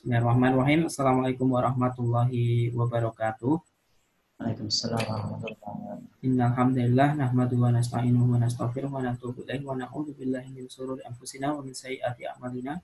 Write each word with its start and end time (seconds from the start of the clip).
Bismillahirrahmanirrahim. 0.00 0.88
Assalamualaikum 0.88 1.44
warahmatullahi 1.52 2.72
wabarakatuh. 2.72 3.60
Waalaikumsalam 4.40 4.96
warahmatullahi 4.96 5.60
wabarakatuh. 5.60 6.24
Innal 6.24 6.56
hamdalillah 6.56 7.08
nahmaduhu 7.20 7.68
wa 7.68 7.76
nasta'inuhu 7.76 8.32
wa 8.32 8.40
nastaghfiruhu 8.40 8.96
wa 8.96 9.04
natubu 9.04 9.44
ilaihi 9.44 9.60
wa 9.60 9.76
na'udzu 9.76 10.16
billahi 10.16 10.56
min 10.56 10.72
shururi 10.72 11.04
anfusina 11.04 11.52
wa 11.52 11.60
min 11.60 11.76
sayyiati 11.76 12.32
a'malina. 12.32 12.80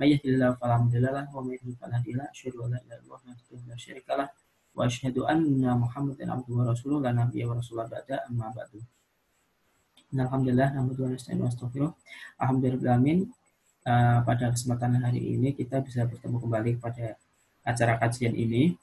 May 0.00 0.16
yahdihillahu 0.16 0.56
fala 0.56 0.80
mudilla 0.80 1.12
lahu 1.12 1.28
wa 1.36 1.44
may 1.44 1.60
yudlil 1.60 1.76
fala 1.76 2.00
hadiya 2.00 2.24
lahu. 2.24 2.32
Asyhadu 2.32 2.64
an 2.64 2.68
la 2.72 2.78
ilaha 2.80 3.04
illallah 3.04 3.20
wahdahu 3.20 3.68
la 3.68 3.76
syarika 3.76 4.12
lah 4.16 4.28
wa 4.72 4.80
asyhadu 4.88 5.20
anna 5.28 5.70
Muhammadan 5.76 6.28
abduhu 6.40 6.64
wa 6.64 6.72
rasuluhu 6.72 7.04
la 7.04 7.12
nabiyya 7.12 7.52
wa 7.52 7.60
rasulullah 7.60 7.92
ba'da 7.92 8.24
amma 8.32 8.48
ba'du. 8.56 8.80
Innal 10.08 10.32
hamdalillah 10.32 10.72
nahmaduhu 10.72 11.04
wa 11.04 11.12
nasta'inuhu 11.20 11.44
wa 11.44 11.52
nastaghfiruh. 11.52 11.92
Alhamdulillah 12.40 12.96
uh, 13.86 14.18
pada 14.26 14.50
kesempatan 14.50 14.98
hari 14.98 15.38
ini 15.38 15.54
kita 15.54 15.80
bisa 15.80 16.04
bertemu 16.04 16.36
kembali 16.42 16.70
pada 16.82 17.14
acara 17.62 17.94
kajian 18.02 18.34
ini 18.34 18.74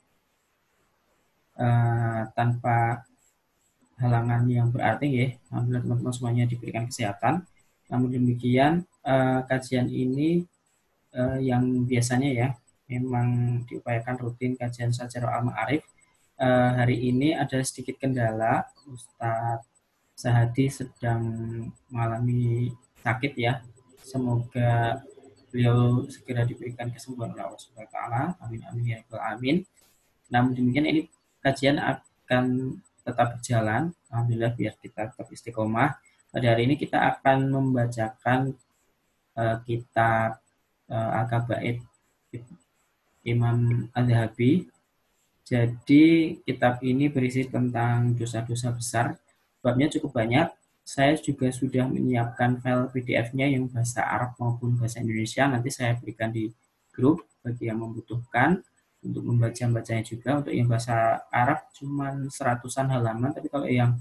uh, 1.60 2.32
tanpa 2.32 3.04
halangan 4.00 4.48
yang 4.50 4.72
berarti 4.72 5.08
ya. 5.08 5.28
Alhamdulillah 5.52 5.84
teman-teman 5.84 6.14
semuanya 6.16 6.44
diberikan 6.48 6.88
kesehatan. 6.88 7.46
Namun 7.92 8.10
demikian 8.10 8.88
uh, 9.06 9.46
kajian 9.46 9.92
ini 9.92 10.48
uh, 11.14 11.38
yang 11.38 11.86
biasanya 11.86 12.30
ya 12.32 12.48
memang 12.90 13.62
diupayakan 13.70 14.16
rutin 14.20 14.58
kajian 14.58 14.92
secara 14.92 15.40
al-ma'arif. 15.40 15.84
Uh, 16.34 16.74
hari 16.76 17.14
ini 17.14 17.38
ada 17.38 17.62
sedikit 17.62 18.02
kendala, 18.02 18.66
Ustadz 18.90 19.70
Sahadi 20.18 20.70
sedang 20.70 21.22
mengalami 21.90 22.74
sakit 23.06 23.34
ya, 23.38 23.62
Semoga 24.04 25.00
beliau 25.48 26.04
segera 26.12 26.44
diberikan 26.44 26.92
kesembuhan 26.92 27.32
oleh 27.32 27.48
Allah 27.48 27.62
Subhanahu 27.62 27.88
wa 27.88 27.94
taala. 27.94 28.24
Amin 28.44 28.62
amin 28.68 28.84
ya 28.84 28.98
rabbal 29.02 29.24
amin. 29.32 29.56
Namun 30.28 30.52
demikian 30.54 30.86
ini 30.92 31.02
kajian 31.40 31.80
akan 31.80 32.78
tetap 33.04 33.40
berjalan. 33.40 33.96
Alhamdulillah 34.12 34.54
biar 34.54 34.76
kita 34.80 35.12
tetap 35.14 35.28
istiqomah. 35.32 35.96
Pada 36.34 36.46
hari 36.50 36.66
ini 36.66 36.76
kita 36.76 36.98
akan 36.98 37.54
membacakan 37.54 38.58
uh, 39.38 39.58
kitab 39.62 40.42
uh, 40.90 41.10
Al-Kabaid 41.22 41.86
Imam 43.24 43.88
Al-Zahabi. 43.94 44.66
Jadi 45.44 46.40
kitab 46.42 46.82
ini 46.82 47.12
berisi 47.12 47.46
tentang 47.46 48.16
dosa-dosa 48.18 48.74
besar. 48.74 49.20
Babnya 49.62 49.92
cukup 49.92 50.16
banyak, 50.16 50.50
saya 50.84 51.16
juga 51.16 51.48
sudah 51.48 51.88
menyiapkan 51.88 52.60
file 52.60 52.92
PDF-nya 52.92 53.48
yang 53.48 53.72
bahasa 53.72 54.04
Arab 54.04 54.36
maupun 54.36 54.76
bahasa 54.76 55.00
Indonesia. 55.00 55.48
Nanti 55.48 55.72
saya 55.72 55.96
berikan 55.96 56.30
di 56.30 56.52
grup 56.92 57.24
bagi 57.40 57.72
yang 57.72 57.80
membutuhkan 57.80 58.60
untuk 59.00 59.24
membaca-bacanya 59.24 60.04
juga. 60.04 60.44
Untuk 60.44 60.52
yang 60.52 60.68
bahasa 60.68 61.24
Arab 61.32 61.72
cuma 61.72 62.12
seratusan 62.28 62.92
halaman, 62.92 63.32
tapi 63.32 63.48
kalau 63.48 63.68
yang 63.68 63.96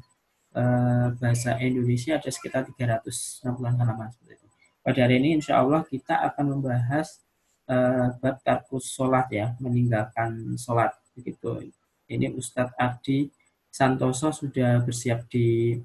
eh, 0.58 1.08
bahasa 1.22 1.54
Indonesia 1.62 2.18
ada 2.18 2.30
sekitar 2.30 2.66
360 2.66 3.46
halaman 3.78 4.10
seperti 4.10 4.42
itu. 4.42 4.46
Pada 4.82 4.98
hari 5.06 5.22
ini 5.22 5.38
insya 5.38 5.62
Allah 5.62 5.86
kita 5.86 6.18
akan 6.34 6.58
membahas 6.58 7.22
eh, 7.70 8.10
bab 8.18 8.42
tarkus 8.42 8.90
sholat 8.90 9.30
ya, 9.30 9.54
meninggalkan 9.62 10.58
sholat 10.58 10.98
begitu. 11.14 11.70
Ini 12.10 12.34
Ustadz 12.34 12.74
Abdi 12.74 13.30
Santoso 13.72 14.34
sudah 14.34 14.82
bersiap 14.84 15.30
di 15.32 15.78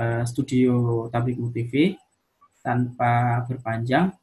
uh, 0.00 0.24
studio 0.24 1.06
Tabiku 1.12 1.52
TV 1.52 2.00
tanpa 2.64 3.44
berpanjang. 3.44 4.16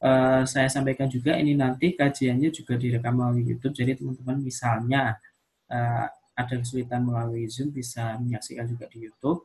Uh, 0.00 0.48
saya 0.48 0.72
sampaikan 0.72 1.12
juga 1.12 1.36
ini 1.36 1.52
nanti 1.52 1.92
kajiannya 1.92 2.48
juga 2.48 2.80
direkam 2.80 3.20
melalui 3.20 3.44
YouTube. 3.44 3.76
Jadi 3.76 4.00
teman-teman 4.00 4.40
misalnya 4.40 5.20
uh, 5.68 6.08
ada 6.32 6.54
kesulitan 6.56 7.04
melalui 7.04 7.44
Zoom 7.52 7.68
bisa 7.68 8.16
menyaksikan 8.16 8.64
juga 8.64 8.88
di 8.88 9.04
YouTube 9.04 9.44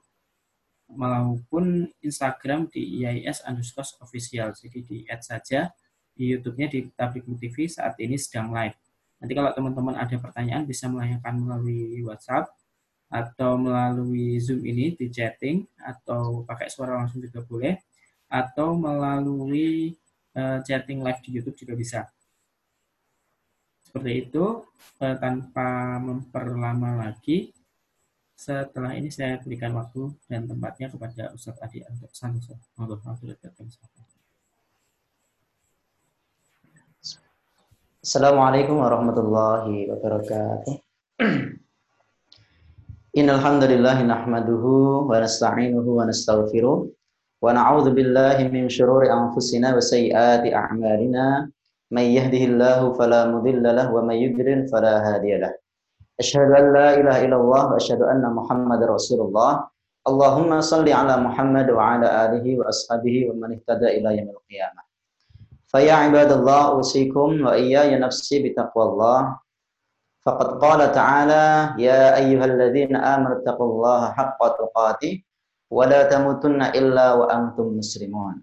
maupun 0.95 1.91
Instagram 1.99 2.71
di 2.71 3.03
IIS 3.03 3.43
underscore 3.43 3.99
official. 3.99 4.55
Jadi 4.55 4.79
di 4.79 4.97
add 5.11 5.27
saja 5.27 5.67
di 6.15 6.31
YouTube-nya 6.31 6.71
di 6.71 6.87
Tabiku 6.95 7.35
TV 7.35 7.67
saat 7.67 7.99
ini 7.99 8.15
sedang 8.15 8.55
live. 8.55 8.79
Nanti 9.19 9.33
kalau 9.35 9.51
teman-teman 9.51 9.99
ada 9.99 10.15
pertanyaan 10.15 10.63
bisa 10.63 10.87
menanyakan 10.87 11.35
melalui 11.35 11.99
WhatsApp 12.07 12.54
atau 13.15 13.55
melalui 13.55 14.35
Zoom 14.43 14.59
ini 14.67 14.91
di 14.91 15.07
chatting 15.07 15.63
atau 15.79 16.43
pakai 16.43 16.67
suara 16.67 16.99
langsung 16.99 17.23
juga 17.23 17.39
boleh 17.39 17.79
atau 18.27 18.75
melalui 18.75 19.95
uh, 20.35 20.59
chatting 20.67 20.99
live 20.99 21.23
di 21.23 21.39
YouTube 21.39 21.55
juga 21.55 21.73
bisa. 21.79 22.01
Seperti 23.87 24.27
itu 24.27 24.67
uh, 24.99 25.15
tanpa 25.15 25.95
memperlama 26.03 27.07
lagi 27.07 27.55
setelah 28.35 28.91
ini 28.99 29.07
saya 29.07 29.39
berikan 29.39 29.71
waktu 29.71 30.11
dan 30.27 30.43
tempatnya 30.43 30.91
kepada 30.91 31.31
Ustadz 31.31 31.63
Adi 31.63 31.87
untuk 31.87 32.11
Santoso. 32.11 32.59
Assalamualaikum 38.03 38.83
warahmatullahi 38.83 39.87
wabarakatuh. 39.87 40.75
Innal 43.15 43.39
hamdalillah 43.39 44.03
nahmaduhu 44.03 45.07
wa 45.07 45.23
nasta'inuhu 45.23 45.87
wa 45.87 46.03
nastaghfiruh 46.03 46.83
wa 46.83 47.47
na'udzu 47.47 47.95
billahi 47.95 48.51
min 48.51 48.67
shururi 48.67 49.07
anfusina 49.07 49.71
wa 49.71 49.79
sayyiati 49.79 50.51
a'malina 50.51 51.47
may 51.95 52.11
yahdihillahu 52.11 52.91
fala 52.99 53.31
mudilla 53.31 53.71
lahu 53.71 54.03
wa 54.03 54.11
may 54.11 54.19
yudlil 54.19 54.67
fala 54.67 54.99
hadiya 54.99 55.47
lahu. 55.47 55.55
Asyhadu 56.19 56.59
an 56.59 56.65
la 56.75 56.87
ilaha 56.99 57.19
illallah 57.23 57.63
wa 57.71 57.79
asyhadu 57.79 58.03
anna 58.03 58.35
Muhammadar 58.35 58.91
Rasulullah. 58.91 59.63
Allahumma 60.03 60.59
salli 60.59 60.91
ala 60.91 61.15
Muhammad 61.15 61.71
wa 61.71 61.95
ala 61.95 62.27
alihi 62.27 62.59
wa 62.59 62.67
ashabihi 62.67 63.31
wa 63.31 63.47
man 63.47 63.55
ihtada 63.55 63.95
ila 63.95 64.11
yaumil 64.11 64.43
qiyamah. 64.51 64.83
Fa 65.71 65.79
ya 65.79 66.03
ibadallah 66.03 66.75
Faqad 70.25 70.57
qala 70.57 70.89
ta'ala 70.89 71.77
ya 71.77 72.17
ayyuhalladzina 72.17 72.97
amanu 72.97 73.45
taqullaha 73.45 74.17
haqqa 74.17 74.57
tuqatih 74.57 75.21
wa 75.69 75.85
la 75.85 76.09
tamutunna 76.09 76.73
illa 76.73 77.13
wa 77.13 77.29
antum 77.29 77.77
muslimun. 77.77 78.41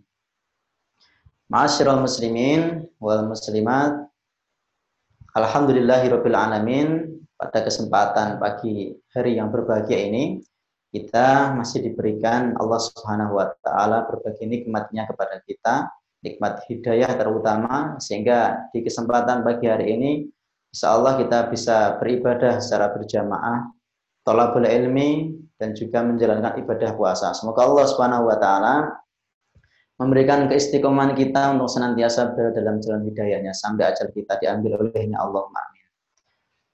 Ma'asyiral 1.51 1.99
muslimin 1.99 2.87
wal 3.03 3.27
muslimat. 3.27 3.99
Alhamdulillahirabbil 5.35 6.39
alamin. 6.39 7.19
Pada 7.35 7.67
kesempatan 7.67 8.39
pagi 8.39 8.95
hari 9.11 9.43
yang 9.43 9.51
berbahagia 9.51 10.07
ini 10.07 10.39
kita 10.95 11.51
masih 11.59 11.83
diberikan 11.83 12.55
Allah 12.63 12.79
Subhanahu 12.79 13.35
wa 13.35 13.51
taala 13.67 14.07
berbagai 14.07 14.47
nikmatnya 14.47 15.11
kepada 15.11 15.43
kita, 15.43 15.91
nikmat 16.23 16.63
hidayah 16.71 17.11
terutama 17.19 17.99
sehingga 17.99 18.71
di 18.71 18.87
kesempatan 18.87 19.43
pagi 19.43 19.67
hari 19.67 19.99
ini 19.99 20.11
Insya 20.73 20.97
Allah 20.97 21.21
kita 21.21 21.53
bisa 21.53 22.01
beribadah 22.01 22.57
secara 22.57 22.89
berjamaah, 22.97 23.69
tolabul 24.25 24.65
ilmi, 24.65 25.37
dan 25.61 25.77
juga 25.77 26.01
menjalankan 26.01 26.57
ibadah 26.65 26.97
puasa. 26.97 27.37
Semoga 27.37 27.69
Allah 27.69 27.85
Subhanahu 27.93 28.25
wa 28.27 28.37
taala 28.41 28.75
memberikan 30.01 30.49
keistiqomahan 30.51 31.15
kita 31.15 31.55
untuk 31.55 31.69
senantiasa 31.71 32.33
berada 32.33 32.59
dalam 32.59 32.81
jalan 32.81 33.05
hidayahnya 33.07 33.53
sampai 33.55 33.93
ajal 33.93 34.11
kita 34.11 34.41
diambil 34.41 34.81
olehnya 34.83 35.21
Allah. 35.21 35.45
Amin. 35.47 35.87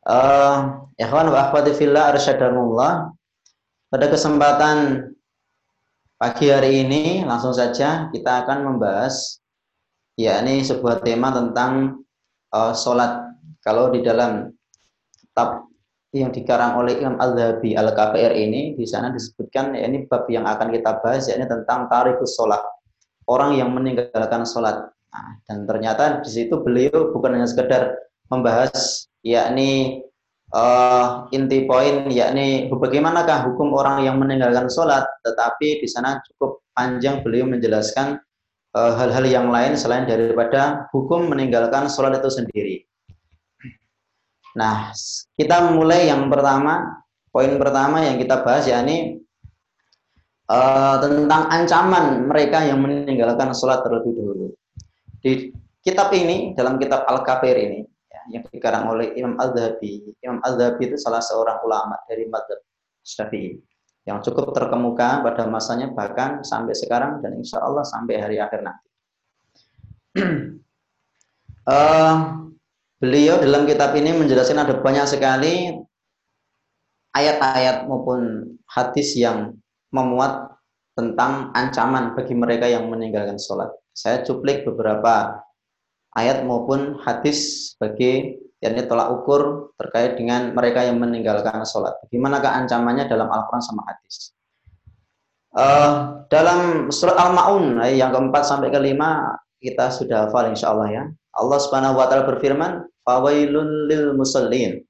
Uh, 0.08 0.56
ikhwan 0.96 1.28
wa 1.28 1.50
akhwati 1.50 1.76
fillah. 1.76 2.14
Pada 3.88 4.06
kesempatan 4.08 5.10
pagi 6.16 6.48
hari 6.48 6.86
ini 6.86 7.26
langsung 7.26 7.52
saja 7.52 8.08
kita 8.14 8.46
akan 8.46 8.72
membahas 8.72 9.42
yakni 10.16 10.64
sebuah 10.64 11.04
tema 11.04 11.34
tentang 11.34 12.00
uh, 12.56 12.72
sholat 12.72 13.27
kalau 13.62 13.90
di 13.90 14.00
dalam 14.04 14.50
kitab 15.14 15.68
yang 16.16 16.32
dikarang 16.32 16.80
oleh 16.80 17.04
Imam 17.04 17.20
Al-Zahabi 17.20 17.76
Al-KPR 17.76 18.32
ini, 18.32 18.72
di 18.72 18.88
sana 18.88 19.12
disebutkan, 19.12 19.76
ya 19.76 19.84
ini 19.84 20.08
bab 20.08 20.24
yang 20.32 20.48
akan 20.48 20.72
kita 20.72 21.04
bahas, 21.04 21.28
yakni 21.28 21.44
tentang 21.44 21.84
tarikus 21.92 22.32
sholat. 22.32 22.64
Orang 23.28 23.52
yang 23.60 23.76
meninggalkan 23.76 24.48
sholat. 24.48 24.88
Nah, 24.88 25.28
dan 25.44 25.68
ternyata 25.68 26.24
di 26.24 26.30
situ 26.32 26.64
beliau 26.64 27.12
bukan 27.12 27.36
hanya 27.36 27.44
sekedar 27.44 27.92
membahas, 28.32 29.04
yakni 29.20 30.00
uh, 30.56 31.28
inti 31.28 31.68
poin, 31.68 32.08
yakni 32.08 32.72
bagaimanakah 32.72 33.52
hukum 33.52 33.76
orang 33.76 34.04
yang 34.08 34.16
meninggalkan 34.16 34.72
sholat, 34.72 35.04
tetapi 35.24 35.84
di 35.84 35.88
sana 35.88 36.24
cukup 36.32 36.64
panjang 36.72 37.20
beliau 37.26 37.42
menjelaskan 37.42 38.22
eh, 38.70 38.92
hal-hal 38.94 39.26
uh, 39.26 39.32
yang 39.34 39.46
lain 39.50 39.74
selain 39.74 40.06
daripada 40.06 40.86
hukum 40.94 41.26
meninggalkan 41.26 41.90
sholat 41.90 42.22
itu 42.22 42.30
sendiri. 42.30 42.76
Nah, 44.58 44.90
kita 45.38 45.70
mulai 45.70 46.10
yang 46.10 46.26
pertama, 46.26 46.98
poin 47.30 47.54
pertama 47.54 48.02
yang 48.02 48.18
kita 48.18 48.42
bahas 48.42 48.66
yakni 48.66 49.22
uh, 50.50 50.98
tentang 50.98 51.46
ancaman 51.46 52.26
mereka 52.26 52.66
yang 52.66 52.82
meninggalkan 52.82 53.54
sholat 53.54 53.86
terlebih 53.86 54.18
dahulu. 54.18 54.46
Di 55.22 55.54
kitab 55.78 56.10
ini 56.10 56.58
dalam 56.58 56.74
kitab 56.82 57.06
Al-Kafir 57.06 57.54
ini 57.54 57.86
ya, 58.10 58.20
yang 58.34 58.42
dikarang 58.50 58.90
oleh 58.90 59.14
Imam 59.14 59.38
Al-Zahabi. 59.38 60.18
Imam 60.26 60.42
Al-Zahabi 60.42 60.90
itu 60.90 60.98
salah 60.98 61.22
seorang 61.22 61.62
ulama 61.62 61.94
dari 62.10 62.26
madhab 62.26 62.58
Syafi'i 63.06 63.54
yang 64.08 64.18
cukup 64.24 64.56
terkemuka 64.56 65.20
pada 65.20 65.44
masanya 65.46 65.92
bahkan 65.92 66.40
sampai 66.40 66.72
sekarang 66.72 67.20
dan 67.20 67.36
insya 67.36 67.60
Allah 67.60 67.84
sampai 67.84 68.16
hari 68.16 68.36
akhir 68.40 68.64
nanti. 68.64 68.88
uh, 71.68 72.16
beliau 72.98 73.38
dalam 73.38 73.64
kitab 73.64 73.94
ini 73.94 74.10
menjelaskan 74.14 74.62
ada 74.62 74.74
banyak 74.82 75.06
sekali 75.06 75.70
ayat-ayat 77.14 77.86
maupun 77.86 78.52
hadis 78.66 79.14
yang 79.14 79.54
memuat 79.94 80.58
tentang 80.98 81.54
ancaman 81.54 82.18
bagi 82.18 82.34
mereka 82.34 82.66
yang 82.66 82.90
meninggalkan 82.90 83.38
sholat. 83.38 83.70
Saya 83.94 84.26
cuplik 84.26 84.66
beberapa 84.66 85.42
ayat 86.18 86.42
maupun 86.42 86.98
hadis 87.06 87.70
sebagai 87.74 88.42
yakni 88.58 88.82
tolak 88.90 89.14
ukur 89.14 89.70
terkait 89.78 90.18
dengan 90.18 90.50
mereka 90.50 90.82
yang 90.82 90.98
meninggalkan 90.98 91.62
sholat. 91.62 91.94
Bagaimanakah 92.02 92.66
ancamannya 92.66 93.06
dalam 93.06 93.30
Al-Quran 93.30 93.62
sama 93.62 93.86
hadis? 93.86 94.34
Uh, 95.54 96.26
dalam 96.28 96.90
surat 96.90 97.16
Al-Ma'un 97.16 97.80
yang 97.94 98.12
keempat 98.12 98.44
sampai 98.44 98.68
kelima 98.68 99.38
kita 99.58 99.90
sudah 99.90 100.26
hafal 100.26 100.50
insya 100.50 100.74
Allah 100.74 100.88
ya. 100.90 101.04
Allah 101.38 101.58
Subhanahu 101.62 101.96
wa 101.96 102.10
taala 102.10 102.26
berfirman, 102.26 102.84
"Fawailun 103.06 103.86
lil 103.86 104.18
musallin 104.18 104.82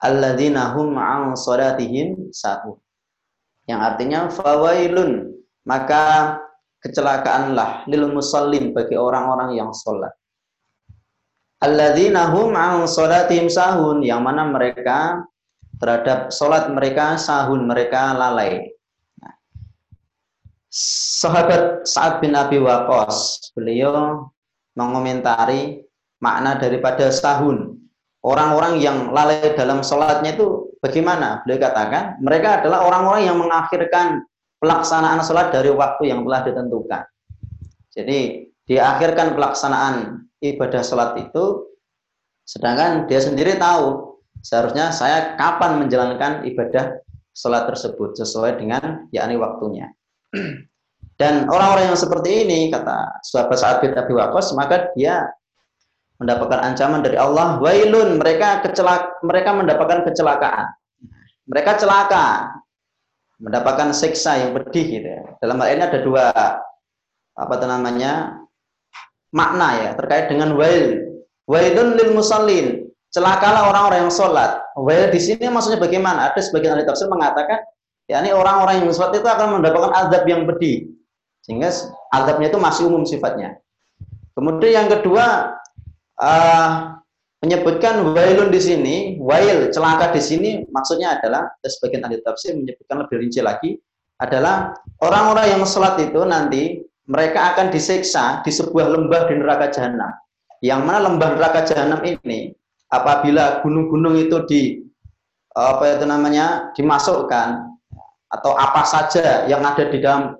alladzina 0.00 0.72
hum 0.78 0.94
an 0.94 1.34
salatihim 1.34 2.30
sahun." 2.30 2.78
Yang 3.66 3.80
artinya 3.84 4.20
fawailun, 4.32 5.34
maka 5.66 6.38
kecelakaanlah 6.80 7.84
lil 7.90 8.08
musallin 8.14 8.70
bagi 8.70 8.94
orang-orang 8.94 9.58
yang 9.58 9.74
sholat 9.74 10.14
alladzina 11.58 12.30
hum 12.30 12.54
an 12.54 12.86
salatihim 12.86 13.50
sahun 13.50 14.02
yang 14.06 14.22
mana 14.22 14.46
mereka 14.46 15.26
terhadap 15.78 16.30
salat 16.30 16.70
mereka 16.70 17.18
sahun 17.18 17.66
mereka 17.66 18.14
lalai. 18.14 18.66
Nah, 19.22 19.34
sahabat 20.70 21.86
Sa'ad 21.86 22.18
bin 22.22 22.34
Abi 22.34 22.58
Waqqas 22.58 23.50
beliau 23.54 24.26
mengomentari 24.74 25.82
makna 26.22 26.58
daripada 26.58 27.10
sahun. 27.10 27.78
Orang-orang 28.18 28.82
yang 28.82 29.14
lalai 29.14 29.54
dalam 29.54 29.80
sholatnya 29.86 30.34
itu 30.34 30.74
bagaimana? 30.82 31.42
Beliau 31.46 31.62
katakan 31.62 32.18
mereka 32.18 32.60
adalah 32.62 32.82
orang-orang 32.82 33.30
yang 33.30 33.38
mengakhirkan 33.38 34.26
pelaksanaan 34.58 35.22
sholat 35.22 35.54
dari 35.54 35.70
waktu 35.70 36.10
yang 36.10 36.26
telah 36.26 36.42
ditentukan. 36.42 37.02
Jadi 37.94 38.50
diakhirkan 38.66 39.38
pelaksanaan 39.38 40.26
ibadah 40.42 40.82
sholat 40.82 41.14
itu, 41.22 41.70
sedangkan 42.42 43.06
dia 43.06 43.22
sendiri 43.22 43.54
tahu 43.54 44.18
seharusnya 44.42 44.90
saya 44.90 45.38
kapan 45.38 45.86
menjalankan 45.86 46.42
ibadah 46.46 46.98
sholat 47.38 47.70
tersebut 47.70 48.18
sesuai 48.18 48.58
dengan 48.58 49.06
yakni 49.14 49.38
waktunya. 49.38 49.94
Dan 51.18 51.50
orang-orang 51.50 51.90
yang 51.90 51.98
seperti 51.98 52.46
ini 52.46 52.70
kata 52.70 53.22
sahabat 53.26 53.58
Sa'ad 53.58 53.78
bin 53.82 53.90
Abi 53.98 54.14
Waqqas 54.14 54.54
maka 54.54 54.94
dia 54.94 55.26
mendapatkan 56.18 56.60
ancaman 56.74 57.00
dari 57.00 57.14
Allah 57.14 57.62
wailun 57.62 58.18
mereka 58.18 58.62
kecelak 58.62 59.22
mereka 59.22 59.54
mendapatkan 59.54 60.02
kecelakaan. 60.06 60.66
Mereka 61.48 61.80
celaka 61.80 62.58
mendapatkan 63.38 63.94
siksa 63.94 64.36
yang 64.36 64.50
pedih 64.52 64.86
gitu 64.98 65.08
ya. 65.08 65.22
Dalam 65.38 65.62
hal 65.62 65.78
ini 65.78 65.82
ada 65.86 65.98
dua 66.02 66.24
apa 67.38 67.54
namanya 67.62 68.42
makna 69.30 69.68
ya 69.78 69.90
terkait 69.94 70.26
dengan 70.28 70.58
wail. 70.58 71.06
Wailun 71.48 71.96
lil 71.96 72.12
musallin. 72.12 72.84
Celakalah 73.08 73.72
orang-orang 73.72 74.04
yang 74.04 74.12
sholat. 74.12 74.60
Wail 74.76 75.08
di 75.08 75.16
sini 75.16 75.48
maksudnya 75.48 75.80
bagaimana? 75.80 76.28
Ada 76.28 76.44
sebagian 76.44 76.76
ahli 76.76 76.84
tafsir 76.84 77.08
mengatakan, 77.08 77.64
ya 78.04 78.20
ini 78.20 78.36
orang-orang 78.36 78.84
yang 78.84 78.92
sholat 78.92 79.16
itu 79.16 79.24
akan 79.24 79.56
mendapatkan 79.56 79.96
azab 79.96 80.28
yang 80.28 80.44
pedih. 80.44 80.92
Sehingga 81.40 81.72
azabnya 82.12 82.52
itu 82.52 82.60
masih 82.60 82.92
umum 82.92 83.08
sifatnya. 83.08 83.56
Kemudian 84.36 84.84
yang 84.84 84.88
kedua, 84.92 85.56
uh, 86.22 86.98
menyebutkan 87.42 88.02
wailun 88.14 88.50
di 88.50 88.60
sini, 88.60 88.96
wail 89.22 89.70
celaka 89.70 90.10
di 90.10 90.22
sini 90.22 90.50
maksudnya 90.74 91.18
adalah 91.18 91.46
sebagian 91.62 92.02
ahli 92.06 92.18
tafsir 92.26 92.58
menyebutkan 92.58 93.06
lebih 93.06 93.16
rinci 93.22 93.40
lagi 93.42 93.78
adalah 94.18 94.74
orang-orang 94.98 95.54
yang 95.54 95.62
sholat 95.62 95.94
itu 96.02 96.18
nanti 96.26 96.82
mereka 97.06 97.54
akan 97.54 97.70
disiksa 97.70 98.42
di 98.42 98.50
sebuah 98.50 98.90
lembah 98.90 99.30
di 99.30 99.34
neraka 99.38 99.70
jahanam. 99.70 100.12
Yang 100.58 100.80
mana 100.82 100.98
lembah 101.06 101.30
neraka 101.38 101.60
jahanam 101.64 102.02
ini 102.02 102.50
apabila 102.90 103.62
gunung-gunung 103.62 104.18
itu 104.18 104.36
di 104.50 104.62
apa 105.54 105.98
itu 105.98 106.04
namanya 106.06 106.74
dimasukkan 106.74 107.48
atau 108.28 108.52
apa 108.58 108.82
saja 108.84 109.48
yang 109.48 109.64
ada 109.64 109.88
di 109.88 109.98
dalam 110.02 110.34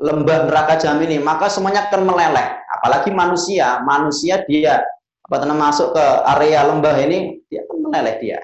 lembah 0.00 0.48
neraka 0.48 0.80
jahanam 0.80 1.04
ini, 1.04 1.20
maka 1.20 1.52
semuanya 1.52 1.86
akan 1.92 2.08
meleleh. 2.08 2.59
Apalagi 2.80 3.12
manusia, 3.12 3.84
manusia 3.84 4.40
dia 4.48 4.80
apa 5.28 5.46
namanya 5.46 5.70
masuk 5.70 5.92
ke 5.92 6.04
area 6.36 6.64
lembah 6.64 6.96
ini, 7.06 7.44
dia 7.52 7.62
akan 7.68 7.76
meleleh 7.86 8.16
dia. 8.18 8.38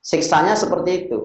Siksanya 0.00 0.54
seperti 0.54 1.06
itu. 1.06 1.18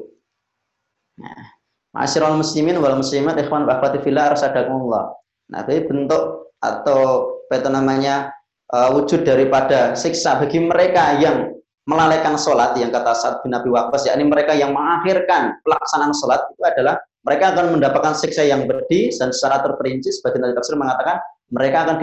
Nah, 1.22 1.58
Masyarul 1.98 2.38
muslimin 2.38 2.78
wal 2.78 3.00
muslimat 3.02 3.34
ikhwan 3.42 3.66
wa 3.66 3.82
akhwati 3.82 4.06
fillah 4.06 4.38
rasadakumullah. 4.38 5.18
Nah, 5.50 5.66
ini 5.66 5.82
bentuk 5.82 6.54
atau 6.62 7.34
apa 7.50 7.70
namanya 7.74 8.30
uh, 8.70 8.94
wujud 8.94 9.26
daripada 9.26 9.98
siksa 9.98 10.38
bagi 10.38 10.62
mereka 10.62 11.18
yang 11.18 11.58
melalaikan 11.88 12.36
sholat 12.36 12.76
yang 12.78 12.92
kata 12.92 13.16
saat 13.16 13.36
bin 13.42 13.56
Abi 13.56 13.72
Waqqas 13.72 14.12
yakni 14.12 14.28
mereka 14.28 14.52
yang 14.54 14.76
mengakhirkan 14.76 15.58
pelaksanaan 15.64 16.12
sholat 16.12 16.44
itu 16.52 16.62
adalah 16.68 17.00
mereka 17.24 17.56
akan 17.56 17.80
mendapatkan 17.80 18.14
siksa 18.14 18.44
yang 18.44 18.68
berdi 18.68 19.08
dan 19.16 19.32
secara 19.32 19.64
terperinci 19.64 20.12
sebagian 20.20 20.52
dari 20.52 20.54
tafsir 20.54 20.76
mengatakan 20.76 21.18
mereka 21.50 21.88
akan 21.88 21.96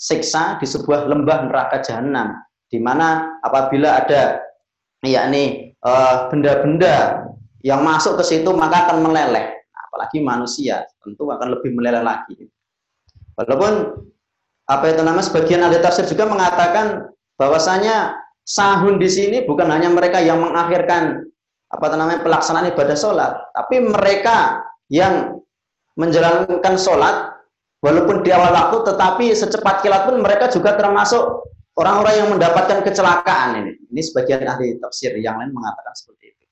disiksa 0.00 0.56
di 0.56 0.64
sebuah 0.64 1.12
lembah 1.12 1.52
neraka 1.52 1.84
jahanam 1.84 2.32
di 2.72 2.80
mana 2.80 3.36
apabila 3.44 4.00
ada 4.00 4.40
yakni 5.04 5.76
eh, 5.76 6.16
benda-benda 6.32 7.28
yang 7.60 7.84
masuk 7.84 8.16
ke 8.16 8.24
situ 8.24 8.48
maka 8.56 8.88
akan 8.88 9.04
meleleh. 9.04 9.60
Apalagi 9.76 10.24
manusia 10.24 10.88
tentu 11.04 11.28
akan 11.28 11.60
lebih 11.60 11.76
meleleh 11.76 12.00
lagi. 12.00 12.48
Walaupun 13.36 14.00
apa 14.70 14.84
itu 14.88 15.02
nama 15.04 15.20
sebagian 15.20 15.60
ahli 15.60 15.82
tafsir 15.84 16.08
juga 16.08 16.24
mengatakan 16.24 17.12
bahwasanya 17.36 18.16
sahun 18.48 18.96
di 18.96 19.08
sini 19.10 19.44
bukan 19.44 19.68
hanya 19.68 19.92
mereka 19.92 20.22
yang 20.22 20.40
mengakhirkan 20.40 21.28
apa 21.70 21.86
namanya 21.92 22.24
pelaksanaan 22.24 22.72
ibadah 22.72 22.96
sholat, 22.96 23.32
tapi 23.52 23.84
mereka 23.84 24.64
yang 24.90 25.38
menjalankan 25.94 26.74
sholat 26.80 27.30
walaupun 27.80 28.24
di 28.24 28.30
awal 28.32 28.52
waktu, 28.52 28.76
tetapi 28.92 29.24
secepat 29.32 29.84
kilat 29.84 30.08
pun 30.08 30.20
mereka 30.20 30.48
juga 30.48 30.76
termasuk 30.76 31.48
orang-orang 31.76 32.14
yang 32.20 32.28
mendapatkan 32.32 32.84
kecelakaan 32.84 33.64
ini. 33.64 33.72
Ini 33.90 34.00
sebagian 34.04 34.44
ahli 34.44 34.76
tafsir 34.80 35.16
yang 35.16 35.40
lain 35.40 35.52
mengatakan 35.52 35.92
seperti 35.96 36.36
itu. 36.36 36.44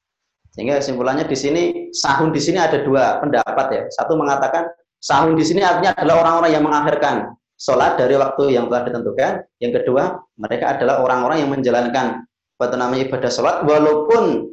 Sehingga 0.52 0.80
kesimpulannya 0.80 1.24
di 1.28 1.36
sini 1.38 1.62
sahun 1.94 2.32
di 2.32 2.40
sini 2.40 2.58
ada 2.58 2.82
dua 2.82 3.22
pendapat 3.22 3.66
ya. 3.70 3.82
Satu 3.92 4.18
mengatakan 4.18 4.66
Sahun 4.98 5.38
di 5.38 5.46
sini 5.46 5.62
artinya 5.62 5.94
adalah 5.94 6.26
orang-orang 6.26 6.50
yang 6.58 6.64
mengakhirkan 6.66 7.30
sholat 7.54 7.94
dari 8.02 8.18
waktu 8.18 8.58
yang 8.58 8.66
telah 8.66 8.82
ditentukan. 8.90 9.32
Yang 9.62 9.72
kedua, 9.82 10.18
mereka 10.34 10.74
adalah 10.74 11.06
orang-orang 11.06 11.38
yang 11.46 11.50
menjalankan 11.54 12.26
apa 12.58 12.74
namanya 12.74 13.06
ibadah 13.06 13.30
sholat 13.30 13.62
walaupun 13.62 14.50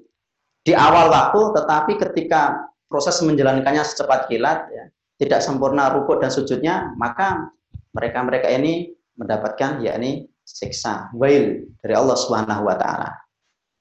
di 0.62 0.74
awal 0.78 1.10
waktu, 1.10 1.42
tetapi 1.58 1.98
ketika 1.98 2.70
proses 2.86 3.18
menjalankannya 3.26 3.82
secepat 3.82 4.30
kilat, 4.30 4.70
ya, 4.70 4.86
tidak 5.16 5.40
sempurna 5.40 5.92
rukuk 5.96 6.20
dan 6.20 6.32
sujudnya, 6.32 6.92
maka 7.00 7.52
mereka-mereka 7.96 8.52
ini 8.52 8.92
mendapatkan 9.16 9.80
yakni 9.80 10.28
siksa 10.44 11.10
wail 11.16 11.64
dari 11.80 11.94
Allah 11.96 12.18
Subhanahu 12.20 12.68
wa 12.68 12.76
taala. 12.76 13.10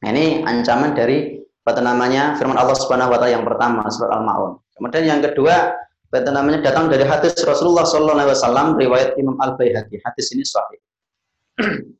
Nah, 0.04 0.08
ini 0.14 0.46
ancaman 0.46 0.94
dari 0.94 1.42
apa 1.64 1.80
namanya 1.80 2.38
firman 2.38 2.60
Allah 2.60 2.76
Subhanahu 2.78 3.10
wa 3.10 3.18
taala 3.18 3.34
yang 3.34 3.46
pertama 3.46 3.82
surat 3.90 4.14
Al-Maun. 4.14 4.62
Kemudian 4.78 5.04
yang 5.06 5.20
kedua 5.22 5.74
Kata 6.14 6.30
namanya 6.30 6.62
datang 6.62 6.86
dari 6.86 7.02
hadis 7.02 7.34
Rasulullah 7.42 7.82
Sallallahu 7.82 8.22
Alaihi 8.22 8.38
Wasallam 8.38 8.66
riwayat 8.78 9.18
Imam 9.18 9.34
Al 9.42 9.58
Baihaqi. 9.58 9.98
Hadis 10.06 10.30
ini 10.30 10.46
sahih. 10.46 10.78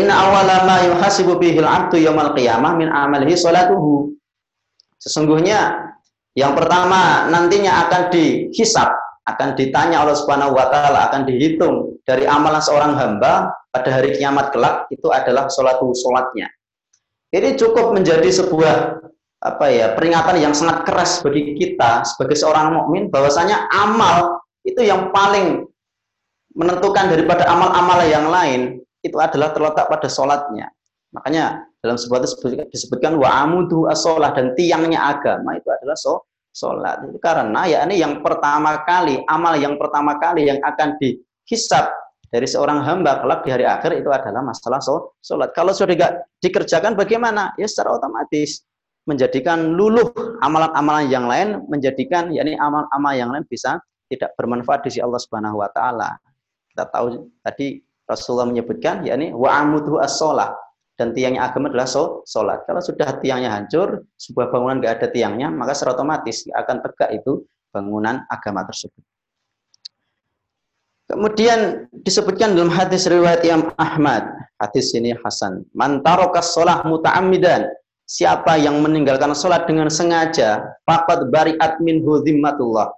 Inna 0.00 0.16
awala 0.16 0.64
ma 0.64 0.80
yuhasibu 0.80 1.36
bihil 1.36 1.68
abdu 1.68 2.00
yawmal 2.00 2.32
qiyamah 2.32 2.72
min 2.72 2.88
amalihi 2.88 3.36
salatuhu. 3.36 4.16
Sesungguhnya 4.96 5.91
yang 6.32 6.56
pertama 6.56 7.28
nantinya 7.28 7.88
akan 7.88 8.08
dihisap, 8.08 8.88
akan 9.28 9.52
ditanya 9.52 10.00
Allah 10.00 10.16
Subhanahu 10.16 10.56
wa 10.56 10.66
taala, 10.72 11.12
akan 11.12 11.28
dihitung 11.28 12.00
dari 12.08 12.24
amalan 12.24 12.62
seorang 12.64 12.96
hamba 12.96 13.52
pada 13.68 13.88
hari 14.00 14.16
kiamat 14.16 14.48
kelak 14.52 14.88
itu 14.88 15.08
adalah 15.12 15.48
salatu 15.52 15.92
salatnya. 15.92 16.48
Ini 17.32 17.56
cukup 17.56 17.96
menjadi 17.96 18.28
sebuah 18.28 19.00
apa 19.42 19.66
ya 19.68 19.96
peringatan 19.98 20.38
yang 20.38 20.54
sangat 20.54 20.86
keras 20.86 21.18
bagi 21.18 21.58
kita 21.58 22.06
sebagai 22.06 22.38
seorang 22.38 22.78
mukmin 22.78 23.10
bahwasanya 23.10 23.66
amal 23.74 24.38
itu 24.62 24.86
yang 24.86 25.10
paling 25.10 25.66
menentukan 26.54 27.10
daripada 27.10 27.48
amal-amal 27.48 28.04
yang 28.06 28.28
lain 28.28 28.78
itu 29.02 29.16
adalah 29.18 29.50
terletak 29.50 29.90
pada 29.90 30.06
sholatnya. 30.06 30.70
Makanya 31.10 31.66
dalam 31.82 31.98
sebuah 31.98 32.22
itu 32.22 32.62
disebutkan 32.70 33.18
wa 33.18 33.42
amudu 33.42 33.90
asolah 33.90 34.30
dan 34.30 34.54
tiangnya 34.54 35.02
agama 35.02 35.58
itu 35.58 35.66
adalah 35.66 35.98
so, 35.98 36.22
sholat. 36.54 37.02
Karena 37.18 37.66
ya 37.66 37.82
ini 37.88 37.98
yang 37.98 38.22
pertama 38.22 38.86
kali 38.86 39.18
amal 39.26 39.58
yang 39.58 39.74
pertama 39.80 40.14
kali 40.22 40.46
yang 40.46 40.62
akan 40.62 40.94
dihisap 41.02 41.90
dari 42.30 42.46
seorang 42.46 42.80
hamba 42.86 43.20
kelak 43.20 43.44
di 43.44 43.50
hari 43.50 43.66
akhir 43.66 43.98
itu 43.98 44.08
adalah 44.08 44.40
masalah 44.46 44.78
sholat. 45.20 45.50
Kalau 45.52 45.74
sudah 45.74 45.92
tidak 45.92 46.12
dikerjakan 46.38 46.94
bagaimana? 46.94 47.50
Ya 47.58 47.66
secara 47.66 47.98
otomatis 47.98 48.62
menjadikan 49.02 49.74
luluh 49.74 50.14
amalan-amalan 50.38 51.10
yang 51.10 51.26
lain, 51.26 51.66
menjadikan 51.66 52.30
yakni 52.30 52.54
amal-amal 52.54 53.12
yang 53.18 53.34
lain 53.34 53.42
bisa 53.50 53.82
tidak 54.06 54.30
bermanfaat 54.38 54.86
di 54.86 54.94
sisi 54.94 55.02
Allah 55.02 55.18
Subhanahu 55.18 55.58
wa 55.58 55.68
taala. 55.74 56.14
Kita 56.70 56.86
tahu 56.88 57.26
tadi 57.42 57.82
Rasulullah 58.06 58.46
menyebutkan 58.46 59.02
yakni 59.02 59.34
wa 59.34 59.50
amudu 59.50 59.98
as-shalah 59.98 60.54
dan 61.02 61.10
tiangnya 61.10 61.50
agama 61.50 61.66
adalah 61.66 61.90
sholat. 62.22 62.62
Kalau 62.62 62.78
sudah 62.78 63.18
tiangnya 63.18 63.50
hancur, 63.50 64.06
sebuah 64.14 64.54
bangunan 64.54 64.78
nggak 64.78 65.02
ada 65.02 65.08
tiangnya, 65.10 65.50
maka 65.50 65.74
secara 65.74 65.98
otomatis 65.98 66.46
akan 66.46 66.78
tegak 66.78 67.10
itu 67.18 67.42
bangunan 67.74 68.22
agama 68.30 68.62
tersebut. 68.62 69.02
Kemudian 71.10 71.90
disebutkan 72.06 72.54
dalam 72.54 72.70
hadis 72.70 73.10
riwayat 73.10 73.42
Imam 73.42 73.74
Ahmad, 73.74 74.30
hadis 74.62 74.94
ini 74.94 75.10
Hasan. 75.26 75.66
Mantarokas 75.74 76.54
sholah 76.54 76.86
muta'amidan. 76.86 77.66
Siapa 78.06 78.62
yang 78.62 78.78
meninggalkan 78.78 79.34
sholat 79.34 79.66
dengan 79.66 79.90
sengaja, 79.90 80.62
fakat 80.86 81.26
bari'at 81.34 81.82
min 81.82 81.98
hudhimmatullah. 82.06 82.94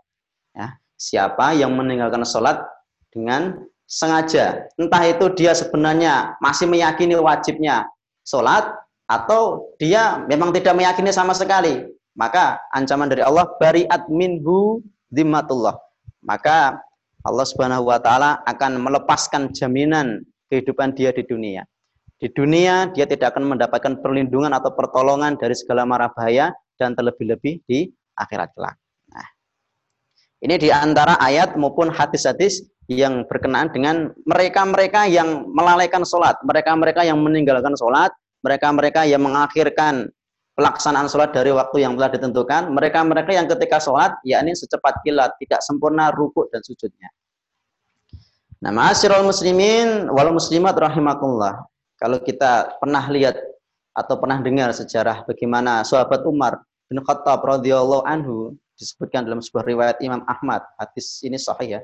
Ya, 0.53 0.77
siapa 1.01 1.57
yang 1.57 1.73
meninggalkan 1.73 2.21
sholat 2.29 2.61
dengan 3.09 3.65
sengaja. 3.89 4.69
Entah 4.77 5.03
itu 5.09 5.25
dia 5.33 5.57
sebenarnya 5.57 6.37
masih 6.43 6.69
meyakini 6.69 7.17
wajibnya 7.17 7.89
sholat, 8.25 8.65
atau 9.05 9.71
dia 9.77 10.25
memang 10.27 10.51
tidak 10.51 10.75
meyakini 10.75 11.13
sama 11.13 11.37
sekali. 11.37 11.85
Maka 12.17 12.63
ancaman 12.73 13.11
dari 13.11 13.21
Allah, 13.21 13.47
bari'at 13.59 14.09
minhu 14.09 14.81
dhimmatullah. 15.13 15.77
Maka 16.25 16.81
Allah 17.25 17.47
Subhanahu 17.49 17.89
wa 17.89 17.99
taala 18.01 18.41
akan 18.45 18.81
melepaskan 18.81 19.53
jaminan 19.53 20.25
kehidupan 20.53 20.93
dia 20.93 21.11
di 21.11 21.25
dunia. 21.25 21.65
Di 22.21 22.31
dunia 22.31 22.89
dia 22.95 23.05
tidak 23.05 23.35
akan 23.35 23.57
mendapatkan 23.57 24.01
perlindungan 24.01 24.53
atau 24.55 24.73
pertolongan 24.73 25.35
dari 25.35 25.53
segala 25.53 25.85
mara 25.85 26.09
bahaya 26.13 26.55
dan 26.79 26.95
terlebih-lebih 26.95 27.65
di 27.67 27.91
akhirat 28.15 28.55
kelak. 28.55 28.79
Ini 30.45 30.61
di 30.61 30.69
antara 30.69 31.17
ayat 31.25 31.57
maupun 31.57 31.89
hadis-hadis 31.89 32.69
yang 32.93 33.25
berkenaan 33.25 33.73
dengan 33.73 34.13
mereka-mereka 34.29 35.09
yang 35.09 35.49
melalaikan 35.49 36.05
sholat, 36.05 36.37
mereka-mereka 36.45 37.01
yang 37.01 37.17
meninggalkan 37.17 37.73
sholat, 37.81 38.13
mereka-mereka 38.45 39.09
yang 39.09 39.25
mengakhirkan 39.25 40.13
pelaksanaan 40.53 41.09
sholat 41.09 41.33
dari 41.33 41.49
waktu 41.49 41.89
yang 41.89 41.97
telah 41.97 42.13
ditentukan, 42.13 42.69
mereka-mereka 42.77 43.33
yang 43.33 43.49
ketika 43.49 43.81
sholat, 43.81 44.13
yakni 44.21 44.53
secepat 44.53 45.01
kilat, 45.01 45.33
tidak 45.41 45.65
sempurna 45.65 46.13
rukuk 46.13 46.53
dan 46.53 46.61
sujudnya. 46.61 47.09
Nah, 48.61 48.69
ma'asyiral 48.69 49.25
muslimin 49.25 50.13
wal 50.13 50.29
muslimat 50.37 50.77
rahimakumullah. 50.77 51.65
Kalau 51.97 52.21
kita 52.21 52.77
pernah 52.77 53.09
lihat 53.09 53.41
atau 53.97 54.21
pernah 54.21 54.45
dengar 54.45 54.77
sejarah 54.77 55.25
bagaimana 55.25 55.89
sahabat 55.89 56.21
Umar 56.29 56.61
bin 56.93 57.01
Khattab 57.01 57.41
radhiyallahu 57.41 58.05
anhu 58.05 58.53
disebutkan 58.75 59.27
dalam 59.27 59.43
sebuah 59.43 59.65
riwayat 59.67 59.97
Imam 60.03 60.23
Ahmad. 60.27 60.63
Hadis 60.79 61.23
ini 61.23 61.39
sahih 61.39 61.79
ya 61.79 61.81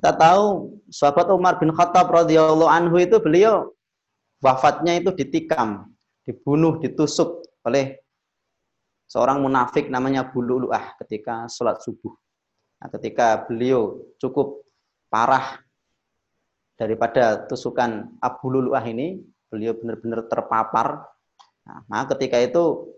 kita 0.00 0.16
tahu 0.16 0.80
sahabat 0.88 1.28
Umar 1.28 1.60
bin 1.60 1.76
Khattab 1.76 2.08
radhiyallahu 2.08 2.72
anhu 2.72 2.96
itu 2.96 3.20
beliau 3.20 3.68
wafatnya 4.40 4.96
itu 4.96 5.12
ditikam, 5.12 5.92
dibunuh, 6.24 6.80
ditusuk 6.80 7.44
oleh 7.68 8.00
seorang 9.04 9.44
munafik 9.44 9.92
namanya 9.92 10.24
Bululuah 10.24 10.96
ketika 11.04 11.44
sholat 11.52 11.84
subuh. 11.84 12.16
Nah, 12.80 12.88
ketika 12.96 13.44
beliau 13.44 14.08
cukup 14.16 14.64
parah 15.12 15.60
daripada 16.80 17.44
tusukan 17.44 18.08
Abu 18.24 18.48
Luluah 18.48 18.80
ini, 18.88 19.20
beliau 19.52 19.76
benar-benar 19.76 20.24
terpapar. 20.32 21.04
Nah, 21.68 21.84
maka 21.92 22.16
ketika 22.16 22.40
itu, 22.40 22.88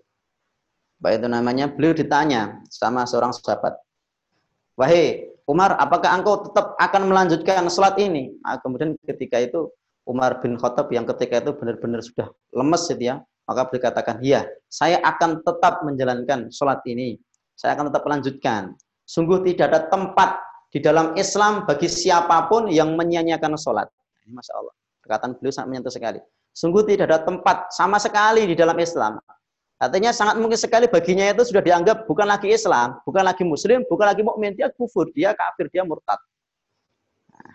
apa 1.03 1.19
itu 1.19 1.27
namanya, 1.27 1.67
beliau 1.67 1.91
ditanya 1.99 2.63
sama 2.71 3.03
seorang 3.03 3.35
sahabat, 3.35 3.75
Wahai 4.79 5.35
Umar, 5.51 5.75
apakah 5.75 6.15
engkau 6.15 6.47
tetap 6.47 6.79
akan 6.79 7.11
melanjutkan 7.11 7.67
sholat 7.67 7.99
ini? 7.99 8.31
Nah, 8.47 8.63
kemudian 8.63 8.95
ketika 9.03 9.43
itu 9.43 9.67
Umar 10.07 10.39
bin 10.39 10.55
Khattab 10.55 10.95
yang 10.95 11.03
ketika 11.11 11.43
itu 11.43 11.59
benar-benar 11.59 12.07
sudah 12.07 12.31
lemes 12.55 12.87
gitu 12.87 13.03
ya, 13.03 13.19
maka 13.51 13.67
beliau 13.67 13.83
katakan, 13.91 14.23
iya, 14.23 14.47
saya 14.71 15.03
akan 15.03 15.43
tetap 15.43 15.83
menjalankan 15.83 16.55
sholat 16.55 16.79
ini. 16.87 17.19
Saya 17.59 17.75
akan 17.75 17.91
tetap 17.91 18.07
melanjutkan. 18.07 18.79
Sungguh 19.03 19.43
tidak 19.43 19.75
ada 19.75 19.81
tempat 19.91 20.39
di 20.71 20.79
dalam 20.79 21.19
Islam 21.19 21.67
bagi 21.67 21.91
siapa 21.91 22.47
pun 22.47 22.71
yang 22.71 22.95
menyia-nyiakan 22.95 23.59
sholat. 23.59 23.91
Ini 24.23 24.31
Masya 24.39 24.55
Allah. 24.55 24.75
Perkataan 25.03 25.35
beliau 25.35 25.51
sangat 25.51 25.69
menyentuh 25.75 25.91
sekali. 25.91 26.23
Sungguh 26.55 26.87
tidak 26.87 27.11
ada 27.11 27.19
tempat 27.27 27.75
sama 27.75 27.99
sekali 27.99 28.47
di 28.47 28.55
dalam 28.55 28.79
Islam 28.79 29.19
Artinya 29.83 30.15
sangat 30.15 30.39
mungkin 30.39 30.55
sekali 30.55 30.87
baginya 30.87 31.27
itu 31.27 31.43
sudah 31.43 31.59
dianggap 31.59 32.07
bukan 32.07 32.31
lagi 32.31 32.55
Islam, 32.55 33.03
bukan 33.03 33.27
lagi 33.27 33.43
Muslim, 33.43 33.83
bukan 33.91 34.07
lagi 34.07 34.23
mukmin, 34.23 34.55
dia 34.55 34.71
kufur, 34.71 35.11
dia 35.11 35.35
kafir, 35.35 35.67
dia 35.75 35.83
murtad. 35.83 36.23
Nah, 37.35 37.51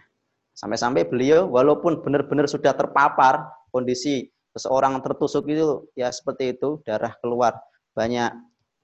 sampai-sampai 0.52 1.08
beliau 1.08 1.48
walaupun 1.48 2.04
benar-benar 2.04 2.52
sudah 2.52 2.76
terpapar 2.76 3.48
kondisi 3.72 4.28
seseorang 4.52 5.00
tertusuk 5.00 5.48
itu 5.48 5.88
ya 5.96 6.12
seperti 6.12 6.52
itu, 6.60 6.84
darah 6.84 7.16
keluar 7.24 7.56
banyak, 7.96 8.36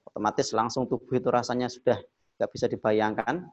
otomatis 0.08 0.48
langsung 0.56 0.88
tubuh 0.88 1.20
itu 1.20 1.28
rasanya 1.28 1.68
sudah 1.68 2.00
nggak 2.40 2.48
bisa 2.48 2.64
dibayangkan. 2.64 3.44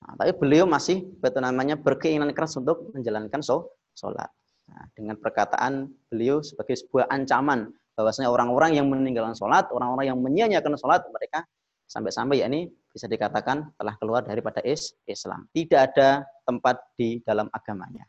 Nah, 0.00 0.12
tapi 0.16 0.32
beliau 0.32 0.64
masih 0.64 1.04
betul 1.20 1.44
namanya 1.44 1.76
berkeinginan 1.76 2.32
keras 2.32 2.56
untuk 2.56 2.88
menjalankan 2.96 3.44
sholat. 3.92 4.32
Nah, 4.64 4.84
dengan 4.96 5.20
perkataan 5.20 5.92
beliau 6.08 6.40
sebagai 6.40 6.80
sebuah 6.80 7.12
ancaman 7.12 7.68
bahwasanya 7.98 8.30
orang-orang 8.30 8.78
yang 8.78 8.86
meninggalkan 8.86 9.34
sholat, 9.34 9.66
orang-orang 9.74 10.14
yang 10.14 10.18
menyia-nyiakan 10.22 10.78
sholat, 10.78 11.02
mereka 11.10 11.42
sampai-sampai 11.90 12.38
ya 12.38 12.46
ini 12.46 12.70
bisa 12.94 13.10
dikatakan 13.10 13.74
telah 13.74 13.98
keluar 13.98 14.22
daripada 14.22 14.62
Islam. 14.62 15.50
Tidak 15.50 15.80
ada 15.82 16.22
tempat 16.46 16.78
di 16.94 17.18
dalam 17.26 17.50
agamanya. 17.50 18.06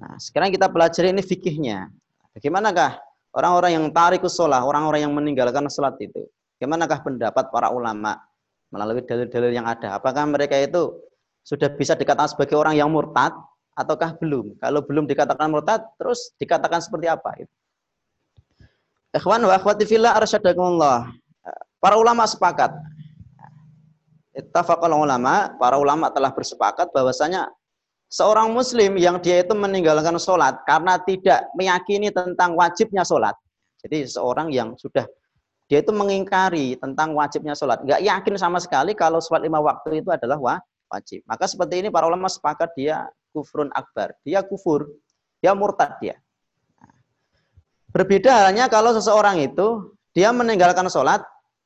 Nah, 0.00 0.16
sekarang 0.16 0.48
kita 0.48 0.72
pelajari 0.72 1.12
ini 1.12 1.20
fikihnya. 1.20 1.92
Bagaimanakah 2.32 2.96
orang-orang 3.36 3.76
yang 3.76 3.84
tarikus 3.92 4.40
sholat, 4.40 4.64
orang-orang 4.64 5.04
yang 5.04 5.12
meninggalkan 5.12 5.68
sholat 5.68 6.00
itu? 6.00 6.24
Bagaimanakah 6.56 7.04
pendapat 7.04 7.44
para 7.52 7.68
ulama 7.68 8.16
melalui 8.72 9.04
dalil-dalil 9.04 9.52
yang 9.52 9.68
ada? 9.68 10.00
Apakah 10.00 10.24
mereka 10.24 10.56
itu 10.56 10.96
sudah 11.44 11.68
bisa 11.76 11.92
dikatakan 11.92 12.32
sebagai 12.32 12.56
orang 12.56 12.72
yang 12.72 12.88
murtad 12.88 13.36
ataukah 13.76 14.16
belum? 14.16 14.56
Kalau 14.64 14.80
belum 14.80 15.04
dikatakan 15.04 15.52
murtad, 15.52 15.84
terus 16.00 16.32
dikatakan 16.40 16.80
seperti 16.80 17.12
apa? 17.12 17.36
Itu? 17.36 17.57
Ikhwan 19.18 19.42
wa 19.42 19.58
akhwati 19.58 19.82
fillah 19.82 20.14
arsyadakumullah. 20.14 21.10
Para 21.82 21.98
ulama 21.98 22.22
sepakat. 22.22 22.70
Ittafaqal 24.38 24.94
ulama, 24.94 25.50
para 25.58 25.74
ulama 25.74 26.14
telah 26.14 26.30
bersepakat 26.30 26.94
bahwasanya 26.94 27.50
seorang 28.06 28.54
muslim 28.54 28.94
yang 28.94 29.18
dia 29.18 29.42
itu 29.42 29.50
meninggalkan 29.58 30.14
sholat 30.22 30.62
karena 30.62 30.94
tidak 31.02 31.50
meyakini 31.58 32.14
tentang 32.14 32.54
wajibnya 32.54 33.02
sholat. 33.02 33.34
Jadi 33.82 34.06
seorang 34.06 34.54
yang 34.54 34.78
sudah 34.78 35.02
dia 35.66 35.82
itu 35.82 35.90
mengingkari 35.90 36.78
tentang 36.78 37.18
wajibnya 37.18 37.58
sholat. 37.58 37.82
Nggak 37.82 38.00
yakin 38.00 38.34
sama 38.38 38.62
sekali 38.62 38.94
kalau 38.94 39.18
sholat 39.18 39.42
lima 39.42 39.58
waktu 39.58 39.98
itu 39.98 40.14
adalah 40.14 40.38
wajib. 40.88 41.26
Maka 41.26 41.50
seperti 41.50 41.82
ini 41.82 41.88
para 41.90 42.06
ulama 42.06 42.30
sepakat 42.30 42.70
dia 42.78 43.10
kufrun 43.34 43.68
akbar. 43.74 44.14
Dia 44.22 44.46
kufur. 44.46 44.86
Dia 45.42 45.58
murtad 45.58 45.98
dia. 45.98 46.14
Berbeda 47.98 48.46
halnya 48.46 48.70
kalau 48.70 48.94
seseorang 48.94 49.42
itu 49.42 49.90
dia 50.14 50.30
meninggalkan 50.30 50.86
sholat, 50.86 51.18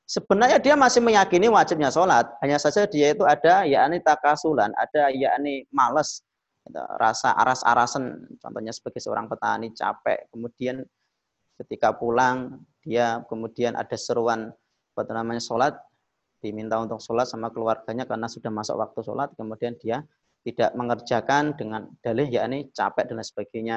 sebenarnya 0.09 0.57
dia 0.65 0.73
masih 0.81 1.05
meyakini 1.05 1.53
wajibnya 1.53 1.93
sholat. 1.93 2.25
Hanya 2.41 2.57
saja 2.57 2.89
dia 2.89 3.13
itu 3.13 3.21
ada 3.29 3.69
yakni 3.69 4.01
takasulan, 4.01 4.73
ada 4.81 5.13
yakni 5.13 5.69
males, 5.69 6.25
gitu, 6.65 6.81
rasa 6.97 7.37
aras-arasan. 7.37 8.33
Contohnya 8.41 8.73
sebagai 8.73 9.05
seorang 9.05 9.29
petani 9.29 9.77
capek, 9.77 10.33
kemudian 10.33 10.81
ketika 11.61 11.93
pulang 11.93 12.65
dia 12.81 13.21
kemudian 13.29 13.77
ada 13.77 13.95
seruan 14.01 14.57
apa 14.97 15.13
namanya 15.13 15.45
sholat, 15.45 15.77
diminta 16.41 16.81
untuk 16.81 16.97
sholat 17.05 17.29
sama 17.29 17.53
keluarganya 17.53 18.09
karena 18.09 18.25
sudah 18.25 18.49
masuk 18.49 18.81
waktu 18.81 19.05
sholat, 19.05 19.29
kemudian 19.37 19.77
dia 19.77 20.01
tidak 20.49 20.73
mengerjakan 20.81 21.53
dengan 21.61 21.93
dalih 22.01 22.25
yakni 22.25 22.73
capek 22.73 23.05
dan 23.05 23.21
sebagainya. 23.21 23.77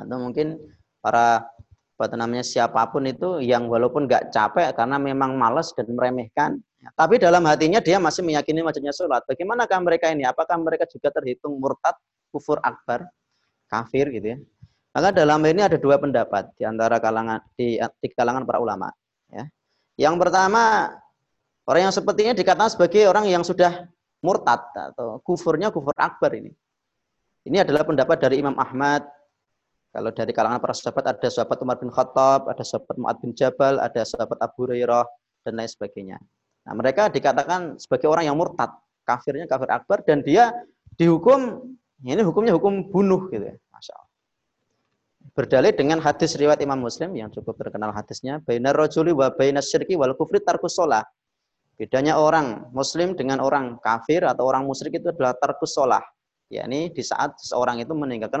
Atau 0.00 0.16
mungkin 0.16 0.58
para 0.98 1.46
apa 1.98 2.14
namanya 2.14 2.46
siapa 2.46 2.78
pun 2.94 3.02
itu 3.10 3.42
yang 3.42 3.66
walaupun 3.66 4.06
nggak 4.06 4.30
capek 4.30 4.70
karena 4.74 5.02
memang 5.02 5.34
malas 5.34 5.74
dan 5.74 5.90
meremehkan 5.90 6.62
Ya, 6.78 6.94
tapi 6.94 7.18
dalam 7.18 7.42
hatinya 7.42 7.82
dia 7.82 7.98
masih 7.98 8.22
meyakini 8.22 8.62
wajibnya 8.62 8.94
sholat. 8.94 9.26
Bagaimanakah 9.26 9.78
mereka 9.82 10.14
ini? 10.14 10.22
Apakah 10.22 10.54
mereka 10.62 10.86
juga 10.86 11.10
terhitung 11.10 11.58
murtad, 11.58 11.98
kufur 12.30 12.62
akbar, 12.62 13.10
kafir 13.66 14.06
gitu 14.14 14.26
ya? 14.34 14.38
Maka 14.94 15.10
dalam 15.10 15.42
ini 15.42 15.62
ada 15.66 15.74
dua 15.74 15.98
pendapat 15.98 16.54
di 16.54 16.62
antara 16.62 17.02
kalangan 17.02 17.42
di, 17.58 17.78
di 17.78 18.08
kalangan 18.14 18.46
para 18.46 18.62
ulama. 18.62 18.94
Ya. 19.26 19.44
Yang 19.98 20.14
pertama, 20.22 20.94
orang 21.66 21.90
yang 21.90 21.94
seperti 21.94 22.30
ini 22.30 22.34
dikatakan 22.38 22.70
sebagai 22.70 23.10
orang 23.10 23.26
yang 23.26 23.42
sudah 23.42 23.90
murtad 24.22 24.62
atau 24.74 25.18
kufurnya 25.26 25.74
kufur 25.74 25.94
akbar 25.98 26.30
ini. 26.38 26.54
Ini 27.42 27.66
adalah 27.66 27.82
pendapat 27.82 28.22
dari 28.22 28.38
Imam 28.38 28.54
Ahmad. 28.54 29.02
Kalau 29.98 30.14
dari 30.14 30.30
kalangan 30.30 30.62
para 30.62 30.70
sahabat 30.70 31.10
ada 31.10 31.26
sahabat 31.26 31.58
Umar 31.58 31.74
bin 31.82 31.90
Khattab, 31.90 32.46
ada 32.46 32.62
sahabat 32.62 32.94
Mu'ad 33.02 33.18
bin 33.18 33.34
Jabal, 33.34 33.82
ada 33.82 34.06
sahabat 34.06 34.38
Abu 34.38 34.70
Hurairah 34.70 35.02
dan 35.42 35.58
lain 35.58 35.66
sebagainya. 35.66 36.22
Nah, 36.62 36.72
mereka 36.78 37.10
dikatakan 37.10 37.82
sebagai 37.82 38.06
orang 38.06 38.30
yang 38.30 38.38
murtad, 38.38 38.70
kafirnya 39.02 39.50
kafir 39.50 39.66
akbar 39.74 40.06
dan 40.06 40.22
dia 40.22 40.54
dihukum 40.94 41.66
ini 42.06 42.22
hukumnya 42.22 42.54
hukum 42.54 42.86
bunuh 42.94 43.26
gitu 43.34 43.42
ya. 43.42 43.58
Masya 43.74 43.98
Allah. 43.98 44.10
Berdalil 45.34 45.74
dengan 45.74 45.98
hadis 45.98 46.38
riwayat 46.38 46.62
Imam 46.62 46.78
Muslim 46.78 47.18
yang 47.18 47.34
cukup 47.34 47.58
terkenal 47.58 47.90
hadisnya, 47.90 48.38
bainar 48.46 48.78
rajuli 48.78 49.10
wa 49.10 49.34
bainas 49.34 49.66
syirki 49.66 49.98
wal 49.98 50.14
kufri 50.14 50.38
tarkus 50.38 50.78
sholah. 50.78 51.02
Bedanya 51.74 52.22
orang 52.22 52.70
muslim 52.70 53.18
dengan 53.18 53.42
orang 53.42 53.82
kafir 53.82 54.22
atau 54.22 54.46
orang 54.46 54.62
musyrik 54.62 55.02
itu 55.02 55.10
adalah 55.10 55.34
tarkus 55.34 55.74
sholah. 55.74 56.06
yakni 56.48 56.88
di 56.88 57.04
saat 57.04 57.34
seseorang 57.36 57.82
itu 57.82 57.92
meninggalkan 57.92 58.40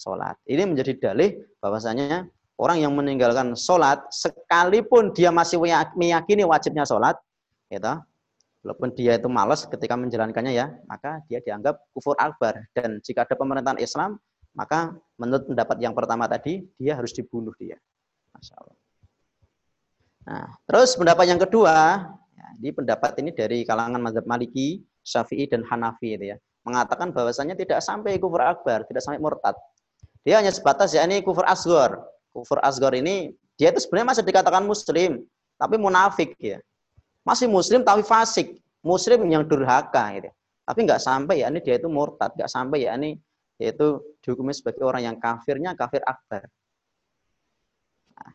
sholat. 0.00 0.40
Ini 0.48 0.64
menjadi 0.64 0.96
dalih 0.96 1.36
bahwasanya 1.60 2.24
orang 2.56 2.80
yang 2.80 2.96
meninggalkan 2.96 3.52
sholat, 3.52 4.00
sekalipun 4.08 5.12
dia 5.12 5.28
masih 5.28 5.60
meyakini 5.92 6.48
wajibnya 6.48 6.88
sholat, 6.88 7.20
gitu. 7.68 8.00
Walaupun 8.60 8.92
dia 8.92 9.16
itu 9.16 9.28
malas 9.28 9.64
ketika 9.64 9.96
menjalankannya 9.96 10.52
ya, 10.52 10.68
maka 10.84 11.24
dia 11.28 11.40
dianggap 11.40 11.80
kufur 11.96 12.12
akbar. 12.20 12.60
Dan 12.76 13.00
jika 13.00 13.24
ada 13.24 13.32
pemerintahan 13.32 13.80
Islam, 13.80 14.20
maka 14.52 14.92
menurut 15.16 15.48
pendapat 15.48 15.80
yang 15.80 15.96
pertama 15.96 16.28
tadi, 16.28 16.68
dia 16.76 16.92
harus 16.92 17.16
dibunuh 17.16 17.56
dia. 17.56 17.80
Masya 18.36 18.54
Allah. 18.60 18.76
Nah, 20.20 20.46
terus 20.68 20.92
pendapat 20.92 21.24
yang 21.32 21.40
kedua, 21.40 22.04
ya, 22.36 22.48
di 22.60 22.68
pendapat 22.68 23.16
ini 23.24 23.32
dari 23.32 23.64
kalangan 23.64 23.96
mazhab 23.96 24.28
Maliki, 24.28 24.84
Syafi'i, 25.00 25.48
dan 25.48 25.64
Hanafi 25.64 26.20
itu 26.20 26.36
ya, 26.36 26.36
mengatakan 26.60 27.16
bahwasanya 27.16 27.56
tidak 27.56 27.80
sampai 27.80 28.20
kufur 28.20 28.44
akbar, 28.44 28.84
tidak 28.84 29.00
sampai 29.00 29.24
murtad. 29.24 29.56
Dia 30.26 30.38
hanya 30.40 30.52
sebatas 30.52 30.92
ya 30.92 31.04
ini 31.08 31.24
kufur 31.24 31.44
asgor. 31.48 32.00
Kufur 32.30 32.60
asgor 32.60 32.92
ini 32.96 33.32
dia 33.56 33.72
itu 33.72 33.82
sebenarnya 33.82 34.16
masih 34.16 34.24
dikatakan 34.24 34.64
muslim, 34.64 35.24
tapi 35.56 35.76
munafik 35.76 36.36
ya 36.40 36.60
masih 37.24 37.46
muslim 37.46 37.84
tapi 37.84 38.02
fasik. 38.04 38.58
Muslim 38.80 39.28
yang 39.28 39.44
durhaka 39.44 40.08
gitu. 40.16 40.32
Tapi 40.64 40.78
nggak 40.88 41.04
sampai 41.04 41.44
ya 41.44 41.52
ini 41.52 41.60
dia 41.60 41.76
itu 41.76 41.84
murtad, 41.92 42.32
nggak 42.32 42.48
sampai 42.48 42.88
ya 42.88 42.96
ini 42.96 43.20
yaitu 43.60 44.00
dihukumi 44.24 44.56
sebagai 44.56 44.88
orang 44.88 45.04
yang 45.04 45.16
kafirnya 45.20 45.76
kafir 45.76 46.00
akbar. 46.08 46.48
Nah, 48.16 48.30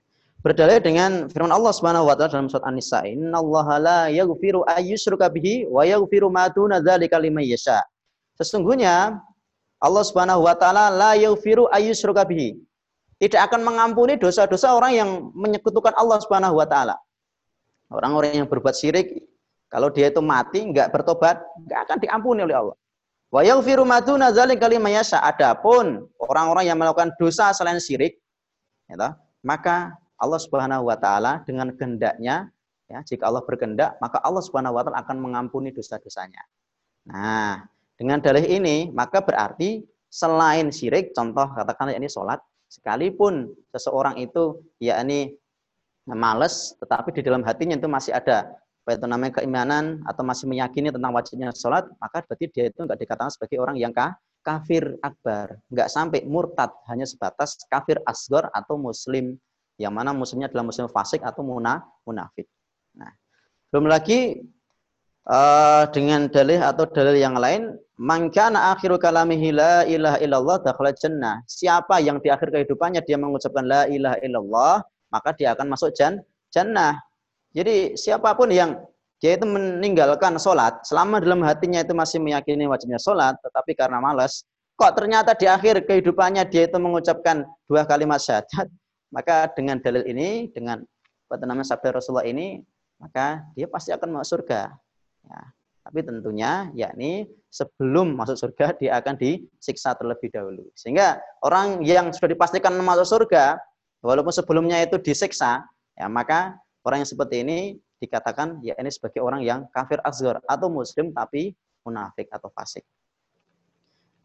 berdalil 0.46 0.78
dengan 0.86 1.26
firman 1.34 1.50
Allah 1.50 1.74
Subhanahu 1.74 2.06
wa 2.06 2.14
taala 2.14 2.38
dalam 2.38 2.46
surat 2.46 2.70
An-Nisa, 2.70 3.10
"Innallaha 3.10 3.76
la 3.82 4.00
yaghfiru 4.14 4.62
ayyushraka 4.70 5.34
bihi 5.34 5.66
wa 5.66 5.82
yaghfiru 5.82 6.30
ma 6.30 6.46
duna 6.46 6.78
dzalika 6.78 7.18
liman 7.18 7.42
yasha." 7.42 7.82
Sesungguhnya 8.38 9.18
Allah 9.86 10.02
Subhanahu 10.02 10.42
wa 10.50 10.58
taala 10.58 10.90
la 10.90 11.14
yaghfiru 11.14 11.70
ayyushraka 11.70 12.26
bihi. 12.26 12.58
Tidak 13.22 13.38
akan 13.38 13.62
mengampuni 13.62 14.18
dosa-dosa 14.18 14.74
orang 14.74 14.92
yang 14.98 15.10
menyekutukan 15.38 15.94
Allah 15.94 16.18
Subhanahu 16.26 16.58
wa 16.58 16.66
taala. 16.66 16.98
Orang-orang 17.94 18.42
yang 18.44 18.50
berbuat 18.50 18.74
syirik, 18.74 19.14
kalau 19.70 19.94
dia 19.94 20.10
itu 20.10 20.20
mati, 20.26 20.66
nggak 20.66 20.90
bertobat, 20.90 21.38
nggak 21.70 21.80
akan 21.86 21.98
diampuni 22.02 22.42
oleh 22.44 22.58
Allah. 22.58 22.76
Wa 23.30 23.46
yaghfiru 23.46 23.86
ma 23.86 24.02
duna 24.02 24.34
dzalika 24.34 24.66
liman 24.66 24.90
yasha. 24.90 25.22
Adapun 25.22 26.10
orang-orang 26.18 26.66
yang 26.66 26.82
melakukan 26.82 27.14
dosa 27.22 27.54
selain 27.54 27.78
syirik, 27.78 28.18
ya, 28.90 29.16
maka 29.46 29.96
Allah 30.18 30.40
Subhanahu 30.42 30.90
wa 30.90 30.98
taala 30.98 31.46
dengan 31.46 31.70
kehendaknya 31.72 32.50
ya, 32.90 33.00
jika 33.06 33.30
Allah 33.30 33.46
berkehendak, 33.46 34.02
maka 34.02 34.18
Allah 34.26 34.42
Subhanahu 34.42 34.76
wa 34.76 34.82
taala 34.82 35.06
akan 35.06 35.18
mengampuni 35.22 35.70
dosa-dosanya. 35.72 36.42
Nah, 37.06 37.70
dengan 37.96 38.20
dalih 38.20 38.44
ini, 38.44 38.92
maka 38.92 39.24
berarti 39.24 39.84
selain 40.12 40.72
syirik, 40.72 41.16
contoh 41.16 41.48
katakanlah 41.52 41.96
ini 41.96 42.12
sholat, 42.12 42.40
sekalipun 42.68 43.52
seseorang 43.72 44.20
itu 44.20 44.60
yakni 44.84 45.36
males, 46.08 46.76
tetapi 46.80 47.16
di 47.16 47.22
dalam 47.24 47.42
hatinya 47.42 47.80
itu 47.80 47.88
masih 47.90 48.12
ada 48.14 48.52
apa 48.86 49.02
itu 49.02 49.10
namanya 49.10 49.42
keimanan 49.42 50.06
atau 50.06 50.22
masih 50.22 50.46
meyakini 50.46 50.94
tentang 50.94 51.10
wajibnya 51.10 51.50
sholat, 51.58 51.90
maka 51.98 52.22
berarti 52.22 52.46
dia 52.54 52.70
itu 52.70 52.86
enggak 52.86 53.02
dikatakan 53.02 53.34
sebagai 53.34 53.58
orang 53.58 53.82
yang 53.82 53.90
kafir 54.46 54.94
akbar, 55.02 55.58
enggak 55.74 55.90
sampai 55.90 56.22
murtad, 56.22 56.70
hanya 56.86 57.10
sebatas 57.10 57.58
kafir 57.66 57.98
asgor 58.06 58.46
atau 58.54 58.78
muslim, 58.78 59.34
yang 59.82 59.90
mana 59.90 60.14
muslimnya 60.14 60.54
adalah 60.54 60.70
muslim 60.70 60.86
fasik 60.86 61.26
atau 61.26 61.42
muna, 61.42 61.82
munafik. 62.06 62.46
Nah, 62.94 63.10
belum 63.74 63.90
lagi 63.90 64.46
uh, 65.26 65.90
dengan 65.90 66.30
dalih 66.30 66.62
atau 66.62 66.86
dalil 66.86 67.18
yang 67.18 67.34
lain, 67.42 67.74
mangkana 67.96 68.76
akhiru 68.76 69.00
kalamihi 69.00 69.56
la 69.56 69.88
ilaha 69.88 70.18
illallah 70.20 70.58
dakhala 70.64 70.92
jannah. 70.96 71.40
Siapa 71.48 72.04
yang 72.04 72.20
di 72.20 72.28
akhir 72.28 72.52
kehidupannya 72.52 73.04
dia 73.04 73.16
mengucapkan 73.16 73.64
la 73.64 73.88
ilaha 73.88 74.18
illallah, 74.24 74.84
maka 75.12 75.32
dia 75.36 75.56
akan 75.56 75.72
masuk 75.72 75.96
jan 75.96 76.20
jannah. 76.52 77.00
Jadi 77.56 77.96
siapa 77.96 78.36
pun 78.36 78.52
yang 78.52 78.76
dia 79.24 79.40
itu 79.40 79.48
meninggalkan 79.48 80.36
sholat, 80.36 80.84
selama 80.84 81.24
dalam 81.24 81.40
hatinya 81.48 81.80
itu 81.80 81.96
masih 81.96 82.20
meyakini 82.20 82.68
wajibnya 82.68 83.00
sholat, 83.00 83.40
tetapi 83.40 83.72
karena 83.72 84.04
malas, 84.04 84.44
kok 84.76 84.92
ternyata 84.92 85.32
di 85.32 85.48
akhir 85.48 85.88
kehidupannya 85.88 86.44
dia 86.52 86.68
itu 86.68 86.76
mengucapkan 86.76 87.48
dua 87.64 87.88
kalimat 87.88 88.20
syahadat, 88.20 88.68
maka 89.08 89.48
dengan 89.56 89.80
dalil 89.80 90.04
ini, 90.04 90.52
dengan 90.52 90.84
apa 91.32 91.48
namanya 91.48 91.72
sabda 91.72 91.96
Rasulullah 91.96 92.28
ini, 92.28 92.60
maka 93.00 93.40
dia 93.56 93.72
pasti 93.72 93.96
akan 93.96 94.20
masuk 94.20 94.44
surga. 94.44 94.76
Ya. 95.26 95.42
Tapi 95.86 96.02
tentunya 96.02 96.74
yakni 96.74 97.30
sebelum 97.54 98.18
masuk 98.18 98.42
surga 98.42 98.74
dia 98.74 98.98
akan 98.98 99.22
disiksa 99.22 99.94
terlebih 99.94 100.34
dahulu. 100.34 100.66
Sehingga 100.74 101.22
orang 101.46 101.86
yang 101.86 102.10
sudah 102.10 102.34
dipastikan 102.34 102.74
masuk 102.82 103.06
surga, 103.06 103.62
walaupun 104.02 104.34
sebelumnya 104.34 104.82
itu 104.82 104.98
disiksa, 104.98 105.62
ya 105.94 106.10
maka 106.10 106.58
orang 106.82 107.06
yang 107.06 107.10
seperti 107.14 107.46
ini 107.46 107.78
dikatakan 108.02 108.66
ya 108.66 108.74
ini 108.82 108.90
sebagai 108.90 109.22
orang 109.22 109.46
yang 109.46 109.70
kafir 109.70 110.02
asgar 110.02 110.42
atau 110.50 110.74
muslim 110.74 111.14
tapi 111.14 111.54
munafik 111.86 112.34
atau 112.34 112.50
fasik. 112.50 112.82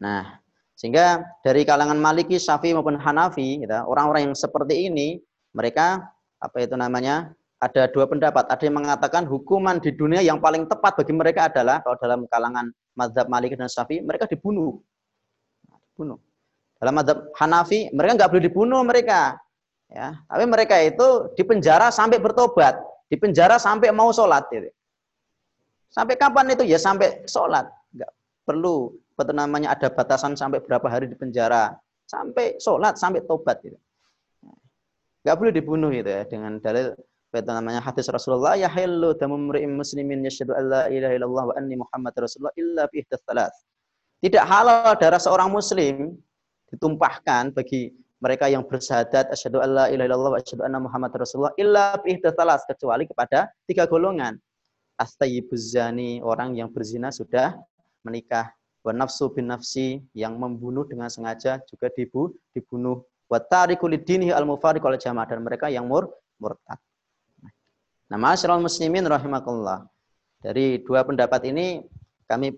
Nah, 0.01 0.41
sehingga 0.73 1.21
dari 1.45 1.61
kalangan 1.61 2.01
Maliki, 2.01 2.41
Syafi'i 2.41 2.73
maupun 2.73 2.97
Hanafi, 2.97 3.61
gitu, 3.61 3.77
orang-orang 3.85 4.33
yang 4.33 4.35
seperti 4.35 4.89
ini, 4.89 5.21
mereka 5.53 6.09
apa 6.41 6.57
itu 6.57 6.73
namanya? 6.73 7.37
Ada 7.61 7.93
dua 7.93 8.09
pendapat. 8.09 8.49
Ada 8.49 8.63
yang 8.65 8.81
mengatakan 8.81 9.29
hukuman 9.29 9.77
di 9.77 9.93
dunia 9.93 10.25
yang 10.25 10.41
paling 10.41 10.65
tepat 10.65 10.97
bagi 10.97 11.13
mereka 11.13 11.45
adalah 11.45 11.77
kalau 11.85 11.93
dalam 12.01 12.25
kalangan 12.25 12.73
Mazhab 12.97 13.29
Maliki 13.29 13.53
dan 13.53 13.69
Syafi'i, 13.69 14.01
mereka 14.01 14.25
dibunuh. 14.25 14.81
Dibunuh. 15.93 16.17
Dalam 16.81 16.97
Mazhab 16.97 17.29
Hanafi, 17.37 17.93
mereka 17.93 18.17
nggak 18.17 18.29
boleh 18.33 18.43
dibunuh 18.49 18.81
mereka. 18.81 19.37
Ya, 19.91 20.17
tapi 20.25 20.47
mereka 20.47 20.79
itu 20.81 21.29
dipenjara 21.35 21.91
sampai 21.91 22.17
bertobat, 22.17 22.79
dipenjara 23.11 23.59
sampai 23.59 23.91
mau 23.93 24.09
sholat. 24.09 24.47
Gitu. 24.49 24.71
Sampai 25.91 26.15
kapan 26.15 26.55
itu? 26.55 26.63
Ya 26.63 26.79
sampai 26.79 27.27
sholat. 27.27 27.67
Enggak 27.91 28.11
perlu 28.47 28.95
betul 29.13 29.35
namanya 29.35 29.75
ada 29.75 29.91
batasan 29.91 30.33
sampai 30.33 30.63
berapa 30.63 30.87
hari 30.87 31.11
di 31.11 31.19
penjara. 31.19 31.75
Sampai 32.07 32.57
sholat, 32.57 32.95
sampai 32.95 33.21
tobat. 33.27 33.59
Gitu. 33.61 33.75
Enggak 35.21 35.35
boleh 35.37 35.53
dibunuh 35.53 35.91
gitu 35.91 36.07
ya 36.07 36.23
dengan 36.23 36.57
dalil 36.63 36.95
betul 37.31 37.55
namanya 37.55 37.79
hadis 37.79 38.11
Rasulullah 38.11 38.59
ya 38.59 38.67
halu 38.67 39.15
damu 39.15 39.39
muslimin 39.39 40.19
yashhadu 40.27 40.51
alla 40.51 40.91
ilaha 40.91 41.15
illallah 41.15 41.43
wa 41.47 41.53
anni 41.55 41.79
muhammad 41.79 42.11
rasulullah 42.19 42.51
illa 42.59 42.83
bi 42.91 42.99
Tidak 44.21 44.43
halal 44.43 44.99
darah 44.99 45.17
seorang 45.17 45.47
muslim 45.47 46.19
ditumpahkan 46.67 47.55
bagi 47.55 47.95
mereka 48.19 48.51
yang 48.51 48.67
bersyahadat 48.67 49.31
asyhadu 49.31 49.63
alla 49.63 49.87
ilaha 49.87 50.07
illallah 50.11 50.31
wa 50.35 50.39
asyhadu 50.43 50.63
anna 50.67 50.79
muhammad 50.83 51.11
rasulullah 51.15 51.55
illa 51.55 51.95
bi 52.03 52.19
kecuali 52.19 53.07
kepada 53.07 53.47
tiga 53.63 53.87
golongan. 53.87 54.35
Astayyibuz 54.99 55.71
zani 55.71 56.19
orang 56.21 56.53
yang 56.59 56.67
berzina 56.67 57.15
sudah 57.15 57.55
menikah. 58.03 58.51
Wa 58.83 58.91
nafsu 58.91 59.31
bin 59.31 59.47
nafsi 59.47 60.03
yang 60.11 60.35
membunuh 60.35 60.83
dengan 60.89 61.07
sengaja 61.07 61.63
juga 61.69 61.87
dibu, 61.93 62.33
dibunuh. 62.51 63.01
Wa 63.31 63.39
tariku 63.39 63.87
lidinihi 63.87 64.35
al 64.35 64.43
mufariq 64.43 64.83
al 64.83 64.99
jamaah 64.99 65.25
dan 65.25 65.39
mereka 65.41 65.69
yang 65.71 65.85
mur 65.87 66.11
murtad 66.41 66.81
nah 68.11 68.19
masyaallah 68.19 68.59
muslimin 68.59 69.07
rahimakumullah 69.07 69.87
dari 70.43 70.83
dua 70.83 71.07
pendapat 71.07 71.47
ini 71.47 71.79
kami 72.27 72.51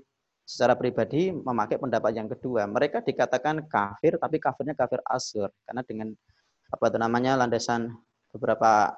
secara 0.43 0.75
pribadi 0.75 1.31
memakai 1.31 1.79
pendapat 1.79 2.11
yang 2.15 2.27
kedua. 2.27 2.67
Mereka 2.67 3.03
dikatakan 3.03 3.63
kafir, 3.67 4.19
tapi 4.19 4.37
kafirnya 4.39 4.75
kafir 4.75 4.99
asur. 5.07 5.49
Karena 5.63 5.81
dengan 5.83 6.11
apa 6.67 6.83
itu 6.91 6.97
namanya 6.99 7.39
landasan 7.39 7.95
beberapa 8.35 8.91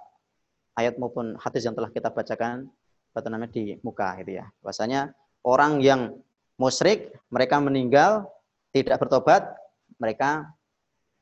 ayat 0.76 0.98
maupun 0.98 1.38
hadis 1.40 1.64
yang 1.64 1.78
telah 1.78 1.92
kita 1.94 2.10
bacakan 2.10 2.68
apa 3.16 3.28
namanya 3.32 3.52
di 3.54 3.78
muka 3.86 4.20
gitu 4.20 4.42
ya. 4.42 4.46
Bahwasanya 4.60 5.14
orang 5.46 5.80
yang 5.80 6.18
musyrik 6.60 7.14
mereka 7.32 7.62
meninggal 7.62 8.28
tidak 8.76 9.00
bertobat, 9.00 9.56
mereka 10.02 10.52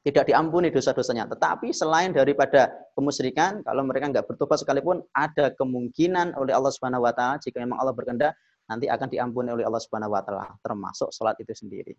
tidak 0.04 0.28
diampuni 0.28 0.68
dosa-dosanya. 0.68 1.32
Tetapi 1.32 1.72
selain 1.72 2.12
daripada 2.12 2.68
kemusyrikan, 2.92 3.64
kalau 3.64 3.88
mereka 3.88 4.12
nggak 4.12 4.28
bertobat 4.28 4.60
sekalipun, 4.60 5.00
ada 5.16 5.56
kemungkinan 5.56 6.36
oleh 6.36 6.52
Allah 6.52 6.72
Subhanahu 6.76 7.08
Wa 7.08 7.16
Taala 7.16 7.36
jika 7.40 7.64
memang 7.64 7.80
Allah 7.80 7.96
berkehendak 7.96 8.36
nanti 8.68 8.92
akan 8.92 9.08
diampuni 9.08 9.56
oleh 9.56 9.64
Allah 9.64 9.80
Subhanahu 9.80 10.12
Wa 10.12 10.22
Taala, 10.28 10.52
termasuk 10.60 11.08
sholat 11.16 11.40
itu 11.40 11.56
sendiri. 11.56 11.96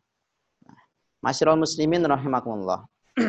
Nah, 0.69 1.57
muslimin 1.57 2.05
rahimakumullah. 2.05 2.85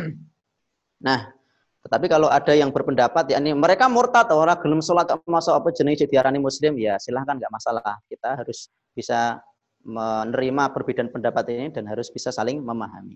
nah, 1.07 1.31
tetapi 1.79 2.11
kalau 2.11 2.27
ada 2.27 2.51
yang 2.51 2.75
berpendapat, 2.75 3.31
yakni 3.31 3.55
mereka 3.55 3.87
murtad, 3.87 4.27
orang 4.35 4.59
gelem 4.59 4.83
sholat 4.83 5.07
masuk 5.23 5.55
apa 5.55 5.71
jenis 5.71 6.03
diarani 6.03 6.43
muslim, 6.43 6.75
ya 6.75 6.99
silahkan 6.99 7.39
nggak 7.39 7.51
masalah. 7.51 7.95
Kita 8.11 8.43
harus 8.43 8.67
bisa 8.91 9.39
menerima 9.87 10.75
perbedaan 10.75 11.07
pendapat 11.15 11.47
ini 11.55 11.71
dan 11.71 11.87
harus 11.87 12.11
bisa 12.11 12.33
saling 12.33 12.59
memahami 12.59 13.15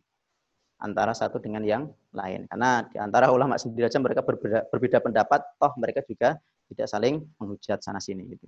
antara 0.80 1.12
satu 1.12 1.38
dengan 1.38 1.62
yang 1.62 1.92
lain. 2.15 2.48
Karena 2.48 2.88
di 2.88 2.98
antara 2.98 3.30
ulama 3.30 3.60
sendiri 3.60 3.92
saja 3.92 4.00
mereka 4.00 4.24
berbeda, 4.24 4.68
berbeda 4.72 4.98
pendapat, 5.04 5.44
toh 5.60 5.72
mereka 5.76 6.02
juga 6.08 6.39
tidak 6.72 6.88
saling 6.88 7.22
menghujat 7.38 7.84
sana 7.84 8.00
sini 8.00 8.24
gitu. 8.32 8.48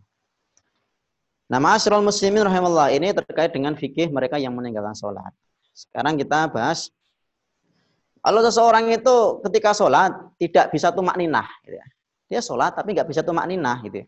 Nah, 1.52 1.60
ma'asyiral 1.60 2.00
muslimin 2.00 2.48
rahimahullah 2.48 2.96
ini 2.96 3.12
terkait 3.12 3.52
dengan 3.52 3.76
fikih 3.76 4.08
mereka 4.08 4.39
yang 4.39 4.56
meninggalkan 4.56 4.96
sholat. 4.96 5.36
Sekarang 5.76 6.15
kita 6.15 6.48
bahas 6.48 6.88
kalau 8.24 8.39
seseorang 8.46 8.88
itu 8.94 9.44
ketika 9.50 9.76
sholat 9.76 10.15
tidak 10.39 10.72
bisa 10.72 10.94
tumak 10.96 11.17
ninah, 11.20 11.50
gitu 11.67 11.76
ya. 11.76 11.88
dia 12.32 12.39
sholat 12.39 12.72
tapi 12.72 12.96
nggak 12.96 13.10
bisa 13.10 13.20
tumak 13.26 13.50
ninah, 13.50 13.84
gitu. 13.84 14.06
Ya. 14.06 14.08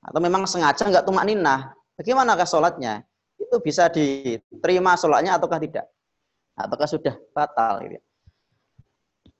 Atau 0.00 0.24
memang 0.24 0.48
sengaja 0.48 0.88
nggak 0.88 1.04
tumak 1.04 1.28
ninah, 1.28 1.76
bagaimanakah 2.00 2.48
sholatnya? 2.48 3.04
Itu 3.36 3.60
bisa 3.60 3.92
diterima 3.92 4.96
sholatnya 4.96 5.36
ataukah 5.36 5.60
tidak? 5.60 5.84
Apakah 6.58 6.86
sudah 6.90 7.14
batal? 7.34 7.84
Gitu. 7.86 8.02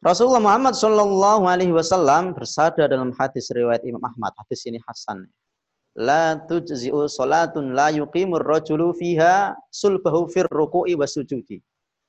Rasulullah 0.00 0.40
Muhammad 0.40 0.72
Shallallahu 0.72 1.44
Alaihi 1.44 1.76
Wasallam 1.76 2.32
bersabda 2.32 2.88
dalam 2.88 3.12
hadis 3.20 3.52
riwayat 3.52 3.84
Imam 3.84 4.00
Ahmad. 4.00 4.32
Hadis 4.40 4.64
ini 4.64 4.80
Hasan. 4.88 5.28
La 5.92 6.40
tujzi'u 6.40 7.04
salatun 7.04 7.76
la 7.76 7.92
yuqimur 7.92 8.40
rajulu 8.40 8.96
fiha 8.96 9.52
sulbahu 9.68 10.24
fir 10.32 10.48
ruku'i 10.48 10.96
wasujudi. 10.96 11.60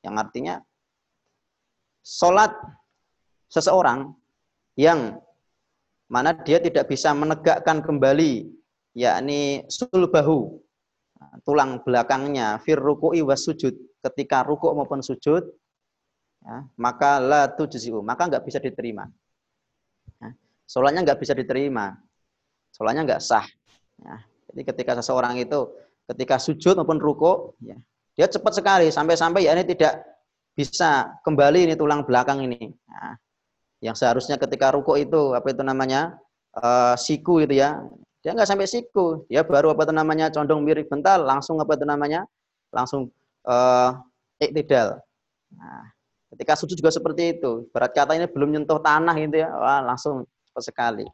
Yang 0.07 0.15
artinya 0.15 0.55
salat 1.99 2.55
seseorang 3.51 4.15
yang 4.79 5.19
mana 6.07 6.31
dia 6.31 6.63
tidak 6.63 6.87
bisa 6.87 7.11
menegakkan 7.11 7.83
kembali 7.83 8.47
yakni 8.95 9.67
sulbahu 9.67 10.63
tulang 11.43 11.83
belakangnya 11.83 12.55
fir 12.63 12.79
ruku'i 12.79 13.19
wasujud 13.19 13.75
ketika 14.01 14.41
rukuk 14.41 14.73
maupun 14.73 15.05
sujud, 15.05 15.45
ya, 16.41 16.57
maka 16.77 17.21
la 17.21 17.47
tujzi'u, 17.49 18.01
maka 18.01 18.27
nggak 18.27 18.43
bisa 18.43 18.57
diterima. 18.57 19.05
Ya, 20.17 20.33
sholatnya 20.65 21.05
nggak 21.05 21.19
bisa 21.21 21.33
diterima, 21.37 21.95
sholatnya 22.73 23.05
nggak 23.05 23.21
sah. 23.21 23.45
Ya, 24.01 24.25
jadi 24.51 24.61
ketika 24.73 24.91
seseorang 24.97 25.37
itu 25.37 25.69
ketika 26.09 26.41
sujud 26.41 26.75
maupun 26.81 26.97
rukuk, 26.97 27.55
ya, 27.61 27.77
dia 28.17 28.27
cepat 28.27 28.57
sekali 28.57 28.87
sampai-sampai 28.89 29.47
ya 29.47 29.55
ini 29.55 29.63
tidak 29.63 30.03
bisa 30.51 31.15
kembali 31.23 31.71
ini 31.71 31.73
tulang 31.77 32.03
belakang 32.03 32.43
ini. 32.43 32.73
Ya, 32.89 33.15
yang 33.81 33.95
seharusnya 33.95 34.35
ketika 34.41 34.73
rukuk 34.73 34.97
itu 34.97 35.37
apa 35.37 35.53
itu 35.53 35.61
namanya 35.61 36.17
uh, 36.57 36.97
siku 36.97 37.41
itu 37.41 37.61
ya, 37.61 37.79
dia 38.21 38.37
nggak 38.37 38.49
sampai 38.49 38.69
siku, 38.69 39.25
dia 39.25 39.41
baru 39.41 39.73
apa 39.73 39.89
itu 39.89 39.93
namanya 39.93 40.29
condong 40.29 40.61
mirip 40.61 40.85
bental, 40.89 41.25
langsung 41.25 41.57
apa 41.57 41.73
itu 41.73 41.85
namanya, 41.89 42.25
langsung 42.69 43.09
uh, 43.45 43.97
iktidal. 44.41 44.99
Nah, 45.55 45.85
ketika 46.33 46.55
sujud 46.57 46.77
juga 46.79 46.91
seperti 46.93 47.37
itu. 47.37 47.67
Berat 47.69 47.91
kata 47.93 48.15
ini 48.17 48.27
belum 48.27 48.55
nyentuh 48.55 48.79
tanah 48.79 49.15
gitu 49.19 49.43
ya, 49.43 49.49
wah 49.51 49.81
langsung 49.83 50.25
cepat 50.51 50.63
sekali. 50.63 51.05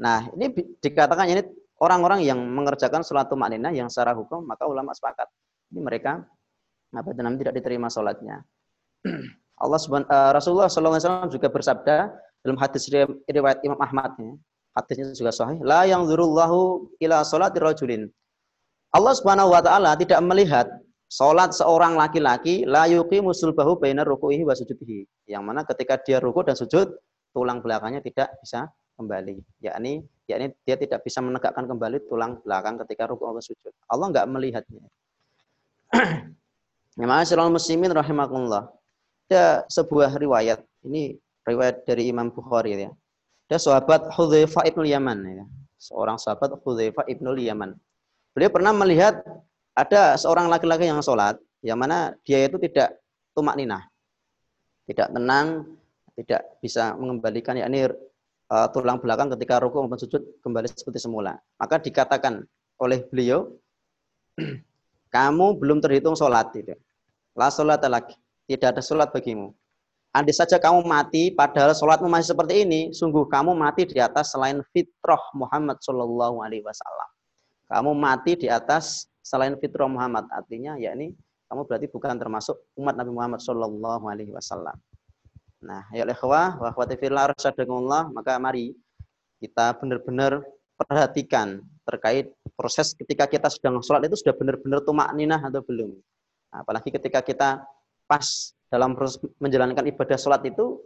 Nah, 0.00 0.28
ini 0.36 0.52
dikatakan 0.80 1.26
ini 1.30 1.42
orang-orang 1.80 2.24
yang 2.24 2.40
mengerjakan 2.40 3.04
sholat 3.04 3.28
maknina 3.32 3.72
yang 3.72 3.88
secara 3.92 4.16
hukum, 4.16 4.44
maka 4.44 4.64
ulama 4.64 4.92
sepakat. 4.96 5.28
Ini 5.72 5.80
mereka 5.82 6.24
apa 6.94 7.08
namanya 7.18 7.48
tidak 7.48 7.54
diterima 7.60 7.88
sholatnya. 7.92 8.40
Allah 9.62 9.80
uh, 9.80 10.30
Rasulullah 10.36 10.68
SAW 10.68 11.32
juga 11.32 11.48
bersabda 11.48 12.12
dalam 12.44 12.60
hadis 12.60 12.92
riwayat 13.28 13.64
Imam 13.64 13.80
Ahmad 13.80 14.12
ya. 14.20 14.32
Hadisnya 14.76 15.16
juga 15.16 15.32
sahih. 15.32 15.56
La 15.64 15.88
yang 15.88 16.04
zurullahu 16.04 16.92
ila 17.00 17.24
sholati 17.24 17.56
rajulin. 17.56 18.12
Allah 18.92 19.16
Subhanahu 19.16 19.48
wa 19.48 19.64
taala 19.64 19.96
tidak 19.96 20.20
melihat 20.20 20.68
Salat 21.06 21.54
seorang 21.54 21.94
laki-laki 21.94 22.66
la 22.66 22.90
yuqimu 22.90 23.30
sulbahu 23.30 23.78
baina 23.78 24.02
ruku'ihi 24.02 24.42
wa 24.42 24.58
sujudihi. 24.58 25.30
Yang 25.30 25.42
mana 25.46 25.62
ketika 25.62 26.02
dia 26.02 26.18
ruku 26.18 26.42
dan 26.42 26.58
sujud, 26.58 26.98
tulang 27.30 27.62
belakangnya 27.62 28.02
tidak 28.02 28.34
bisa 28.42 28.66
kembali. 28.98 29.38
Yakni 29.62 30.02
yakni 30.26 30.50
dia 30.66 30.74
tidak 30.74 31.06
bisa 31.06 31.22
menegakkan 31.22 31.70
kembali 31.70 32.10
tulang 32.10 32.42
belakang 32.42 32.74
ketika 32.82 33.06
ruku 33.06 33.22
atau 33.22 33.38
sujud. 33.38 33.72
Allah 33.86 34.06
enggak 34.10 34.26
melihatnya. 34.26 34.82
ya 36.98 37.06
ma'asyiral 37.06 37.54
muslimin 37.54 37.94
rahimakumullah. 37.94 38.66
Ada 39.30 39.66
sebuah 39.70 40.18
riwayat. 40.18 40.58
Ini 40.86 41.14
riwayat 41.46 41.86
dari 41.86 42.10
Imam 42.10 42.34
Bukhari 42.34 42.74
ya. 42.74 42.90
Ada 43.46 43.62
sahabat 43.62 44.10
Hudzaifah 44.10 44.66
ibn 44.66 44.82
Yaman 44.82 45.18
ya. 45.22 45.46
Seorang 45.78 46.18
sahabat 46.18 46.58
Hudzaifah 46.66 47.06
ibn 47.06 47.30
Yaman. 47.30 47.78
Beliau 48.34 48.50
pernah 48.50 48.74
melihat 48.74 49.22
ada 49.76 50.16
seorang 50.16 50.48
laki-laki 50.48 50.88
yang 50.88 51.04
sholat, 51.04 51.36
yang 51.60 51.76
mana 51.76 52.16
dia 52.24 52.48
itu 52.48 52.56
tidak 52.56 52.96
tumak 53.36 53.60
ninah. 53.60 53.84
Tidak 54.88 55.12
tenang, 55.12 55.76
tidak 56.16 56.40
bisa 56.64 56.96
mengembalikan 56.96 57.60
yakni 57.60 57.84
uh, 57.84 58.66
tulang 58.72 58.96
belakang 58.96 59.28
ketika 59.36 59.60
rukuk 59.60 59.84
maupun 59.84 60.00
sujud 60.00 60.22
kembali 60.40 60.72
seperti 60.72 61.04
semula. 61.04 61.36
Maka 61.60 61.76
dikatakan 61.76 62.40
oleh 62.80 63.04
beliau, 63.12 63.52
kamu 65.16 65.60
belum 65.60 65.84
terhitung 65.84 66.16
sholat. 66.16 66.56
Tidak. 66.56 66.78
La 67.36 67.52
sholat 67.52 67.84
lagi. 67.84 68.16
Tidak 68.48 68.72
ada 68.72 68.80
sholat 68.80 69.12
bagimu. 69.12 69.52
Andai 70.16 70.32
saja 70.32 70.56
kamu 70.56 70.88
mati, 70.88 71.28
padahal 71.28 71.76
sholatmu 71.76 72.08
masih 72.08 72.32
seperti 72.32 72.64
ini, 72.64 72.88
sungguh 72.96 73.28
kamu 73.28 73.52
mati 73.52 73.84
di 73.84 74.00
atas 74.00 74.32
selain 74.32 74.64
fitrah 74.72 75.20
Muhammad 75.36 75.76
Shallallahu 75.84 76.40
Alaihi 76.40 76.64
Wasallam. 76.64 77.08
Kamu 77.68 77.92
mati 77.92 78.32
di 78.40 78.48
atas 78.48 79.04
selain 79.26 79.58
fitrah 79.58 79.90
Muhammad. 79.90 80.30
Artinya 80.30 80.78
yakni 80.78 81.10
kamu 81.50 81.66
berarti 81.66 81.86
bukan 81.90 82.14
termasuk 82.14 82.54
umat 82.78 82.94
Nabi 82.94 83.10
Muhammad 83.10 83.42
Shallallahu 83.42 84.06
Alaihi 84.06 84.30
Wasallam. 84.30 84.78
Nah, 85.66 85.82
ya 85.90 86.06
ikhwah 86.06 86.62
wa 86.62 86.66
akhwati 86.70 86.94
fillah 86.94 87.34
maka 88.14 88.38
mari 88.38 88.70
kita 89.42 89.74
benar-benar 89.82 90.46
perhatikan 90.78 91.64
terkait 91.82 92.30
proses 92.54 92.92
ketika 92.94 93.26
kita 93.26 93.48
sedang 93.50 93.80
sholat 93.80 94.06
itu 94.06 94.18
sudah 94.18 94.34
benar-benar 94.36 94.84
tumak 94.84 95.10
ninah 95.16 95.40
atau 95.42 95.64
belum. 95.64 95.90
Nah, 96.52 96.62
apalagi 96.62 96.92
ketika 96.92 97.24
kita 97.24 97.64
pas 98.06 98.26
dalam 98.70 98.94
proses 98.94 99.18
menjalankan 99.38 99.86
ibadah 99.86 100.18
sholat 100.18 100.42
itu 100.46 100.82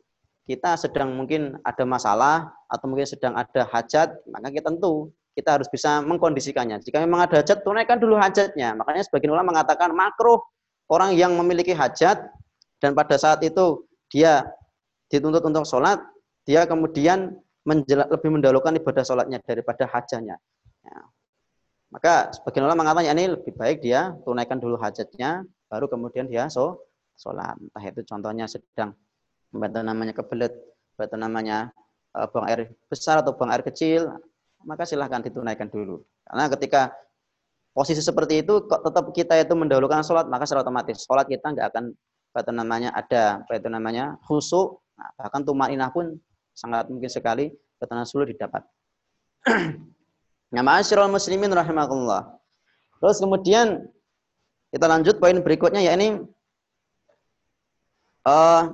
kita 0.49 0.77
sedang 0.77 1.15
mungkin 1.15 1.57
ada 1.63 1.85
masalah 1.87 2.51
atau 2.67 2.87
mungkin 2.91 3.07
sedang 3.07 3.39
ada 3.39 3.65
hajat, 3.71 4.19
maka 4.29 4.49
kita 4.51 4.67
tentu 4.73 5.15
kita 5.35 5.59
harus 5.59 5.69
bisa 5.71 6.03
mengkondisikannya. 6.03 6.83
Jika 6.83 7.01
memang 7.03 7.27
ada 7.27 7.41
hajat, 7.41 7.63
tunaikan 7.63 8.03
dulu 8.03 8.19
hajatnya. 8.19 8.75
Makanya 8.75 9.07
sebagian 9.07 9.33
ulama 9.35 9.55
mengatakan 9.55 9.95
makruh 9.95 10.43
orang 10.91 11.15
yang 11.15 11.33
memiliki 11.39 11.71
hajat 11.71 12.19
dan 12.83 12.93
pada 12.97 13.15
saat 13.15 13.41
itu 13.47 13.87
dia 14.11 14.43
dituntut 15.07 15.43
untuk 15.47 15.63
sholat, 15.67 16.03
dia 16.43 16.67
kemudian 16.67 17.39
lebih 17.87 18.31
mendahulukan 18.31 18.75
ibadah 18.75 19.05
sholatnya 19.07 19.39
daripada 19.45 19.87
hajatnya. 19.87 20.35
Ya. 20.83 20.99
Maka 21.91 22.35
sebagian 22.35 22.67
ulama 22.67 22.87
mengatakan 22.87 23.15
ini 23.15 23.35
lebih 23.35 23.53
baik 23.55 23.83
dia 23.83 24.15
tunaikan 24.27 24.59
dulu 24.59 24.79
hajatnya, 24.79 25.47
baru 25.71 25.87
kemudian 25.87 26.27
dia 26.27 26.51
so, 26.51 26.83
sholat. 27.19 27.55
Entah 27.59 27.85
itu 27.85 28.01
contohnya 28.07 28.47
sedang 28.51 28.95
membantu 29.55 29.79
namanya 29.83 30.15
kebelet, 30.15 30.55
membantu 30.95 31.17
namanya 31.19 31.59
uh, 32.15 32.27
buang 32.31 32.47
air 32.47 32.71
besar 32.87 33.23
atau 33.23 33.35
buang 33.35 33.51
air 33.51 33.63
kecil, 33.67 34.11
maka 34.65 34.85
silahkan 34.85 35.25
ditunaikan 35.25 35.69
dulu. 35.69 36.05
Karena 36.27 36.47
ketika 36.53 36.93
posisi 37.73 38.03
seperti 38.03 38.45
itu 38.45 38.67
kok 38.67 38.83
tetap 38.83 39.05
kita 39.15 39.35
itu 39.39 39.55
mendahulukan 39.57 40.05
sholat, 40.05 40.27
maka 40.27 40.45
secara 40.45 40.67
otomatis 40.67 41.05
sholat 41.05 41.27
kita 41.29 41.55
nggak 41.55 41.67
akan 41.73 41.85
apa 42.31 42.39
itu 42.47 42.53
namanya 42.55 42.91
ada 42.95 43.43
apa 43.43 43.53
itu 43.59 43.69
namanya 43.71 44.15
khusyuk, 44.27 44.79
nah, 44.95 45.11
bahkan 45.19 45.43
tumainah 45.43 45.91
pun 45.91 46.15
sangat 46.55 46.87
mungkin 46.87 47.11
sekali 47.11 47.51
ketenangan 47.81 48.07
sulit 48.07 48.31
didapat. 48.37 48.63
Ya 50.53 50.63
ma'asyiral 50.67 51.11
muslimin 51.11 51.51
rahimakumullah. 51.51 52.37
Terus 53.01 53.17
kemudian 53.19 53.89
kita 54.71 54.87
lanjut 54.87 55.17
poin 55.19 55.35
berikutnya 55.41 55.83
yakni 55.83 56.21
uh, 58.29 58.71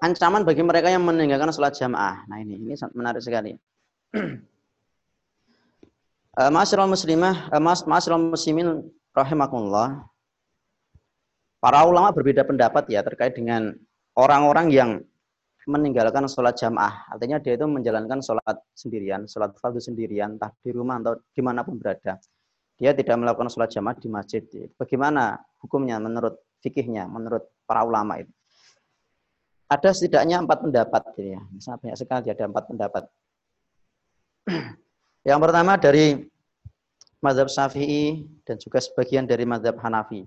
ancaman 0.00 0.42
bagi 0.42 0.64
mereka 0.64 0.88
yang 0.88 1.04
meninggalkan 1.04 1.52
sholat 1.52 1.76
jamaah. 1.76 2.24
Nah 2.26 2.40
ini 2.40 2.56
ini 2.56 2.74
menarik 2.96 3.22
sekali. 3.22 3.54
Uh, 6.30 6.46
muslimah, 6.86 7.50
uh, 7.50 7.58
mas, 7.58 7.82
muslimin 7.84 8.86
rahimakumullah. 9.12 10.06
Para 11.58 11.84
ulama 11.84 12.14
berbeda 12.14 12.46
pendapat 12.46 12.86
ya 12.86 13.02
terkait 13.02 13.34
dengan 13.34 13.74
orang-orang 14.14 14.72
yang 14.72 14.90
meninggalkan 15.68 16.24
sholat 16.30 16.56
jamaah. 16.56 17.12
Artinya 17.12 17.42
dia 17.42 17.58
itu 17.58 17.66
menjalankan 17.68 18.24
sholat 18.24 18.56
sendirian, 18.72 19.28
sholat 19.28 19.52
fardu 19.58 19.82
sendirian, 19.82 20.38
entah 20.40 20.54
di 20.62 20.70
rumah 20.72 21.02
atau 21.02 21.20
di 21.34 21.42
mana 21.44 21.60
pun 21.66 21.76
berada. 21.76 22.16
Dia 22.80 22.96
tidak 22.96 23.20
melakukan 23.20 23.52
sholat 23.52 23.68
jamaah 23.68 23.98
di 23.98 24.08
masjid. 24.08 24.42
Bagaimana 24.80 25.36
hukumnya 25.60 26.00
menurut 26.00 26.40
fikihnya, 26.64 27.04
menurut 27.10 27.44
para 27.68 27.84
ulama 27.84 28.22
itu? 28.22 28.32
Ada 29.70 29.94
setidaknya 29.94 30.42
empat 30.42 30.66
pendapat. 30.66 31.02
Ya. 31.14 31.38
Misalnya 31.54 31.78
banyak 31.78 31.96
sekali 31.96 32.26
ada 32.26 32.44
empat 32.50 32.64
pendapat. 32.66 33.04
Yang 35.28 35.40
pertama 35.46 35.72
dari 35.78 36.26
mazhab 37.22 37.46
Syafi'i 37.46 38.26
dan 38.42 38.58
juga 38.58 38.82
sebagian 38.82 39.30
dari 39.30 39.46
mazhab 39.46 39.78
Hanafi. 39.78 40.26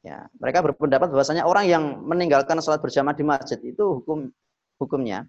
Ya, 0.00 0.32
mereka 0.40 0.64
berpendapat 0.64 1.12
bahwasanya 1.12 1.44
orang 1.44 1.68
yang 1.68 1.84
meninggalkan 2.00 2.56
sholat 2.64 2.80
berjamaah 2.80 3.12
di 3.12 3.20
masjid 3.20 3.60
itu 3.60 4.00
hukum 4.00 4.32
hukumnya 4.80 5.28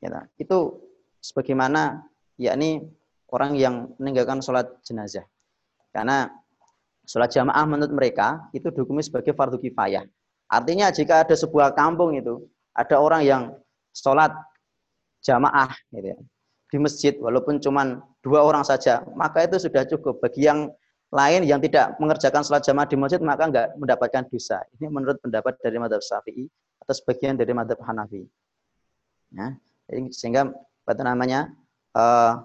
ya, 0.00 0.24
itu 0.40 0.80
sebagaimana 1.20 2.08
yakni 2.40 2.88
orang 3.28 3.52
yang 3.60 3.92
meninggalkan 4.00 4.40
sholat 4.40 4.72
jenazah. 4.80 5.28
Karena 5.92 6.32
sholat 7.04 7.28
jamaah 7.28 7.64
menurut 7.68 7.92
mereka 7.92 8.48
itu 8.56 8.72
dihukumi 8.72 9.04
sebagai 9.04 9.36
fardu 9.36 9.60
kifayah. 9.60 10.08
Artinya 10.48 10.88
jika 10.88 11.22
ada 11.24 11.36
sebuah 11.36 11.76
kampung 11.76 12.16
itu 12.16 12.44
ada 12.72 12.96
orang 12.96 13.22
yang 13.24 13.42
sholat 13.92 14.32
jamaah 15.20 15.72
gitu 15.92 16.14
ya, 16.14 16.18
di 16.68 16.76
masjid 16.80 17.14
walaupun 17.20 17.60
cuma 17.60 18.00
dua 18.24 18.40
orang 18.44 18.64
saja 18.64 19.04
maka 19.12 19.44
itu 19.44 19.60
sudah 19.60 19.84
cukup 19.84 20.20
bagi 20.24 20.48
yang 20.48 20.72
lain 21.08 21.44
yang 21.44 21.60
tidak 21.60 21.96
mengerjakan 21.96 22.44
sholat 22.44 22.64
jamaah 22.64 22.88
di 22.88 22.96
masjid 22.96 23.20
maka 23.20 23.48
enggak 23.48 23.66
mendapatkan 23.80 24.28
dosa. 24.28 24.60
Ini 24.76 24.92
menurut 24.92 25.16
pendapat 25.24 25.56
dari 25.60 25.80
madhab 25.80 26.04
Syafi'i 26.04 26.44
atau 26.84 26.92
sebagian 26.92 27.36
dari 27.36 27.52
madhab 27.56 27.80
Hanafi. 27.80 28.28
Ya, 29.32 29.56
sehingga 30.12 30.52
apa 30.52 31.04
namanya 31.04 31.52
uh, 31.96 32.44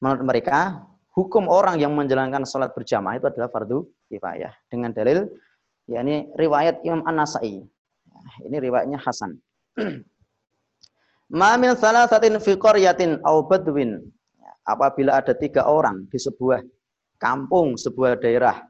menurut 0.00 0.24
mereka 0.24 0.84
hukum 1.16 1.48
orang 1.48 1.80
yang 1.80 1.92
menjalankan 1.96 2.44
sholat 2.44 2.72
berjamaah 2.76 3.16
itu 3.16 3.28
adalah 3.28 3.48
fardu 3.52 3.84
kifayah 4.08 4.52
dengan 4.68 4.92
dalil 4.92 5.28
yakni 5.88 6.28
riwayat 6.36 6.84
Imam 6.84 7.02
An-Nasai. 7.08 7.64
Ya, 8.06 8.20
ini 8.44 8.56
riwayatnya 8.60 9.00
Hasan. 9.00 9.40
Ma 11.38 11.56
min 11.60 11.72
salasatin 11.76 12.36
fi 12.40 12.56
qaryatin 12.56 13.20
aw 13.24 13.40
badwin. 13.44 14.00
Ya, 14.36 14.50
apabila 14.68 15.20
ada 15.20 15.32
tiga 15.32 15.64
orang 15.64 16.04
di 16.12 16.20
sebuah 16.20 16.60
kampung, 17.20 17.80
sebuah 17.80 18.20
daerah. 18.20 18.64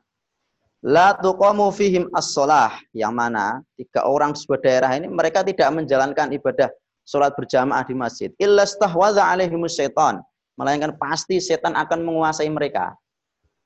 La 0.87 1.15
tuqamu 1.19 1.75
fihim 1.75 2.07
as-sholah. 2.15 2.79
Yang 2.95 3.13
mana 3.15 3.45
tiga 3.75 4.07
orang 4.07 4.39
sebuah 4.39 4.63
daerah 4.63 4.91
ini 4.95 5.11
mereka 5.11 5.43
tidak 5.43 5.71
menjalankan 5.75 6.31
ibadah 6.35 6.71
sholat 7.03 7.35
berjamaah 7.35 7.83
di 7.83 7.95
masjid. 7.99 8.31
Illa 8.39 8.63
stahwadha 8.63 9.27
alaihimus 9.27 9.75
syaitan. 9.75 10.23
Melainkan 10.59 10.95
pasti 10.99 11.39
setan 11.39 11.79
akan 11.79 12.03
menguasai 12.03 12.51
mereka. 12.51 12.95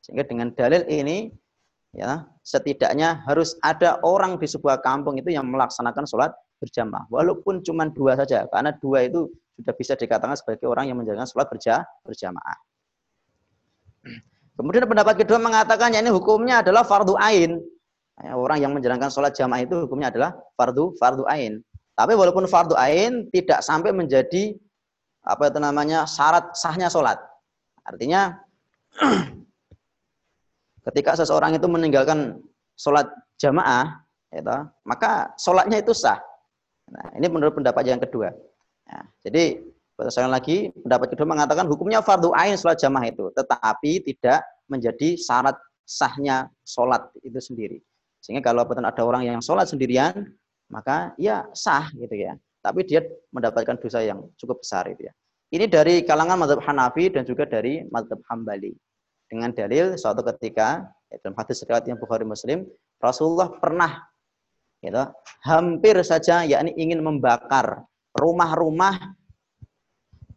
Sehingga 0.05 0.29
dengan 0.29 0.53
dalil 0.53 0.85
ini 0.89 1.33
ya 1.93 2.25
setidaknya 2.41 3.21
harus 3.29 3.57
ada 3.61 4.01
orang 4.01 4.41
di 4.41 4.49
sebuah 4.49 4.81
kampung 4.81 5.21
itu 5.21 5.29
yang 5.33 5.45
melaksanakan 5.49 6.09
sholat 6.09 6.33
berjamaah 6.59 7.05
walaupun 7.13 7.61
cuma 7.61 7.89
dua 7.93 8.17
saja 8.17 8.49
karena 8.49 8.73
dua 8.81 9.05
itu 9.05 9.29
sudah 9.61 9.75
bisa 9.77 9.93
dikatakan 9.95 10.33
sebagai 10.35 10.65
orang 10.65 10.89
yang 10.89 10.97
menjalankan 10.97 11.29
sholat 11.29 11.53
berjamaah 12.03 12.59
Kemudian 14.53 14.85
pendapat 14.85 15.25
kedua 15.25 15.41
mengatakan 15.41 15.97
ya 15.97 16.05
ini 16.05 16.13
hukumnya 16.13 16.61
adalah 16.61 16.85
fardu 16.85 17.17
ain. 17.17 17.57
Ya, 18.21 18.37
orang 18.37 18.61
yang 18.61 18.73
menjalankan 18.77 19.09
sholat 19.09 19.33
jamaah 19.33 19.65
itu 19.65 19.89
hukumnya 19.89 20.13
adalah 20.13 20.37
fardu 20.61 20.93
fardu 21.01 21.25
ain. 21.27 21.65
Tapi 21.97 22.13
walaupun 22.13 22.45
fardu 22.45 22.77
ain 22.77 23.27
tidak 23.33 23.65
sampai 23.65 23.97
menjadi 23.97 24.53
apa 25.25 25.49
itu 25.49 25.59
namanya 25.59 26.05
syarat 26.05 26.53
sahnya 26.53 26.93
sholat. 26.93 27.17
Artinya 27.89 28.37
ketika 30.91 31.19
seseorang 31.19 31.55
itu 31.55 31.67
meninggalkan 31.71 32.41
sholat 32.75 33.07
jamaah, 33.39 34.03
ya, 34.33 34.43
maka 34.83 35.33
sholatnya 35.39 35.83
itu 35.83 35.95
sah. 35.95 36.19
Nah, 36.91 37.15
ini 37.17 37.27
menurut 37.31 37.55
pendapat 37.57 37.87
yang 37.87 38.01
kedua. 38.03 38.35
Nah, 38.91 39.05
jadi 39.23 39.63
saya 40.11 40.27
lagi, 40.27 40.75
pendapat 40.83 41.15
kedua 41.15 41.29
mengatakan 41.31 41.69
hukumnya 41.71 42.03
fardu 42.03 42.35
ain 42.35 42.59
sholat 42.59 42.81
jamaah 42.81 43.07
itu, 43.07 43.31
tetapi 43.39 44.03
tidak 44.03 44.43
menjadi 44.67 45.15
syarat 45.15 45.55
sahnya 45.87 46.51
sholat 46.67 47.07
itu 47.23 47.39
sendiri. 47.39 47.79
Sehingga 48.23 48.51
kalau 48.51 48.67
betul 48.67 48.87
ada 48.87 49.03
orang 49.03 49.23
yang 49.27 49.39
sholat 49.43 49.71
sendirian, 49.71 50.31
maka 50.71 51.15
ya 51.19 51.47
sah 51.55 51.91
gitu 51.95 52.15
ya. 52.15 52.35
Tapi 52.63 52.87
dia 52.87 53.03
mendapatkan 53.35 53.79
dosa 53.79 54.03
yang 54.03 54.23
cukup 54.39 54.63
besar 54.63 54.87
itu 54.87 55.11
ya. 55.11 55.13
Ini 55.53 55.69
dari 55.69 56.01
kalangan 56.07 56.41
mazhab 56.41 56.63
Hanafi 56.65 57.13
dan 57.13 57.29
juga 57.29 57.45
dari 57.45 57.85
mazhab 57.91 58.23
Hambali. 58.31 58.73
Dengan 59.33 59.49
dalil 59.57 59.97
suatu 59.97 60.21
ketika 60.21 60.93
ya, 61.09 61.17
dalam 61.25 61.33
hadis 61.41 61.65
riwayat 61.65 61.89
yang 61.89 61.97
Bukhari 61.97 62.29
Muslim, 62.29 62.69
Rasulullah 63.01 63.49
pernah 63.49 64.05
gitu, 64.85 65.09
hampir 65.49 65.97
saja 66.05 66.45
yakni 66.45 66.77
ingin 66.77 67.01
membakar 67.01 67.89
rumah-rumah 68.13 69.17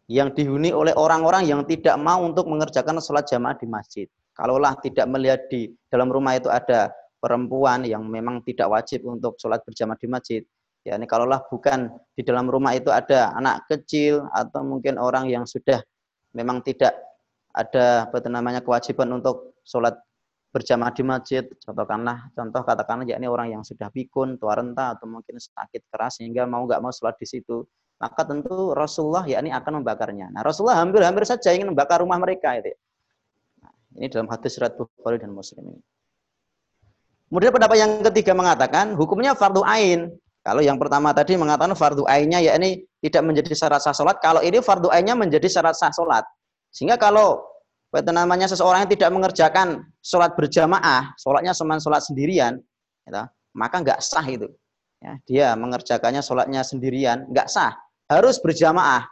yang 0.08 0.32
dihuni 0.32 0.72
oleh 0.72 0.96
orang-orang 0.96 1.44
yang 1.44 1.60
tidak 1.68 2.00
mau 2.00 2.24
untuk 2.24 2.48
mengerjakan 2.48 2.96
sholat 3.04 3.28
jamaah 3.28 3.60
di 3.60 3.68
masjid. 3.68 4.08
Kalaulah 4.32 4.80
tidak 4.80 5.04
melihat 5.12 5.44
di 5.52 5.76
dalam 5.92 6.08
rumah 6.08 6.40
itu 6.40 6.48
ada 6.48 6.88
perempuan 7.20 7.84
yang 7.84 8.00
memang 8.08 8.40
tidak 8.48 8.72
wajib 8.72 9.04
untuk 9.04 9.36
sholat 9.36 9.60
berjamaah 9.60 10.00
di 10.00 10.08
masjid, 10.08 10.40
ya 10.88 10.96
ini 10.96 11.04
kalaulah 11.04 11.44
bukan 11.52 11.92
di 12.16 12.24
dalam 12.24 12.48
rumah 12.48 12.72
itu 12.72 12.88
ada 12.88 13.34
anak 13.36 13.68
kecil 13.68 14.24
atau 14.32 14.64
mungkin 14.64 14.96
orang 14.96 15.28
yang 15.28 15.44
sudah 15.44 15.84
memang 16.32 16.64
tidak 16.64 17.05
ada 17.56 18.04
apa 18.04 18.20
namanya 18.28 18.60
kewajiban 18.60 19.08
untuk 19.16 19.56
sholat 19.64 19.96
berjamaah 20.52 20.92
di 20.92 21.02
masjid, 21.04 21.44
contohkanlah 21.64 22.28
contoh 22.36 22.60
katakanlah 22.64 23.08
yakni 23.08 23.28
orang 23.28 23.56
yang 23.56 23.62
sudah 23.64 23.88
pikun, 23.88 24.36
tua 24.36 24.56
renta 24.56 24.96
atau 24.96 25.08
mungkin 25.08 25.40
sakit 25.40 25.88
keras 25.88 26.20
sehingga 26.20 26.44
mau 26.44 26.68
nggak 26.68 26.80
mau 26.84 26.92
sholat 26.92 27.16
di 27.16 27.28
situ 27.28 27.64
maka 27.96 28.28
tentu 28.28 28.76
Rasulullah 28.76 29.24
yakni 29.24 29.52
akan 29.52 29.80
membakarnya. 29.80 30.28
Nah, 30.28 30.44
Rasulullah 30.44 30.84
hampir-hampir 30.84 31.24
saja 31.24 31.52
ingin 31.56 31.72
membakar 31.72 32.04
rumah 32.04 32.20
mereka 32.20 32.52
itu. 32.60 32.76
Nah, 33.64 33.72
ini 33.96 34.06
dalam 34.12 34.28
hadis 34.28 34.60
surat 34.60 34.76
Bukhari 34.76 35.16
dan 35.16 35.32
Muslim 35.32 35.64
ini. 35.72 35.80
Kemudian 37.26 37.50
pendapat 37.50 37.76
yang 37.80 37.92
ketiga 38.06 38.36
mengatakan 38.36 38.94
hukumnya 38.94 39.34
fardu 39.34 39.64
ain. 39.66 40.12
Kalau 40.46 40.62
yang 40.62 40.78
pertama 40.78 41.10
tadi 41.10 41.34
mengatakan 41.34 41.74
fardu 41.74 42.06
ainnya 42.06 42.38
yakni 42.38 42.86
tidak 43.02 43.22
menjadi 43.26 43.50
syarat 43.50 43.82
sah 43.82 43.90
salat, 43.90 44.22
kalau 44.22 44.38
ini 44.46 44.62
fardu 44.62 44.92
ainnya 44.94 45.18
menjadi 45.18 45.50
syarat 45.50 45.74
sah 45.74 45.90
salat. 45.90 46.22
Sehingga 46.70 46.96
kalau 47.00 47.42
namanya 48.12 48.44
seseorang 48.44 48.84
yang 48.84 48.92
tidak 48.92 49.10
mengerjakan 49.14 49.88
sholat 50.04 50.36
berjamaah, 50.36 51.16
sholatnya 51.16 51.56
cuma 51.56 51.80
sholat 51.80 52.04
sendirian, 52.04 52.60
ya, 53.08 53.32
maka 53.56 53.80
nggak 53.80 54.04
sah 54.04 54.26
itu. 54.28 54.52
Ya, 55.00 55.12
dia 55.28 55.46
mengerjakannya 55.56 56.20
sholatnya 56.20 56.60
sendirian, 56.60 57.28
nggak 57.32 57.48
sah 57.48 57.76
harus 58.06 58.38
berjamaah 58.38 59.08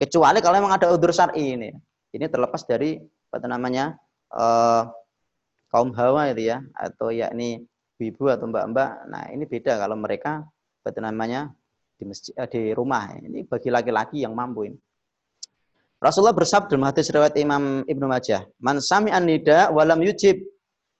kecuali 0.00 0.38
kalau 0.40 0.56
memang 0.62 0.78
ada 0.78 0.94
udur 0.94 1.10
syar'i 1.10 1.58
ini. 1.58 1.70
Ini 2.14 2.26
terlepas 2.30 2.64
dari 2.64 2.96
apa 3.28 3.44
namanya 3.44 3.98
uh, 4.32 4.88
kaum 5.68 5.92
hawa 5.92 6.32
itu 6.32 6.48
ya 6.48 6.64
atau 6.72 7.12
yakni 7.12 7.68
ibu 8.00 8.24
atau 8.30 8.48
mbak-mbak. 8.48 8.90
Nah, 9.10 9.28
ini 9.34 9.44
beda 9.44 9.76
kalau 9.76 9.98
mereka 9.98 10.46
apa 10.80 11.00
namanya 11.02 11.52
di 11.98 12.08
masjid 12.08 12.32
eh, 12.38 12.48
di 12.48 12.62
rumah. 12.72 13.12
Ini 13.18 13.44
bagi 13.44 13.68
laki-laki 13.68 14.24
yang 14.24 14.32
mampu 14.32 14.72
ini. 14.72 14.78
Rasulullah 15.98 16.34
bersabda 16.34 16.78
dalam 16.78 16.86
hadis 16.86 17.10
riwayat 17.10 17.34
Imam 17.42 17.82
Ibnu 17.82 18.06
Majah, 18.06 18.46
"Man 18.62 18.78
sami'an 18.78 19.26
nida 19.26 19.74
walam 19.74 19.98
yujib 19.98 20.38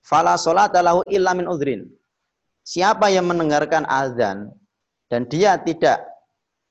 fala 0.03 0.35
salata 0.35 0.83
lahu 0.83 1.07
illa 1.07 1.39
min 1.39 1.47
udhrin." 1.47 1.87
Siapa 2.67 3.07
yang 3.07 3.31
mendengarkan 3.31 3.87
azan 3.87 4.51
dan 5.07 5.25
dia 5.31 5.55
tidak 5.63 6.03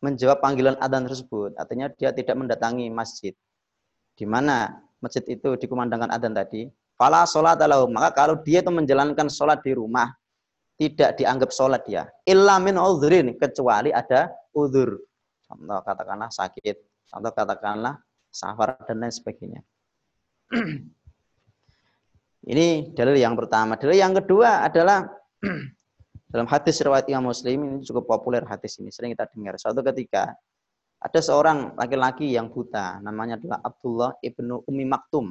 menjawab 0.03 0.43
panggilan 0.43 0.75
adzan 0.77 1.07
tersebut, 1.07 1.55
artinya 1.55 1.87
dia 1.95 2.11
tidak 2.11 2.35
mendatangi 2.35 2.91
masjid. 2.91 3.31
Di 4.13 4.27
mana 4.27 4.75
masjid 4.99 5.23
itu 5.25 5.55
dikumandangkan 5.55 6.11
adzan 6.11 6.35
tadi, 6.35 6.67
fala 6.99 7.23
sholat 7.23 7.57
maka 7.87 8.11
kalau 8.11 8.43
dia 8.43 8.59
itu 8.59 8.69
menjalankan 8.75 9.31
sholat 9.31 9.63
di 9.63 9.71
rumah, 9.71 10.11
tidak 10.75 11.15
dianggap 11.15 11.49
sholat 11.49 11.81
dia. 11.87 12.05
Illa 12.27 12.59
min 12.59 12.75
udhrin, 12.75 13.39
kecuali 13.39 13.89
ada 13.95 14.29
udhur. 14.51 14.99
Contoh 15.47 15.79
katakanlah 15.79 16.27
sakit, 16.27 16.75
contoh 17.07 17.31
katakanlah 17.31 17.95
safar 18.37 18.77
dan 18.85 19.01
lain 19.01 19.09
sebagainya. 19.09 19.65
Ini 22.53 22.93
dalil 22.93 23.17
yang 23.17 23.33
pertama. 23.33 23.75
Dalil 23.75 23.97
yang 23.97 24.13
kedua 24.13 24.63
adalah 24.63 25.03
Dalam 26.27 26.43
hadis 26.43 26.75
riwayat 26.83 27.07
Imam 27.07 27.31
Muslim 27.31 27.63
ini 27.63 27.79
cukup 27.87 28.03
populer 28.03 28.43
hadis 28.43 28.75
ini 28.83 28.91
sering 28.91 29.15
kita 29.15 29.31
dengar. 29.31 29.55
Suatu 29.55 29.79
ketika 29.79 30.35
Ada 30.97 31.21
seorang 31.21 31.77
laki-laki 31.77 32.33
yang 32.33 32.49
buta, 32.49 32.97
namanya 33.05 33.37
adalah 33.37 33.61
Abdullah 33.61 34.17
ibnu 34.17 34.65
Umi 34.65 34.81
Maktum. 34.81 35.29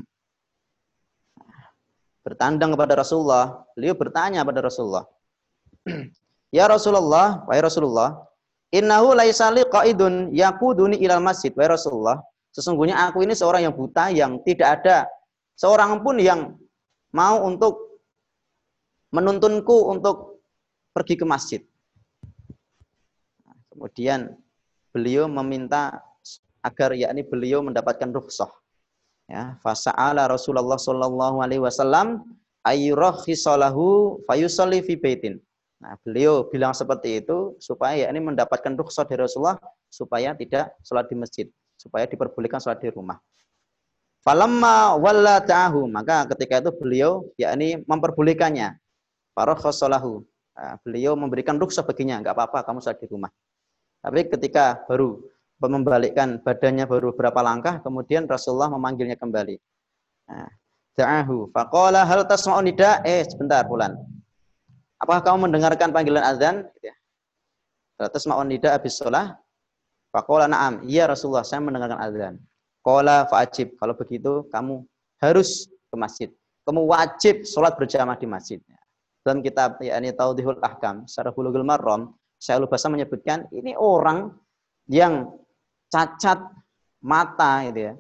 Bertandang 2.23 2.79
kepada 2.79 2.95
Rasulullah, 2.95 3.67
beliau 3.75 3.99
bertanya 3.99 4.47
kepada 4.47 4.63
Rasulullah, 4.63 5.11
Ya 6.55 6.71
Rasulullah, 6.71 7.43
wahai 7.51 7.67
Rasulullah, 7.67 8.15
innahu 8.71 9.19
laisa 9.19 9.51
li 9.51 9.67
qaidun 9.67 10.31
yaquduni 10.31 11.03
ilal 11.03 11.19
masjid, 11.19 11.51
wahai 11.59 11.75
Rasulullah, 11.75 12.23
sesungguhnya 12.57 12.97
aku 13.05 13.21
ini 13.21 13.37
seorang 13.37 13.69
yang 13.69 13.77
buta 13.77 14.09
yang 14.09 14.41
tidak 14.41 14.81
ada 14.81 15.05
seorang 15.53 16.01
pun 16.01 16.17
yang 16.17 16.57
mau 17.13 17.45
untuk 17.45 18.01
menuntunku 19.13 19.93
untuk 19.93 20.41
pergi 20.97 21.21
ke 21.21 21.29
masjid. 21.29 21.61
Kemudian 23.69 24.33
beliau 24.89 25.29
meminta 25.29 26.01
agar 26.65 26.97
yakni 26.97 27.21
beliau 27.21 27.61
mendapatkan 27.61 28.09
rukhsah. 28.09 28.49
Ya, 29.29 29.61
fasa'ala 29.61 30.25
Rasulullah 30.31 30.81
sallallahu 30.81 31.45
alaihi 31.45 31.61
wasallam 31.61 32.25
ayyurahhisalahu 32.65 34.25
fayusalli 34.25 34.81
fi 34.81 34.97
baitin. 34.97 35.43
Nah, 35.77 35.93
beliau 36.01 36.49
bilang 36.49 36.73
seperti 36.73 37.21
itu 37.21 37.53
supaya 37.61 38.09
yakni 38.09 38.25
mendapatkan 38.25 38.73
rukhsah 38.73 39.05
dari 39.05 39.29
Rasulullah 39.29 39.61
supaya 39.93 40.33
tidak 40.33 40.73
sholat 40.81 41.05
di 41.13 41.17
masjid, 41.21 41.47
supaya 41.77 42.09
diperbolehkan 42.09 42.59
sholat 42.59 42.81
di 42.81 42.91
rumah. 42.91 43.21
Falamma 44.27 44.99
walla 44.99 45.39
ta'ahu, 45.39 45.87
maka 45.87 46.27
ketika 46.35 46.59
itu 46.59 46.75
beliau 46.75 47.31
yakni 47.39 47.79
memperbolehkannya. 47.87 48.75
Farakhasalahu. 49.37 50.25
Nah, 50.57 50.75
beliau 50.83 51.15
memberikan 51.15 51.61
rukhsah 51.61 51.85
baginya, 51.85 52.19
enggak 52.19 52.35
apa-apa 52.35 52.67
kamu 52.67 52.81
sholat 52.83 52.99
di 52.99 53.07
rumah. 53.07 53.31
Tapi 54.03 54.27
ketika 54.27 54.83
baru 54.89 55.21
membalikkan 55.63 56.41
badannya 56.43 56.85
baru 56.89 57.13
beberapa 57.15 57.41
langkah, 57.45 57.79
kemudian 57.85 58.27
Rasulullah 58.27 58.73
memanggilnya 58.73 59.15
kembali. 59.21 59.57
Nah, 60.27 60.51
da'ahu. 60.97 61.53
Faqala 61.53 62.03
hal 62.09 62.25
tasma'u 62.27 62.65
nida? 62.65 63.05
Eh, 63.05 63.23
sebentar, 63.29 63.63
Bulan. 63.69 63.95
Apakah 64.97 65.23
kamu 65.23 65.49
mendengarkan 65.53 65.93
panggilan 65.93 66.25
azan? 66.25 66.65
Gitu 66.81 66.89
ya. 66.91 66.97
Tasma'u 68.09 68.43
nida 68.49 68.75
abis 68.75 68.97
sholah? 68.99 69.37
Faqala 70.17 70.49
na'am. 70.49 70.81
Iya 70.89 71.13
Rasulullah, 71.13 71.45
saya 71.45 71.61
mendengarkan 71.61 72.01
azan. 72.01 72.35
Qala 72.81 73.29
fa'ajib. 73.29 73.77
Kalau 73.77 73.93
begitu, 73.93 74.49
kamu 74.49 74.81
harus 75.21 75.69
ke 75.69 75.97
masjid. 76.01 76.29
Kamu 76.65 76.89
wajib 76.89 77.45
sholat 77.45 77.77
berjamaah 77.77 78.17
di 78.17 78.25
masjid. 78.25 78.59
Dalam 79.21 79.45
kitab 79.45 79.77
yakni 79.85 80.17
Taudihul 80.17 80.57
Ahkam, 80.65 81.05
secara 81.05 81.37
Bulughul 81.37 81.69
Marram, 81.69 82.17
Syaikhul 82.41 82.65
Basam 82.65 82.97
menyebutkan 82.97 83.45
ini 83.53 83.77
orang 83.77 84.33
yang 84.89 85.37
cacat 85.93 86.41
mata 87.05 87.69
gitu 87.69 87.93
ya. 87.93 87.95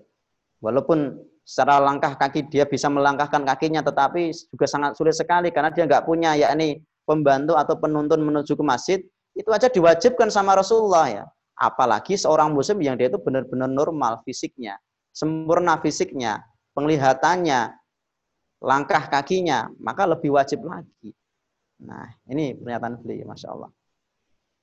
Walaupun 0.64 1.20
secara 1.44 1.84
langkah 1.84 2.16
kaki 2.16 2.48
dia 2.48 2.64
bisa 2.64 2.88
melangkahkan 2.88 3.44
kakinya 3.44 3.84
tetapi 3.84 4.32
juga 4.32 4.66
sangat 4.66 4.96
sulit 4.96 5.14
sekali 5.14 5.52
karena 5.52 5.70
dia 5.70 5.86
nggak 5.86 6.02
punya 6.02 6.34
yakni 6.34 6.82
pembantu 7.06 7.54
atau 7.54 7.78
penuntun 7.78 8.18
menuju 8.18 8.58
ke 8.58 8.64
masjid 8.66 8.98
itu 9.38 9.46
aja 9.54 9.70
diwajibkan 9.70 10.26
sama 10.26 10.58
Rasulullah 10.58 11.06
ya 11.06 11.24
apalagi 11.56 12.14
seorang 12.20 12.52
muslim 12.52 12.78
yang 12.84 12.94
dia 13.00 13.08
itu 13.08 13.18
benar-benar 13.18 13.68
normal 13.68 14.20
fisiknya 14.22 14.76
sempurna 15.10 15.80
fisiknya 15.80 16.44
penglihatannya 16.76 17.72
langkah 18.60 19.08
kakinya 19.08 19.72
maka 19.80 20.04
lebih 20.04 20.36
wajib 20.36 20.64
lagi 20.68 21.16
nah 21.80 22.08
ini 22.28 22.56
pernyataan 22.56 23.00
beliau 23.00 23.32
masya 23.32 23.52
Allah 23.52 23.70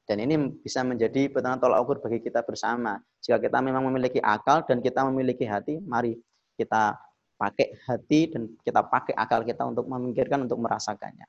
dan 0.04 0.20
ini 0.20 0.36
bisa 0.60 0.84
menjadi 0.84 1.32
petunjuk 1.32 1.64
tolak 1.64 1.80
ukur 1.80 1.98
bagi 2.04 2.20
kita 2.20 2.44
bersama. 2.44 3.00
Jika 3.24 3.40
kita 3.40 3.64
memang 3.64 3.88
memiliki 3.88 4.20
akal 4.20 4.68
dan 4.68 4.84
kita 4.84 5.08
memiliki 5.08 5.48
hati, 5.48 5.80
mari 5.80 6.20
kita 6.60 7.00
pakai 7.40 7.72
hati 7.88 8.28
dan 8.36 8.52
kita 8.68 8.84
pakai 8.84 9.16
akal 9.16 9.48
kita 9.48 9.64
untuk 9.64 9.88
memikirkan, 9.88 10.44
untuk 10.44 10.60
merasakannya. 10.60 11.24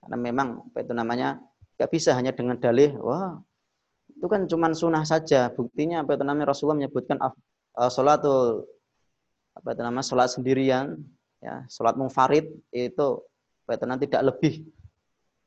Karena 0.00 0.16
memang 0.16 0.72
itu 0.72 0.92
namanya 0.96 1.36
nggak 1.76 1.90
bisa 1.92 2.16
hanya 2.16 2.32
dengan 2.32 2.56
dalih, 2.56 2.96
wah 2.96 3.36
itu 4.16 4.26
kan 4.26 4.48
cuma 4.48 4.72
sunnah 4.72 5.04
saja. 5.04 5.52
Buktinya 5.52 6.00
apa 6.00 6.16
itu 6.16 6.24
namanya 6.24 6.56
Rasulullah 6.56 6.80
menyebutkan 6.80 7.20
uh, 7.20 7.32
apa 9.56 9.68
itu 9.72 9.80
namanya 9.80 10.04
sholat 10.04 10.28
sendirian, 10.32 11.00
ya 11.40 11.64
sholat 11.68 11.96
munfarid 11.96 12.48
itu 12.72 13.06
apa 13.64 13.70
itu 13.76 13.84
namanya 13.84 14.02
tidak 14.08 14.22
lebih 14.34 14.54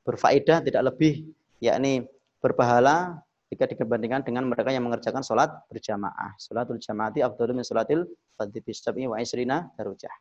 berfaedah, 0.05 0.57
tidak 0.65 0.83
lebih 0.93 1.29
yakni 1.61 2.05
berpahala 2.41 3.21
jika 3.49 3.65
dibandingkan 3.65 4.21
dengan 4.21 4.45
mereka 4.45 4.69
yang 4.69 4.85
mengerjakan 4.85 5.25
sholat 5.25 5.49
berjamaah. 5.69 6.37
Sholatul 6.37 6.77
jamaati 6.77 7.25
afdalu 7.25 7.61
min 7.61 7.65
sholatil 7.65 8.05
sab'i 8.37 9.09
wa 9.09 9.17
isrina 9.17 9.69
darujah. 9.73 10.13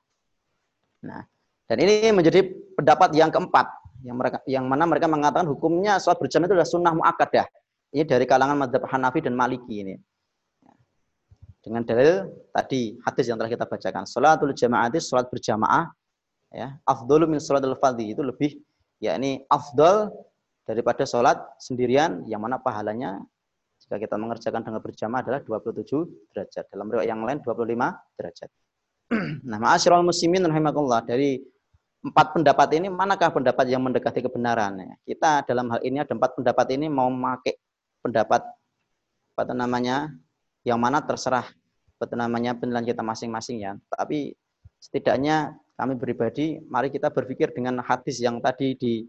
Nah, 1.05 1.23
dan 1.69 1.77
ini 1.85 2.11
menjadi 2.11 2.45
pendapat 2.77 3.13
yang 3.13 3.29
keempat 3.29 3.69
yang 4.03 4.17
mereka 4.17 4.39
yang 4.49 4.65
mana 4.65 4.89
mereka 4.89 5.11
mengatakan 5.11 5.45
hukumnya 5.45 6.01
sholat 6.01 6.17
berjamaah 6.17 6.49
itu 6.49 6.55
adalah 6.57 6.69
sunnah 6.69 6.93
muakkadah. 6.97 7.47
Ini 7.89 8.05
dari 8.05 8.29
kalangan 8.29 8.69
madhab 8.69 8.85
Hanafi 8.85 9.25
dan 9.25 9.33
Maliki 9.33 9.81
ini. 9.81 9.97
Dengan 11.59 11.85
dalil 11.85 12.29
tadi 12.55 12.97
hadis 13.03 13.25
yang 13.29 13.37
telah 13.41 13.51
kita 13.51 13.65
bacakan. 13.67 14.05
Sholatul 14.09 14.55
jamaati 14.55 15.03
sholat 15.03 15.27
berjamaah 15.29 15.91
ya, 16.55 16.77
afdalu 16.87 17.37
min 17.37 17.41
sholatil 17.43 17.77
fadhi 17.77 18.15
itu 18.15 18.23
lebih 18.25 18.57
yakni 19.03 19.45
afdal 19.51 20.13
daripada 20.65 21.03
sholat 21.05 21.41
sendirian 21.61 22.25
yang 22.25 22.41
mana 22.41 22.61
pahalanya 22.61 23.21
jika 23.83 23.97
kita 23.99 24.17
mengerjakan 24.21 24.63
dengan 24.63 24.81
berjamaah 24.81 25.21
adalah 25.25 25.41
27 25.43 26.33
derajat. 26.33 26.65
Dalam 26.71 26.87
riwayat 26.93 27.09
yang 27.09 27.21
lain 27.27 27.39
25 27.43 28.17
derajat. 28.17 28.51
nah, 29.51 29.59
ma'asyiral 29.59 30.05
muslimin 30.05 30.45
rahimakumullah 30.45 31.03
dari 31.03 31.43
empat 31.99 32.39
pendapat 32.39 32.69
ini 32.79 32.87
manakah 32.87 33.35
pendapat 33.35 33.67
yang 33.67 33.83
mendekati 33.83 34.23
kebenaran? 34.23 34.79
Kita 35.03 35.43
dalam 35.43 35.69
hal 35.75 35.83
ini 35.83 35.99
ada 35.99 36.15
empat 36.15 36.39
pendapat 36.39 36.67
ini 36.79 36.87
mau 36.87 37.11
memakai 37.11 37.58
pendapat 38.09 38.43
apa 39.37 39.43
namanya 39.55 40.11
yang 40.67 40.81
mana 40.81 41.05
terserah 41.05 41.47
apa 41.99 42.15
namanya 42.17 42.57
penilaian 42.57 42.87
kita 42.89 43.05
masing-masing 43.05 43.63
ya. 43.63 43.73
Tapi 43.93 44.35
setidaknya 44.81 45.55
kami 45.79 45.95
pribadi 46.01 46.59
mari 46.67 46.91
kita 46.91 47.13
berpikir 47.13 47.55
dengan 47.55 47.79
hadis 47.85 48.19
yang 48.19 48.43
tadi 48.43 48.75
di 48.75 49.07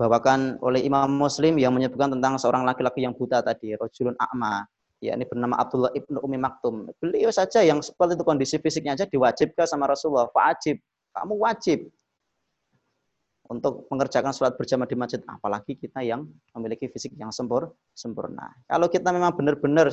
dibawakan 0.00 0.56
oleh 0.64 0.80
Imam 0.80 1.12
Muslim 1.12 1.60
yang 1.60 1.76
menyebutkan 1.76 2.08
tentang 2.16 2.40
seorang 2.40 2.64
laki-laki 2.64 3.04
yang 3.04 3.12
buta 3.12 3.44
tadi, 3.44 3.76
rojulun 3.76 4.16
a'ma, 4.16 4.64
yakni 4.96 5.28
bernama 5.28 5.60
Abdullah 5.60 5.92
ibnu 5.92 6.16
Umi 6.24 6.40
Maktum. 6.40 6.88
Beliau 6.96 7.28
saja 7.28 7.60
yang 7.60 7.84
seperti 7.84 8.16
itu 8.16 8.24
kondisi 8.24 8.56
fisiknya 8.56 8.96
aja 8.96 9.04
diwajibkan 9.04 9.68
sama 9.68 9.84
Rasulullah, 9.92 10.32
wajib, 10.32 10.80
kamu 11.12 11.34
wajib 11.36 11.92
untuk 13.50 13.90
mengerjakan 13.90 14.30
sholat 14.30 14.54
berjamaah 14.54 14.86
di 14.86 14.94
masjid, 14.94 15.18
apalagi 15.26 15.74
kita 15.74 16.06
yang 16.06 16.22
memiliki 16.54 16.86
fisik 16.86 17.18
yang 17.18 17.34
sempur, 17.34 17.74
sempurna. 17.98 18.54
Kalau 18.70 18.86
kita 18.86 19.10
memang 19.10 19.34
benar-benar 19.34 19.90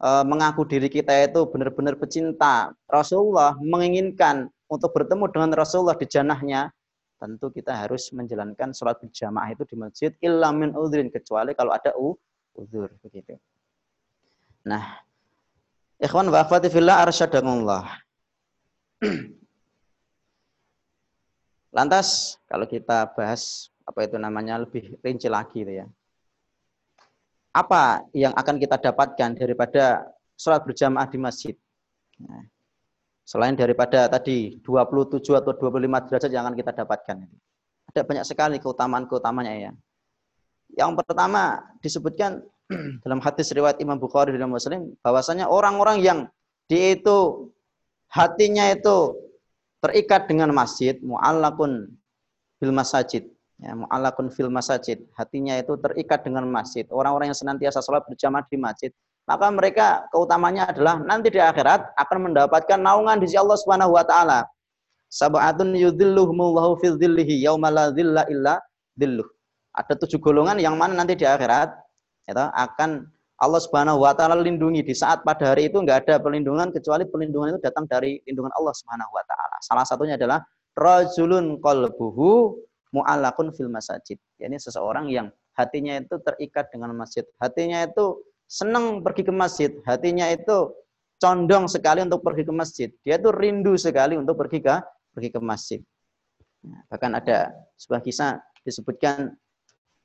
e, 0.00 0.08
mengaku 0.24 0.64
diri 0.64 0.88
kita 0.88 1.12
itu 1.28 1.44
benar-benar 1.44 2.00
pecinta 2.00 2.72
Rasulullah, 2.88 3.52
menginginkan 3.60 4.48
untuk 4.72 4.96
bertemu 4.96 5.28
dengan 5.28 5.52
Rasulullah 5.52 5.92
di 5.92 6.08
janahnya, 6.08 6.72
tentu 7.20 7.52
kita 7.52 7.76
harus 7.76 8.08
menjalankan 8.16 8.72
sholat 8.72 8.96
berjamaah 9.04 9.52
itu 9.52 9.68
di 9.68 9.76
masjid 9.76 10.10
illa 10.24 10.48
min 10.56 10.72
udhrin 10.72 11.12
kecuali 11.12 11.52
kalau 11.52 11.76
ada 11.76 11.92
udhur 12.56 12.88
begitu. 13.04 13.36
Nah, 14.64 15.04
ikhwan 16.00 16.32
wa 16.32 16.40
akhwati 16.40 16.72
fillah. 16.72 17.04
Lantas 21.76 22.40
kalau 22.48 22.64
kita 22.64 23.12
bahas 23.12 23.68
apa 23.84 24.08
itu 24.08 24.16
namanya 24.16 24.64
lebih 24.64 24.96
rinci 25.04 25.28
lagi 25.28 25.60
ya. 25.60 25.84
Apa 27.52 28.08
yang 28.16 28.32
akan 28.32 28.56
kita 28.56 28.80
dapatkan 28.80 29.36
daripada 29.36 30.08
sholat 30.40 30.64
berjamaah 30.64 31.08
di 31.08 31.18
masjid? 31.20 31.54
Nah, 32.20 32.48
Selain 33.26 33.58
daripada 33.58 34.06
tadi 34.06 34.62
27 34.62 35.34
atau 35.34 35.50
25 35.50 36.06
derajat 36.06 36.30
yang 36.30 36.46
akan 36.46 36.54
kita 36.54 36.70
dapatkan. 36.78 37.26
Ada 37.90 38.06
banyak 38.06 38.22
sekali 38.22 38.62
keutamaan-keutamanya 38.62 39.52
ya. 39.58 39.72
Yang 40.78 41.02
pertama 41.02 41.58
disebutkan 41.82 42.46
dalam 43.02 43.18
hadis 43.18 43.50
riwayat 43.50 43.82
Imam 43.82 43.98
Bukhari 43.98 44.30
dan 44.30 44.46
Muslim 44.46 44.94
bahwasanya 45.02 45.50
orang-orang 45.50 46.06
yang 46.06 46.18
di 46.70 46.94
itu 46.94 47.50
hatinya 48.06 48.70
itu 48.70 49.18
terikat 49.82 50.28
dengan 50.30 50.50
masjid 50.52 50.96
mu'allakun 51.04 51.90
bil 52.60 52.72
masajid 52.72 53.28
ya 53.60 53.72
mu'allakun 53.76 54.32
fil 54.32 54.52
masajid 54.52 55.04
hatinya 55.16 55.56
itu 55.56 55.76
terikat 55.80 56.24
dengan 56.24 56.44
masjid 56.48 56.84
orang-orang 56.92 57.32
yang 57.32 57.38
senantiasa 57.38 57.80
sholat 57.84 58.04
berjamaah 58.08 58.44
di 58.48 58.56
masjid 58.60 58.90
maka 59.26 59.50
mereka 59.50 59.86
keutamanya 60.14 60.70
adalah 60.70 61.02
nanti 61.02 61.34
di 61.34 61.42
akhirat 61.42 61.98
akan 61.98 62.30
mendapatkan 62.30 62.78
naungan 62.78 63.18
di 63.18 63.26
sisi 63.26 63.34
Allah 63.34 63.58
Subhanahu 63.58 63.98
wa 63.98 64.06
taala. 64.06 64.46
Sab'atun 65.10 65.74
yudhilluhumullahu 65.74 66.78
fi 66.78 66.94
dhillihi 66.94 67.42
yauma 67.42 67.74
la 67.74 67.90
dhilla 67.90 68.22
illa 68.30 68.62
dhilluh. 68.94 69.26
Ada 69.74 69.98
tujuh 70.06 70.22
golongan 70.22 70.62
yang 70.62 70.78
mana 70.78 70.94
nanti 70.94 71.18
di 71.18 71.26
akhirat 71.26 71.74
itu 72.26 72.38
akan 72.38 73.10
Allah 73.36 73.60
Subhanahu 73.60 74.00
wa 74.00 74.16
taala 74.16 74.40
lindungi 74.40 74.80
di 74.80 74.96
saat 74.96 75.20
pada 75.20 75.52
hari 75.52 75.68
itu 75.68 75.76
nggak 75.76 76.08
ada 76.08 76.14
perlindungan 76.16 76.72
kecuali 76.72 77.04
perlindungan 77.04 77.56
itu 77.56 77.60
datang 77.60 77.84
dari 77.84 78.16
lindungan 78.24 78.52
Allah 78.56 78.72
Subhanahu 78.72 79.12
wa 79.12 79.24
taala. 79.28 79.56
Salah 79.60 79.84
satunya 79.84 80.16
adalah 80.16 80.40
rajulun 80.72 81.60
qalbuhu 81.60 82.56
mu'allaqun 82.96 83.52
fil 83.52 83.68
masajid. 83.68 84.16
Yani 84.40 84.56
seseorang 84.56 85.12
yang 85.12 85.28
hatinya 85.52 86.00
itu 86.00 86.16
terikat 86.24 86.72
dengan 86.72 86.96
masjid. 86.96 87.28
Hatinya 87.36 87.84
itu 87.84 88.24
senang 88.48 89.04
pergi 89.04 89.26
ke 89.26 89.32
masjid, 89.34 89.70
hatinya 89.84 90.30
itu 90.32 90.72
condong 91.20 91.66
sekali 91.68 92.04
untuk 92.04 92.24
pergi 92.24 92.44
ke 92.44 92.52
masjid. 92.52 92.88
Dia 93.04 93.20
itu 93.20 93.28
rindu 93.32 93.76
sekali 93.76 94.16
untuk 94.16 94.36
pergi 94.36 94.64
ke 94.64 94.76
pergi 95.16 95.28
ke 95.32 95.40
masjid. 95.40 95.80
Nah, 96.64 96.80
bahkan 96.88 97.12
ada 97.16 97.52
sebuah 97.76 98.00
kisah 98.04 98.40
disebutkan 98.64 99.32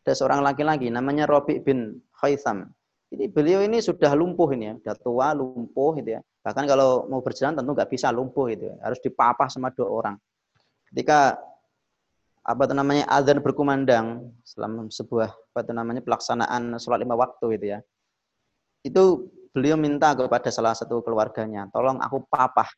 ada 0.01 0.13
seorang 0.17 0.41
laki-laki 0.41 0.89
namanya 0.89 1.29
Robi 1.29 1.61
bin 1.61 2.01
Khaitham. 2.17 2.71
Ini 3.12 3.28
beliau 3.28 3.59
ini 3.59 3.84
sudah 3.84 4.16
lumpuh 4.16 4.47
ini 4.55 4.72
ya, 4.72 4.74
sudah 4.80 4.95
tua, 4.95 5.28
lumpuh 5.36 5.99
gitu 5.99 6.16
ya. 6.16 6.22
Bahkan 6.41 6.64
kalau 6.64 7.12
mau 7.12 7.20
berjalan 7.20 7.59
tentu 7.59 7.76
nggak 7.76 7.91
bisa 7.91 8.07
lumpuh 8.07 8.47
itu 8.47 8.72
ya. 8.72 8.76
Harus 8.80 9.03
dipapah 9.03 9.51
sama 9.51 9.68
dua 9.76 9.91
orang. 9.91 10.16
Ketika 10.88 11.36
apa 12.41 12.62
itu 12.66 12.74
namanya 12.74 13.05
azan 13.12 13.38
berkumandang 13.43 14.34
selama 14.41 14.89
sebuah 14.89 15.30
apa 15.30 15.59
itu 15.62 15.74
namanya 15.76 16.01
pelaksanaan 16.01 16.74
sholat 16.80 17.03
lima 17.03 17.20
waktu 17.20 17.59
itu 17.59 17.66
ya. 17.76 17.80
Itu 18.82 19.28
beliau 19.51 19.76
minta 19.76 20.16
kepada 20.16 20.47
salah 20.47 20.72
satu 20.72 21.03
keluarganya, 21.03 21.68
tolong 21.70 21.99
aku 21.99 22.24
papah 22.32 22.72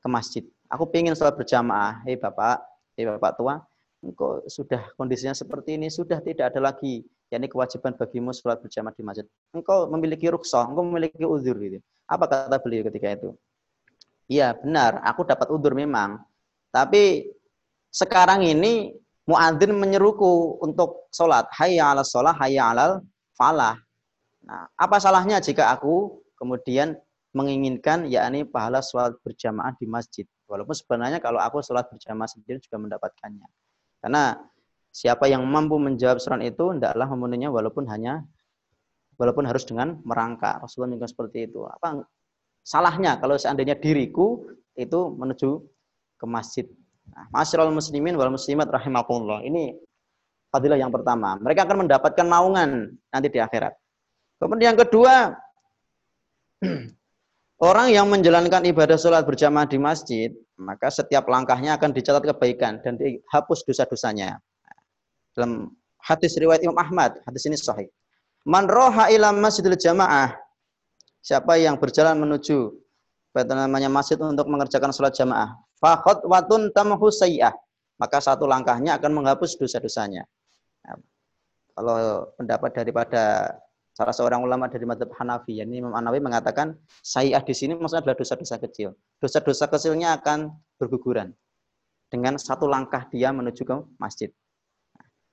ke 0.00 0.08
masjid. 0.08 0.42
Aku 0.72 0.88
ingin 0.96 1.12
sholat 1.12 1.36
berjamaah. 1.36 2.00
Hei 2.08 2.16
bapak, 2.16 2.64
hei 2.96 3.04
bapak 3.04 3.36
tua, 3.36 3.60
engkau 4.00 4.40
sudah 4.48 4.88
kondisinya 4.96 5.36
seperti 5.36 5.76
ini, 5.76 5.92
sudah 5.92 6.18
tidak 6.24 6.50
ada 6.50 6.72
lagi 6.72 7.04
yakni 7.32 7.50
kewajiban 7.50 7.92
bagimu 7.98 8.30
sholat 8.30 8.62
berjamaah 8.62 8.94
di 8.94 9.02
masjid. 9.02 9.26
Engkau 9.50 9.90
memiliki 9.90 10.30
rukshoh, 10.30 10.66
engkau 10.66 10.86
memiliki 10.86 11.26
uzur 11.26 11.56
gitu. 11.58 11.78
Apa 12.06 12.30
kata 12.30 12.56
beliau 12.62 12.86
ketika 12.86 13.18
itu? 13.18 13.30
Iya 14.26 14.54
benar, 14.58 15.02
aku 15.02 15.26
dapat 15.26 15.50
uzur 15.50 15.74
memang. 15.74 16.22
Tapi 16.70 17.30
sekarang 17.90 18.46
ini 18.46 18.94
muadzin 19.26 19.74
menyeruku 19.74 20.62
untuk 20.62 21.10
sholat. 21.10 21.50
Hayya 21.54 21.94
ala 21.94 22.02
sholat, 22.06 22.34
hayya 22.38 22.74
alal 22.74 23.02
falah. 23.34 23.78
Nah, 24.46 24.70
apa 24.78 24.96
salahnya 25.02 25.42
jika 25.42 25.74
aku 25.74 26.22
kemudian 26.38 26.94
menginginkan 27.34 28.06
yakni 28.06 28.46
pahala 28.46 28.80
sholat 28.80 29.18
berjamaah 29.20 29.74
di 29.76 29.84
masjid. 29.90 30.26
Walaupun 30.46 30.72
sebenarnya 30.72 31.18
kalau 31.18 31.42
aku 31.42 31.58
sholat 31.60 31.90
berjamaah 31.90 32.30
sendiri 32.30 32.62
juga 32.62 32.78
mendapatkannya. 32.78 33.46
Karena 33.98 34.38
Siapa 34.96 35.28
yang 35.28 35.44
mampu 35.44 35.76
menjawab 35.76 36.16
surat 36.16 36.40
itu, 36.40 36.72
hendaklah 36.72 37.04
memenuhinya 37.04 37.52
walaupun 37.52 37.84
hanya 37.92 38.24
walaupun 39.20 39.44
harus 39.44 39.68
dengan 39.68 40.00
merangkak. 40.08 40.56
Rasulullah 40.64 40.96
juga 40.96 41.04
seperti 41.04 41.52
itu. 41.52 41.68
Apa 41.68 42.00
salahnya 42.64 43.20
kalau 43.20 43.36
seandainya 43.36 43.76
diriku 43.76 44.48
itu 44.72 45.12
menuju 45.12 45.60
ke 46.16 46.24
masjid. 46.24 46.64
Nah, 47.12 47.28
Masyarul 47.28 47.76
muslimin 47.76 48.16
wal 48.16 48.32
muslimat 48.32 48.72
rahimakumullah. 48.72 49.44
Ini 49.44 49.76
fadilah 50.48 50.80
yang 50.80 50.88
pertama. 50.88 51.36
Mereka 51.44 51.68
akan 51.68 51.84
mendapatkan 51.84 52.24
naungan 52.24 52.96
nanti 53.12 53.28
di 53.28 53.36
akhirat. 53.36 53.76
Kemudian 54.40 54.72
yang 54.72 54.80
kedua, 54.80 55.36
orang 57.68 57.92
yang 57.92 58.08
menjalankan 58.08 58.64
ibadah 58.64 58.96
sholat 58.96 59.28
berjamaah 59.28 59.68
di 59.68 59.76
masjid, 59.76 60.32
maka 60.56 60.88
setiap 60.88 61.28
langkahnya 61.28 61.76
akan 61.76 61.92
dicatat 61.92 62.24
kebaikan 62.24 62.80
dan 62.80 62.96
dihapus 62.96 63.60
dosa-dosanya 63.68 64.40
dalam 65.36 65.68
hadis 66.00 66.32
riwayat 66.40 66.64
Imam 66.64 66.80
Ahmad, 66.80 67.20
hadis 67.28 67.44
ini 67.44 67.60
sahih. 67.60 67.92
Man 68.48 68.64
roha 68.66 69.12
ila 69.12 69.36
masjidil 69.36 69.76
jamaah. 69.76 70.32
Siapa 71.20 71.60
yang 71.60 71.76
berjalan 71.76 72.16
menuju 72.16 72.72
apa 73.36 73.52
namanya 73.52 73.92
masjid 73.92 74.16
untuk 74.16 74.48
mengerjakan 74.48 74.96
sholat 74.96 75.12
jamaah. 75.12 75.60
Fakot 75.76 76.24
watun 76.24 76.72
tamhu 76.72 77.12
sayyah. 77.12 77.52
Maka 78.00 78.20
satu 78.24 78.48
langkahnya 78.48 78.96
akan 78.96 79.12
menghapus 79.12 79.60
dosa-dosanya. 79.60 80.24
Nah, 80.84 80.96
kalau 81.76 82.28
pendapat 82.36 82.70
daripada 82.76 83.52
salah 83.92 84.12
seorang 84.12 84.40
ulama 84.44 84.68
dari 84.68 84.84
madhab 84.84 85.08
Hanafi, 85.16 85.60
yakni 85.60 85.80
Imam 85.80 85.92
Anawi 85.92 86.20
mengatakan 86.20 86.76
sayyah 87.04 87.40
di 87.44 87.52
sini 87.56 87.76
maksudnya 87.76 88.08
adalah 88.08 88.16
dosa-dosa 88.16 88.56
kecil. 88.60 88.96
Dosa-dosa 89.20 89.68
kecilnya 89.68 90.16
akan 90.16 90.52
berguguran 90.80 91.32
dengan 92.12 92.36
satu 92.36 92.68
langkah 92.68 93.08
dia 93.08 93.32
menuju 93.32 93.64
ke 93.64 93.76
masjid. 94.00 94.30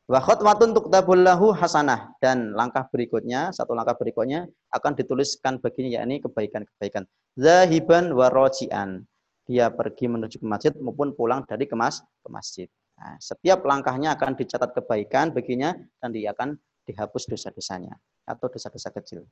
Wa 0.03 0.19
khotwatun 0.19 0.75
tuktabullahu 0.75 1.55
hasanah 1.55 2.11
dan 2.19 2.51
langkah 2.51 2.83
berikutnya, 2.91 3.55
satu 3.55 3.71
langkah 3.71 3.95
berikutnya 3.95 4.51
akan 4.75 4.99
dituliskan 4.99 5.63
baginya 5.63 6.03
yakni 6.03 6.19
kebaikan-kebaikan. 6.19 7.07
Zahiban 7.39 8.11
wa 8.11 8.27
roji'an. 8.27 9.07
Dia 9.47 9.71
pergi 9.71 10.11
menuju 10.11 10.43
ke 10.43 10.47
masjid 10.47 10.71
maupun 10.75 11.15
pulang 11.15 11.47
dari 11.47 11.67
kemas 11.67 12.03
ke 12.19 12.27
masjid. 12.27 12.67
Nah, 12.99 13.15
setiap 13.19 13.63
langkahnya 13.63 14.15
akan 14.15 14.35
dicatat 14.35 14.75
kebaikan 14.75 15.31
baginya 15.31 15.75
dan 15.99 16.11
dia 16.11 16.35
akan 16.35 16.59
dihapus 16.83 17.23
dosa-dosanya 17.27 17.95
atau 18.27 18.47
dosa-dosa 18.51 18.91
kecil. 18.91 19.23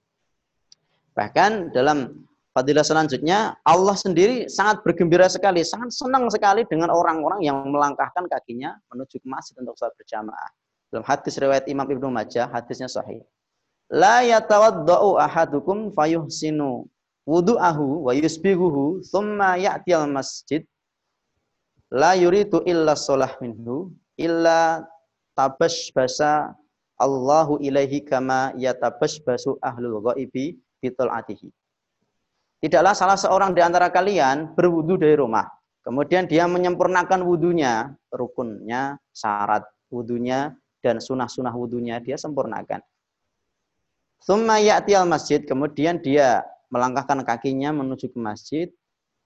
Bahkan 1.15 1.75
dalam 1.75 2.27
fadilah 2.55 2.83
selanjutnya 2.83 3.59
Allah 3.67 3.95
sendiri 3.95 4.47
sangat 4.47 4.83
bergembira 4.87 5.27
sekali, 5.27 5.63
sangat 5.67 5.91
senang 5.91 6.31
sekali 6.31 6.63
dengan 6.67 6.91
orang-orang 6.91 7.43
yang 7.43 7.59
melangkahkan 7.67 8.27
kakinya 8.27 8.75
menuju 8.91 9.19
ke 9.19 9.27
masjid 9.27 9.55
untuk 9.59 9.75
sholat 9.75 9.95
berjamaah. 9.99 10.60
Dalam 10.91 11.07
hadis 11.07 11.39
riwayat 11.39 11.71
Imam 11.71 11.87
Ibnu 11.87 12.11
Majah, 12.11 12.51
hadisnya 12.51 12.91
sahih. 12.91 13.23
La 13.87 14.23
yatawaddau 14.27 15.15
ahadukum 15.15 15.95
fayuhsinu 15.95 16.83
wudu'ahu 17.23 18.07
wa 18.07 18.11
yusbiguhu 18.11 18.99
thumma 19.07 19.55
ya'tiyal 19.55 20.11
masjid 20.11 20.67
la 21.91 22.15
yuridu 22.15 22.63
illa 22.67 22.95
sholah 22.95 23.35
minhu 23.43 23.91
illa 24.15 24.83
basa 25.95 26.55
Allahu 27.01 27.57
ilaihi 27.63 28.05
kama 28.05 28.53
basu 29.25 29.57
ahlul 29.63 29.99
ghaibi 30.05 30.59
bitol'atihi. 30.83 31.49
Tidaklah 32.61 32.93
salah 32.93 33.17
seorang 33.17 33.57
di 33.57 33.61
antara 33.65 33.89
kalian 33.89 34.53
berwudu 34.53 35.01
dari 35.01 35.17
rumah. 35.17 35.49
Kemudian 35.81 36.29
dia 36.29 36.45
menyempurnakan 36.45 37.25
wudunya, 37.25 37.89
rukunnya, 38.13 39.01
syarat 39.09 39.65
wudunya, 39.89 40.53
dan 40.81 40.97
sunah-sunah 40.97 41.53
wudhunya 41.53 42.01
dia 42.01 42.17
sempurnakan. 42.17 42.81
Thumma 44.21 44.61
ya'ti 44.61 44.93
masjid, 45.05 45.41
kemudian 45.41 45.97
dia 45.97 46.45
melangkahkan 46.69 47.25
kakinya 47.25 47.73
menuju 47.73 48.13
ke 48.13 48.19
masjid 48.21 48.67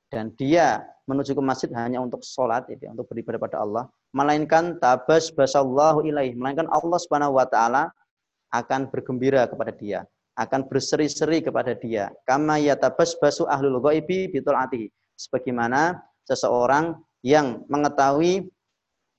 dan 0.07 0.31
dia 0.39 0.87
menuju 1.05 1.35
ke 1.35 1.43
masjid 1.43 1.69
hanya 1.75 1.99
untuk 1.99 2.23
sholat, 2.23 2.65
itu, 2.71 2.87
untuk 2.87 3.05
beribadah 3.11 3.39
pada 3.39 3.57
Allah, 3.59 3.83
melainkan 4.15 4.79
tabas 4.79 5.29
basallahu 5.35 6.07
ilaih, 6.07 6.33
melainkan 6.33 6.65
Allah 6.71 6.97
subhanahu 6.97 7.35
wa 7.35 7.45
taala 7.45 7.91
akan 8.55 8.87
bergembira 8.87 9.45
kepada 9.45 9.75
dia, 9.75 9.99
akan 10.39 10.65
berseri-seri 10.71 11.43
kepada 11.43 11.75
dia. 11.75 12.09
Kama 12.23 12.57
yatabas 12.63 13.19
basu 13.19 13.43
ahlul 13.51 13.83
ghaibi 13.83 14.31
bitul 14.31 14.55
atihi. 14.55 14.87
Sebagaimana 15.15 15.99
seseorang 16.27 16.95
yang 17.23 17.63
mengetahui 17.67 18.47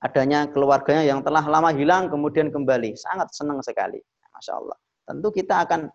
adanya 0.01 0.45
keluarganya 0.49 1.03
yang 1.03 1.19
telah 1.25 1.41
lama 1.45 1.73
hilang 1.73 2.09
kemudian 2.11 2.53
kembali. 2.53 2.93
Sangat 2.97 3.33
senang 3.33 3.61
sekali. 3.65 3.97
Masya 4.33 4.53
Allah. 4.57 4.77
Tentu 5.07 5.29
kita 5.33 5.65
akan 5.65 5.89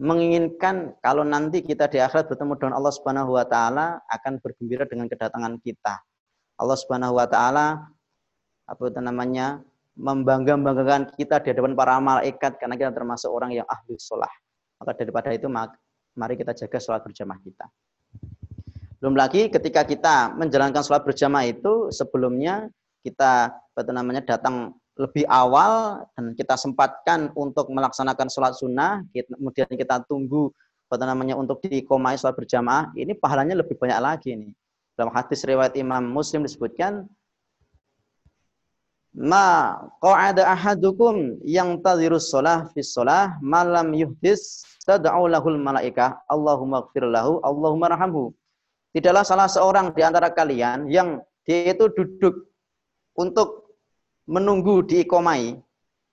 menginginkan 0.00 0.96
kalau 1.04 1.28
nanti 1.28 1.60
kita 1.60 1.84
di 1.92 2.00
akhirat 2.00 2.32
bertemu 2.32 2.56
dengan 2.56 2.74
Allah 2.80 2.92
Subhanahu 2.94 3.36
wa 3.36 3.44
taala 3.44 4.00
akan 4.08 4.40
bergembira 4.40 4.88
dengan 4.88 5.10
kedatangan 5.12 5.60
kita. 5.60 6.00
Allah 6.56 6.76
Subhanahu 6.80 7.20
wa 7.20 7.28
taala 7.28 7.84
apa 8.64 8.82
itu 8.86 9.00
namanya? 9.02 9.60
membangga-banggakan 10.00 11.12
kita 11.12 11.44
di 11.44 11.52
hadapan 11.52 11.76
para 11.76 12.00
malaikat 12.00 12.56
karena 12.56 12.72
kita 12.78 12.88
termasuk 12.94 13.28
orang 13.28 13.52
yang 13.52 13.68
ahli 13.68 14.00
sholat. 14.00 14.32
Maka 14.80 14.96
daripada 14.96 15.28
itu 15.34 15.44
mari 16.16 16.34
kita 16.40 16.56
jaga 16.56 16.78
sholat 16.80 17.04
berjamaah 17.04 17.36
kita. 17.44 17.68
Belum 19.00 19.12
lagi 19.12 19.52
ketika 19.52 19.84
kita 19.84 20.32
menjalankan 20.32 20.80
sholat 20.80 21.04
berjamaah 21.04 21.52
itu 21.52 21.92
sebelumnya 21.92 22.72
kita 23.00 23.52
apa 23.52 23.92
namanya 23.92 24.22
datang 24.24 24.76
lebih 25.00 25.24
awal 25.32 26.04
dan 26.12 26.36
kita 26.36 26.60
sempatkan 26.60 27.32
untuk 27.32 27.72
melaksanakan 27.72 28.28
sholat 28.28 28.52
sunnah, 28.52 29.00
kemudian 29.16 29.68
kita 29.72 30.04
tunggu 30.04 30.52
apa 30.90 31.06
namanya 31.06 31.38
untuk 31.38 31.62
dikomai 31.64 32.20
sholat 32.20 32.36
berjamaah, 32.36 32.92
ini 32.98 33.16
pahalanya 33.16 33.56
lebih 33.62 33.78
banyak 33.80 33.98
lagi 34.02 34.36
ini. 34.36 34.50
Dalam 34.98 35.14
hadis 35.16 35.40
riwayat 35.46 35.72
Imam 35.80 36.04
Muslim 36.04 36.44
disebutkan, 36.44 37.08
ma 39.16 39.78
qa'ada 40.02 40.50
ahadukum 40.50 41.40
yang 41.46 41.80
tadhirus 41.80 42.28
sholah 42.28 42.68
fi 42.74 42.84
sholah 42.84 43.40
malam 43.40 43.96
yuhdis 43.96 44.66
tad'u 44.84 45.30
lahul 45.30 45.56
malaikah 45.56 46.20
Allahumma 46.28 46.84
gfir 46.90 47.06
lahu 47.06 47.40
Allahumma 47.40 47.94
rahamhu. 47.94 48.34
Tidaklah 48.90 49.22
salah 49.22 49.46
seorang 49.46 49.94
di 49.94 50.02
antara 50.02 50.34
kalian 50.34 50.90
yang 50.90 51.22
dia 51.46 51.70
itu 51.70 51.86
duduk 51.94 52.49
untuk 53.20 53.76
menunggu 54.24 54.80
diikomai. 54.88 55.60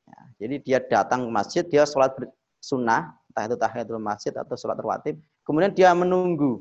Ya, 0.04 0.20
jadi 0.44 0.56
dia 0.60 0.80
datang 0.84 1.28
ke 1.28 1.32
masjid, 1.32 1.64
dia 1.64 1.88
sholat 1.88 2.12
sunnah, 2.60 3.16
entah 3.32 3.44
itu 3.48 3.56
tahiyatul 3.56 4.04
masjid 4.04 4.34
atau 4.36 4.60
sholat 4.60 4.76
rawatib, 4.76 5.16
kemudian 5.48 5.72
dia 5.72 5.96
menunggu. 5.96 6.60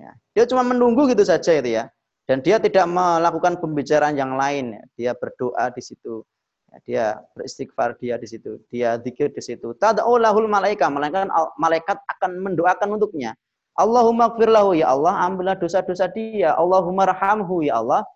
Ya. 0.00 0.12
Dia 0.32 0.44
cuma 0.48 0.64
menunggu 0.64 1.10
gitu 1.10 1.26
saja 1.26 1.52
itu 1.52 1.76
ya. 1.76 1.90
Dan 2.24 2.40
dia 2.46 2.62
tidak 2.62 2.86
melakukan 2.86 3.58
pembicaraan 3.58 4.14
yang 4.14 4.38
lain. 4.38 4.78
Dia 4.94 5.18
berdoa 5.18 5.66
di 5.74 5.82
situ. 5.82 6.22
Ya, 6.70 6.76
dia 6.86 7.04
beristighfar 7.34 7.98
dia 7.98 8.14
di 8.16 8.30
situ. 8.30 8.62
Dia 8.70 8.96
zikir 9.02 9.34
di 9.34 9.42
situ. 9.42 9.74
Tada'ulahul 9.74 10.46
malaikat. 10.46 10.88
Malaikat, 10.94 11.26
malaikat 11.58 11.98
akan 12.16 12.30
mendoakan 12.38 12.96
untuknya. 12.96 13.34
Allahumma 13.74 14.30
gfirlahu 14.30 14.78
ya 14.78 14.94
Allah. 14.94 15.26
Ambillah 15.26 15.58
dosa-dosa 15.58 16.06
dia. 16.06 16.54
Allahumma 16.54 17.10
rahamhu 17.10 17.66
ya 17.66 17.82
Allah. 17.82 18.06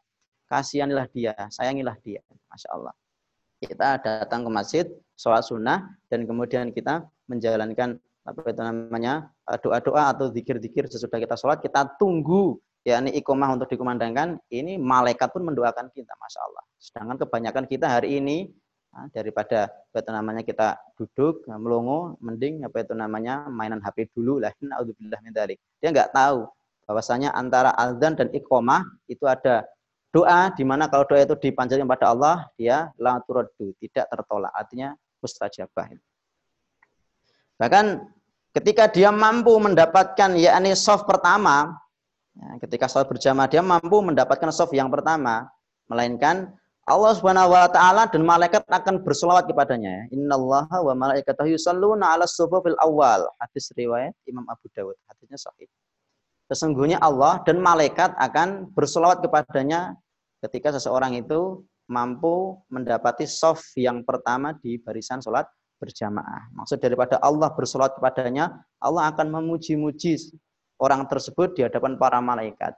Kasihanilah 0.49 1.07
dia. 1.11 1.33
Sayangilah 1.51 1.97
dia. 2.05 2.21
Masya 2.51 2.69
Allah. 2.73 2.95
Kita 3.61 3.97
datang 3.99 4.45
ke 4.45 4.51
masjid, 4.53 4.87
sholat 5.17 5.43
sunnah, 5.47 5.89
dan 6.13 6.29
kemudian 6.29 6.69
kita 6.75 7.07
menjalankan 7.31 7.97
apa 8.25 8.41
itu 8.49 8.61
namanya 8.61 9.29
doa-doa 9.61 10.17
atau 10.17 10.33
zikir-zikir 10.33 10.89
sesudah 10.89 11.21
kita 11.21 11.37
sholat 11.37 11.61
kita 11.61 11.85
tunggu 12.01 12.57
yakni 12.85 13.17
ikomah 13.17 13.57
untuk 13.57 13.73
dikumandangkan, 13.73 14.37
ini 14.53 14.77
malaikat 14.77 15.33
pun 15.33 15.43
mendoakan 15.49 15.89
kita, 15.91 16.13
masya 16.21 16.41
Allah. 16.45 16.65
Sedangkan 16.77 17.17
kebanyakan 17.25 17.65
kita 17.65 17.89
hari 17.89 18.21
ini 18.21 18.53
nah, 18.93 19.09
daripada 19.09 19.73
apa 19.73 19.99
itu 20.05 20.11
namanya 20.13 20.43
kita 20.45 20.77
duduk 21.01 21.49
nah, 21.49 21.57
melongo, 21.57 22.21
mending 22.21 22.61
apa 22.69 22.85
itu 22.85 22.93
namanya 22.93 23.49
mainan 23.49 23.81
HP 23.81 24.13
dulu 24.13 24.37
lah. 24.37 24.53
Naudzubillah 24.61 25.21
Dia 25.81 25.89
nggak 25.89 26.13
tahu 26.13 26.45
bahwasanya 26.85 27.33
antara 27.33 27.73
azan 27.73 28.21
dan 28.21 28.29
ikomah 28.37 28.85
itu 29.09 29.25
ada 29.25 29.65
doa 30.15 30.55
di 30.55 30.62
mana 30.62 30.87
kalau 30.87 31.03
doa 31.03 31.27
itu 31.27 31.35
dipanjatkan 31.35 31.91
pada 31.91 32.15
Allah, 32.15 32.47
dia 32.55 32.95
la 33.03 33.19
turaddu, 33.27 33.75
tidak 33.83 34.07
tertolak. 34.07 34.55
Artinya 34.55 34.95
mustajabah. 35.19 35.99
Bahkan 37.59 37.85
ketika 38.55 38.87
dia 38.87 39.11
mampu 39.11 39.59
mendapatkan 39.59 40.39
yakni 40.39 40.79
soft 40.79 41.11
pertama, 41.11 41.75
Ya, 42.35 42.59
ketika 42.59 42.91
sholat 42.91 43.07
berjamaah 43.07 43.47
dia 43.47 43.62
mampu 43.62 44.03
mendapatkan 44.03 44.51
soft 44.51 44.75
yang 44.75 44.91
pertama, 44.91 45.47
melainkan 45.87 46.51
Allah 46.85 47.15
Subhanahu 47.17 47.55
wa 47.55 47.71
taala 47.71 48.11
dan 48.11 48.27
malaikat 48.27 48.67
akan 48.67 49.07
berselawat 49.07 49.47
kepadanya. 49.47 50.11
Innallaha 50.11 50.83
wa 50.83 50.93
malaikatahu 50.99 51.55
yusalluna 51.55 52.12
'alas 52.12 52.35
fil 52.37 52.79
awal. 52.83 53.31
Hadis 53.39 53.71
riwayat 53.79 54.12
Imam 54.27 54.45
Abu 54.51 54.67
Dawud. 54.75 54.99
Hadisnya 55.07 55.39
sahih. 55.39 55.71
Sesungguhnya 56.51 57.01
Allah 57.01 57.41
dan 57.47 57.62
malaikat 57.62 58.12
akan 58.19 58.69
berselawat 58.77 59.25
kepadanya 59.25 59.97
ketika 60.45 60.77
seseorang 60.77 61.17
itu 61.17 61.65
mampu 61.89 62.61
mendapati 62.73 63.29
soft 63.29 63.77
yang 63.77 64.05
pertama 64.05 64.57
di 64.61 64.81
barisan 64.81 65.21
sholat 65.21 65.49
berjamaah. 65.81 66.49
Maksud 66.57 66.81
daripada 66.81 67.21
Allah 67.21 67.53
bersolat 67.53 67.93
kepadanya, 67.97 68.53
Allah 68.81 69.13
akan 69.13 69.29
memuji-muji 69.29 70.17
orang 70.81 71.05
tersebut 71.09 71.53
di 71.57 71.67
hadapan 71.67 72.01
para 72.01 72.21
malaikat. 72.25 72.73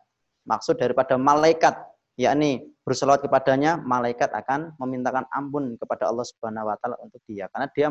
Maksud 0.46 0.78
daripada 0.78 1.14
malaikat 1.18 1.74
yakni 2.16 2.64
berselawat 2.82 3.22
kepadanya, 3.22 3.78
malaikat 3.78 4.32
akan 4.32 4.74
memintakan 4.80 5.28
ampun 5.30 5.76
kepada 5.76 6.08
Allah 6.08 6.26
Subhanahu 6.26 6.70
wa 6.70 6.76
taala 6.80 6.96
untuk 7.02 7.20
dia 7.28 7.46
karena 7.52 7.68
dia 7.74 7.88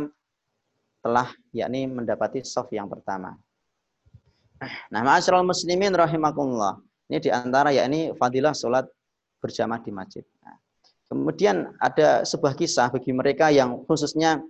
telah 1.05 1.27
yakni 1.53 1.85
mendapati 1.85 2.41
soft 2.41 2.73
yang 2.73 2.89
pertama. 2.89 3.37
Nah, 4.89 5.01
ma'asyiral 5.03 5.45
muslimin 5.45 5.93
rahimakumullah. 5.93 6.79
Ini 7.05 7.21
di 7.21 7.29
antara 7.29 7.69
yakni 7.69 8.15
fadilah 8.17 8.55
salat 8.57 8.89
berjamaah 9.41 9.81
di 9.81 9.91
masjid. 9.91 10.23
Nah, 10.41 10.57
kemudian 11.09 11.73
ada 11.77 12.25
sebuah 12.25 12.53
kisah 12.57 12.89
bagi 12.89 13.11
mereka 13.13 13.51
yang 13.53 13.83
khususnya 13.85 14.41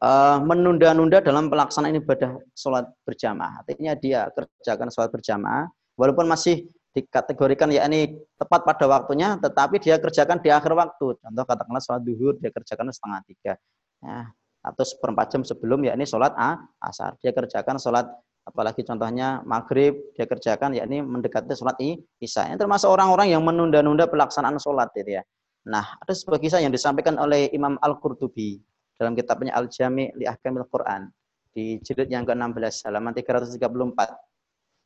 uh, 0.00 0.38
menunda-nunda 0.42 1.20
dalam 1.20 1.52
pelaksanaan 1.52 1.98
ibadah 2.00 2.40
sholat 2.56 2.88
berjamaah. 3.04 3.62
Artinya 3.64 3.92
dia 3.96 4.28
kerjakan 4.32 4.88
sholat 4.92 5.10
berjamaah, 5.12 5.68
walaupun 5.96 6.26
masih 6.28 6.68
dikategorikan 6.96 7.68
ya 7.68 7.84
ini 7.84 8.16
tepat 8.40 8.64
pada 8.64 8.88
waktunya, 8.88 9.36
tetapi 9.36 9.76
dia 9.76 10.00
kerjakan 10.00 10.40
di 10.40 10.48
akhir 10.48 10.72
waktu. 10.72 11.20
Contoh 11.20 11.44
katakanlah 11.44 11.82
sholat 11.84 12.02
duhur, 12.02 12.40
dia 12.40 12.48
kerjakan 12.48 12.88
setengah 12.88 13.20
tiga. 13.28 13.52
Ya, 14.00 14.32
atau 14.66 14.82
seperempat 14.82 15.30
jam 15.30 15.42
sebelum 15.46 15.84
ya 15.86 15.92
ini 15.94 16.08
sholat 16.08 16.34
asar. 16.82 17.14
Dia 17.22 17.30
kerjakan 17.30 17.78
sholat 17.78 18.08
apalagi 18.46 18.86
contohnya 18.86 19.42
maghrib 19.42 20.14
dia 20.14 20.24
kerjakan 20.24 20.78
yakni 20.78 21.02
mendekati 21.02 21.50
sholat 21.52 21.76
isya. 22.22 22.54
Ini 22.54 22.56
termasuk 22.56 22.86
orang-orang 22.86 23.34
yang 23.34 23.42
menunda-nunda 23.42 24.06
pelaksanaan 24.06 24.56
sholat 24.62 24.94
itu 24.94 25.18
ya. 25.18 25.22
Nah, 25.66 25.98
ada 25.98 26.14
sebuah 26.14 26.38
kisah 26.38 26.62
yang 26.62 26.70
disampaikan 26.70 27.18
oleh 27.18 27.50
Imam 27.50 27.74
Al-Qurtubi 27.82 28.62
dalam 28.94 29.18
kitabnya 29.18 29.50
Al-Jami' 29.58 30.14
li 30.14 30.24
Ahkamil 30.24 30.62
Quran 30.70 31.10
di 31.50 31.82
jilid 31.82 32.06
yang 32.06 32.22
ke-16 32.22 32.86
halaman 32.86 33.10
334. 33.10 33.58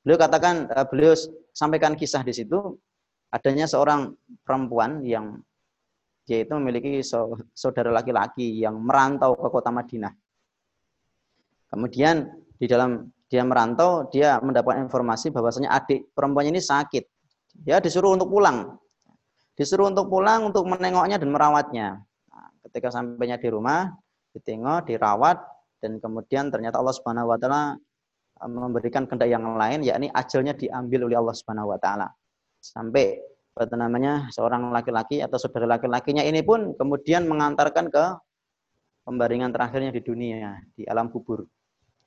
Beliau 0.00 0.16
katakan 0.16 0.72
eh, 0.72 0.86
beliau 0.88 1.12
sampaikan 1.52 1.92
kisah 1.92 2.24
di 2.24 2.32
situ 2.32 2.80
adanya 3.28 3.68
seorang 3.68 4.16
perempuan 4.40 5.04
yang 5.04 5.36
dia 6.24 6.46
itu 6.46 6.52
memiliki 6.56 7.02
saudara 7.52 7.90
laki-laki 7.90 8.62
yang 8.62 8.78
merantau 8.80 9.36
ke 9.36 9.48
kota 9.50 9.68
Madinah. 9.68 10.14
Kemudian 11.68 12.30
di 12.56 12.66
dalam 12.70 13.10
dia 13.30 13.46
merantau, 13.46 14.10
dia 14.10 14.42
mendapatkan 14.42 14.82
informasi 14.90 15.30
bahwasanya 15.30 15.70
adik 15.70 16.10
perempuannya 16.10 16.50
ini 16.50 16.62
sakit. 16.62 17.04
Dia 17.62 17.78
disuruh 17.78 18.18
untuk 18.18 18.26
pulang. 18.26 18.74
Disuruh 19.54 19.86
untuk 19.86 20.10
pulang 20.10 20.50
untuk 20.50 20.66
menengoknya 20.66 21.14
dan 21.14 21.30
merawatnya. 21.30 22.02
Ketika 22.66 22.90
sampainya 22.90 23.38
di 23.38 23.46
rumah, 23.46 23.86
ditengok, 24.34 24.90
dirawat, 24.90 25.38
dan 25.78 26.02
kemudian 26.02 26.50
ternyata 26.50 26.82
Allah 26.82 26.94
Subhanahu 26.94 27.32
wa 27.32 27.38
taala 27.40 27.78
e, 28.36 28.44
memberikan 28.46 29.08
kehendak 29.08 29.32
yang 29.32 29.46
lain 29.56 29.80
yakni 29.80 30.12
ajalnya 30.12 30.52
diambil 30.52 31.08
oleh 31.08 31.16
Allah 31.16 31.34
Subhanahu 31.34 31.72
wa 31.72 31.78
taala. 31.80 32.10
Sampai 32.60 33.16
apa 33.56 33.76
namanya 33.76 34.28
seorang 34.30 34.70
laki-laki 34.70 35.20
atau 35.20 35.36
saudara 35.40 35.76
laki-lakinya 35.76 36.22
ini 36.22 36.40
pun 36.44 36.76
kemudian 36.76 37.26
mengantarkan 37.26 37.90
ke 37.92 38.04
pembaringan 39.04 39.50
terakhirnya 39.50 39.90
di 39.90 40.00
dunia 40.04 40.60
di 40.76 40.84
alam 40.84 41.08
kubur. 41.08 41.44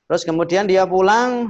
Terus 0.04 0.22
kemudian 0.28 0.68
dia 0.68 0.84
pulang 0.84 1.48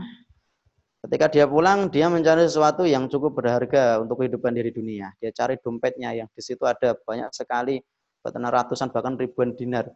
ketika 1.05 1.27
dia 1.29 1.45
pulang 1.45 1.91
dia 1.91 2.09
mencari 2.09 2.47
sesuatu 2.47 2.87
yang 2.87 3.11
cukup 3.11 3.37
berharga 3.43 4.01
untuk 4.01 4.23
kehidupan 4.23 4.55
diri 4.55 4.71
dunia. 4.71 5.11
Dia 5.19 5.35
cari 5.35 5.59
dompetnya 5.59 6.15
yang 6.15 6.29
di 6.31 6.43
situ 6.43 6.63
ada 6.65 6.95
banyak 6.95 7.29
sekali 7.35 7.83
ratusan 8.25 8.89
bahkan 8.89 9.19
ribuan 9.21 9.53
dinar. 9.53 9.91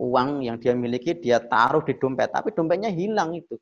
Uang 0.00 0.40
yang 0.40 0.56
dia 0.56 0.72
miliki 0.72 1.12
dia 1.12 1.36
taruh 1.38 1.84
di 1.84 1.92
dompet, 2.00 2.32
tapi 2.32 2.56
dompetnya 2.56 2.88
hilang 2.88 3.36
itu. 3.36 3.60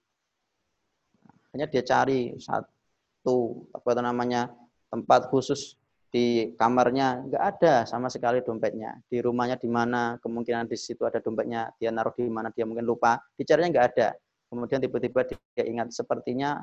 Hanya 1.50 1.66
dia 1.66 1.82
cari 1.82 2.38
satu 2.38 3.66
apa 3.74 3.98
namanya 3.98 4.54
tempat 4.86 5.26
khusus 5.34 5.79
di 6.10 6.52
kamarnya 6.58 7.22
nggak 7.30 7.44
ada 7.56 7.74
sama 7.86 8.10
sekali 8.10 8.42
dompetnya. 8.42 8.98
Di 9.06 9.22
rumahnya 9.22 9.56
di 9.56 9.70
mana 9.70 10.18
kemungkinan 10.18 10.66
di 10.66 10.74
situ 10.74 11.06
ada 11.06 11.22
dompetnya, 11.22 11.70
dia 11.78 11.94
naruh 11.94 12.12
di 12.12 12.26
mana 12.26 12.50
dia 12.50 12.66
mungkin 12.66 12.82
lupa, 12.82 13.22
dicarinya 13.38 13.70
nggak 13.70 13.86
ada. 13.94 14.08
Kemudian 14.50 14.82
tiba-tiba 14.82 15.22
dia 15.30 15.64
ingat 15.64 15.94
sepertinya 15.94 16.58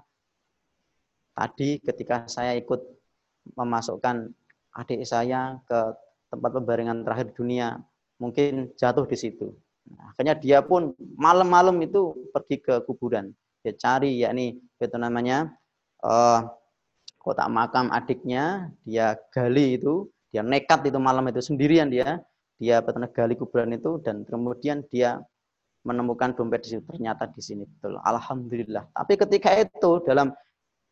tadi 1.32 1.80
ketika 1.80 2.28
saya 2.28 2.60
ikut 2.60 2.84
memasukkan 3.56 4.28
adik 4.76 5.08
saya 5.08 5.56
ke 5.64 5.80
tempat 6.28 6.52
pembaringan 6.52 7.08
terakhir 7.08 7.32
dunia, 7.32 7.80
mungkin 8.20 8.76
jatuh 8.76 9.08
di 9.08 9.16
situ. 9.16 9.56
Nah, 9.88 10.12
akhirnya 10.12 10.36
dia 10.36 10.60
pun 10.60 10.92
malam-malam 11.16 11.80
itu 11.80 12.28
pergi 12.36 12.60
ke 12.60 12.84
kuburan. 12.84 13.32
Dia 13.64 13.72
cari 13.80 14.20
yakni 14.20 14.60
itu 14.60 14.98
namanya 15.00 15.56
uh, 16.04 16.44
kotak 17.28 17.52
makam 17.52 17.92
adiknya, 17.92 18.72
dia 18.88 19.20
gali 19.36 19.76
itu, 19.76 20.08
dia 20.32 20.40
nekat 20.40 20.88
itu 20.88 20.96
malam 20.96 21.28
itu 21.28 21.44
sendirian 21.44 21.92
dia, 21.92 22.24
dia 22.56 22.80
betul 22.80 23.04
gali 23.12 23.36
kuburan 23.36 23.76
itu 23.76 24.00
dan 24.00 24.24
kemudian 24.24 24.88
dia 24.88 25.20
menemukan 25.84 26.32
dompet 26.32 26.64
di 26.64 26.80
situ 26.80 26.84
ternyata 26.88 27.28
di 27.28 27.44
sini 27.44 27.68
betul. 27.68 28.00
Alhamdulillah. 28.00 28.88
Tapi 28.96 29.20
ketika 29.20 29.52
itu 29.60 30.00
dalam 30.08 30.32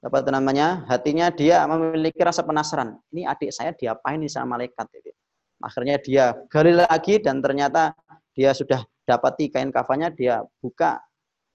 apa 0.04 0.18
itu 0.22 0.30
namanya 0.30 0.84
hatinya 0.92 1.32
dia 1.32 1.64
memiliki 1.72 2.20
rasa 2.20 2.44
penasaran. 2.44 3.00
Ini 3.16 3.32
adik 3.32 3.56
saya 3.56 3.72
diapain 3.72 4.20
nih 4.20 4.28
sama 4.28 4.60
malaikat 4.60 4.92
itu. 4.92 5.16
Akhirnya 5.64 5.96
dia 6.04 6.36
gali 6.52 6.76
lagi 6.76 7.24
dan 7.24 7.40
ternyata 7.40 7.96
dia 8.36 8.52
sudah 8.52 8.84
dapati 9.08 9.48
kain 9.48 9.72
kafannya, 9.72 10.12
dia 10.12 10.44
buka 10.60 11.00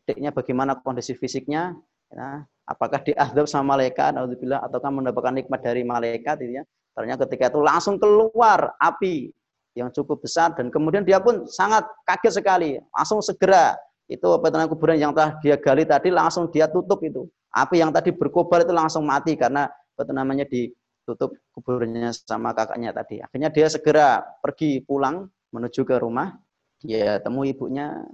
adiknya 0.09 0.33
bagaimana 0.33 0.73
kondisi 0.81 1.15
fisiknya, 1.15 1.77
ya, 2.11 2.43
apakah 2.71 3.03
diadab 3.03 3.51
sama 3.51 3.75
malaikat 3.75 4.15
ataukah 4.15 4.91
mendapatkan 4.95 5.35
nikmat 5.35 5.59
dari 5.59 5.83
malaikat 5.83 6.39
gitu 6.39 6.63
ya. 6.63 6.65
Ternyata 6.95 7.27
ketika 7.27 7.51
itu 7.51 7.61
langsung 7.63 7.99
keluar 7.99 8.79
api 8.79 9.35
yang 9.75 9.91
cukup 9.91 10.23
besar 10.23 10.55
dan 10.55 10.71
kemudian 10.71 11.03
dia 11.03 11.19
pun 11.19 11.47
sangat 11.51 11.87
kaget 12.07 12.43
sekali, 12.43 12.71
langsung 12.95 13.19
segera 13.19 13.75
itu 14.11 14.27
peternak 14.43 14.71
kuburan 14.71 14.99
yang 14.99 15.15
telah 15.15 15.39
dia 15.39 15.55
gali 15.59 15.87
tadi 15.87 16.11
langsung 16.11 16.51
dia 16.51 16.67
tutup 16.71 17.03
itu. 17.03 17.27
Api 17.51 17.83
yang 17.83 17.91
tadi 17.91 18.15
berkobar 18.15 18.63
itu 18.63 18.75
langsung 18.75 19.03
mati 19.03 19.35
karena 19.35 19.67
namanya 20.15 20.47
di 20.47 20.71
tutup 21.03 21.35
kuburnya 21.51 22.15
sama 22.15 22.55
kakaknya 22.55 22.95
tadi. 22.95 23.19
Akhirnya 23.19 23.51
dia 23.51 23.67
segera 23.67 24.23
pergi 24.39 24.83
pulang 24.87 25.27
menuju 25.51 25.83
ke 25.83 25.99
rumah. 25.99 26.35
Dia 26.81 27.19
temui 27.19 27.53
ibunya. 27.53 28.07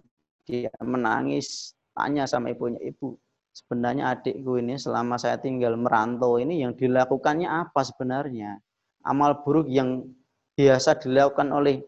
dia 0.46 0.70
menangis, 0.78 1.74
tanya 1.90 2.22
sama 2.22 2.54
ibunya, 2.54 2.78
ibu, 2.78 3.18
sebenarnya 3.56 4.12
adikku 4.12 4.60
ini 4.60 4.76
selama 4.76 5.16
saya 5.16 5.40
tinggal 5.40 5.80
merantau 5.80 6.36
ini 6.36 6.60
yang 6.60 6.76
dilakukannya 6.76 7.48
apa 7.48 7.80
sebenarnya? 7.80 8.60
Amal 9.00 9.40
buruk 9.40 9.64
yang 9.72 10.04
biasa 10.52 11.00
dilakukan 11.00 11.48
oleh 11.56 11.80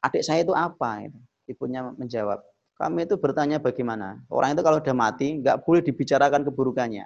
adik 0.00 0.24
saya 0.24 0.40
itu 0.40 0.56
apa? 0.56 1.12
Ibunya 1.44 1.84
menjawab, 1.92 2.40
kami 2.80 3.04
itu 3.04 3.20
bertanya 3.20 3.60
bagaimana. 3.60 4.22
Orang 4.32 4.56
itu 4.56 4.62
kalau 4.64 4.80
sudah 4.80 4.96
mati, 4.96 5.36
nggak 5.42 5.60
boleh 5.66 5.84
dibicarakan 5.84 6.46
keburukannya. 6.48 7.04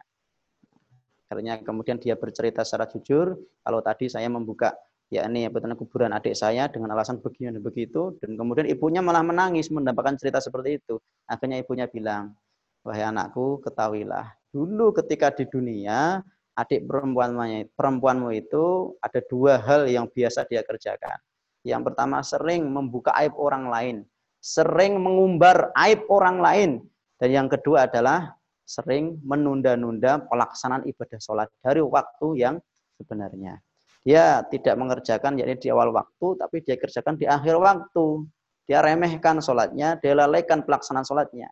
Akhirnya 1.27 1.59
kemudian 1.65 1.99
dia 1.99 2.15
bercerita 2.15 2.63
secara 2.63 2.87
jujur, 2.87 3.35
kalau 3.65 3.81
tadi 3.83 4.07
saya 4.07 4.31
membuka 4.31 4.77
ya 5.09 5.27
ini 5.27 5.49
apa 5.49 5.59
kuburan 5.75 6.13
adik 6.15 6.37
saya 6.37 6.69
dengan 6.71 6.95
alasan 6.95 7.19
begini 7.19 7.57
dan 7.57 7.65
begitu, 7.65 8.15
dan 8.21 8.37
kemudian 8.39 8.69
ibunya 8.69 9.01
malah 9.01 9.25
menangis 9.25 9.73
mendapatkan 9.73 10.15
cerita 10.21 10.39
seperti 10.39 10.79
itu. 10.79 11.01
Akhirnya 11.27 11.59
ibunya 11.59 11.89
bilang, 11.89 12.37
wahai 12.85 13.09
anakku, 13.09 13.65
ketahuilah, 13.65 14.37
dulu 14.53 14.93
ketika 15.01 15.33
di 15.33 15.49
dunia, 15.49 16.21
adik 16.55 16.87
perempuanmu, 16.87 17.73
perempuanmu 17.75 18.29
itu 18.37 18.95
ada 19.01 19.19
dua 19.27 19.59
hal 19.59 19.89
yang 19.89 20.07
biasa 20.07 20.47
dia 20.47 20.61
kerjakan. 20.63 21.17
Yang 21.65 21.83
pertama 21.91 22.21
sering 22.21 22.69
membuka 22.69 23.17
aib 23.17 23.33
orang 23.41 23.73
lain 23.73 23.97
sering 24.45 25.01
mengumbar 25.01 25.73
aib 25.73 26.05
orang 26.13 26.37
lain. 26.45 26.71
Dan 27.17 27.33
yang 27.33 27.49
kedua 27.49 27.89
adalah 27.89 28.37
sering 28.69 29.17
menunda-nunda 29.25 30.21
pelaksanaan 30.29 30.85
ibadah 30.85 31.17
sholat 31.17 31.49
dari 31.65 31.81
waktu 31.81 32.27
yang 32.37 32.61
sebenarnya. 33.01 33.57
Dia 34.05 34.45
tidak 34.53 34.77
mengerjakan 34.77 35.41
yakni 35.41 35.57
di 35.57 35.73
awal 35.73 35.89
waktu, 35.97 36.37
tapi 36.37 36.61
dia 36.61 36.77
kerjakan 36.77 37.17
di 37.17 37.25
akhir 37.25 37.57
waktu. 37.57 38.29
Dia 38.69 38.85
remehkan 38.85 39.41
sholatnya, 39.41 39.97
dia 39.97 40.13
lalaikan 40.13 40.61
pelaksanaan 40.61 41.09
sholatnya. 41.09 41.49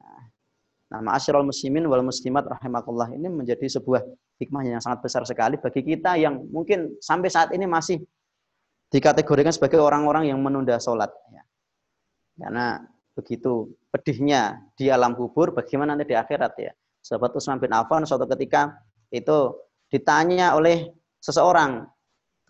Nah, 0.00 0.29
nah 0.90 0.98
ma'asyiral 0.98 1.46
muslimin 1.46 1.86
wal 1.86 2.02
muslimat 2.02 2.42
rahimakumullah 2.50 3.14
ini 3.14 3.30
menjadi 3.30 3.78
sebuah 3.78 4.02
hikmah 4.42 4.66
yang 4.66 4.82
sangat 4.82 5.06
besar 5.06 5.22
sekali 5.22 5.54
bagi 5.60 5.86
kita 5.86 6.18
yang 6.18 6.42
mungkin 6.50 6.98
sampai 6.98 7.30
saat 7.30 7.54
ini 7.54 7.68
masih 7.68 8.02
dikategorikan 8.90 9.54
sebagai 9.54 9.78
orang-orang 9.78 10.28
yang 10.28 10.42
menunda 10.42 10.76
sholat. 10.82 11.08
Ya. 11.30 11.42
Karena 12.36 12.82
begitu 13.14 13.70
pedihnya 13.94 14.58
di 14.74 14.90
alam 14.90 15.14
kubur, 15.14 15.54
bagaimana 15.54 15.94
nanti 15.94 16.10
di 16.10 16.16
akhirat 16.18 16.52
ya. 16.58 16.72
Sahabat 17.00 17.32
Utsman 17.32 17.62
bin 17.62 17.72
Affan 17.72 18.04
suatu 18.04 18.28
ketika 18.28 18.76
itu 19.14 19.56
ditanya 19.88 20.52
oleh 20.58 20.90
seseorang. 21.22 21.86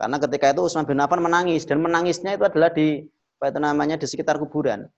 Karena 0.01 0.17
ketika 0.17 0.51
itu 0.57 0.61
Utsman 0.65 0.89
bin 0.89 0.99
Affan 0.99 1.21
menangis 1.21 1.69
dan 1.69 1.79
menangisnya 1.85 2.35
itu 2.35 2.45
adalah 2.49 2.73
di 2.73 3.05
apa 3.41 3.53
itu 3.53 3.61
namanya 3.61 3.97
di 4.01 4.07
sekitar 4.09 4.41
kuburan. 4.41 4.89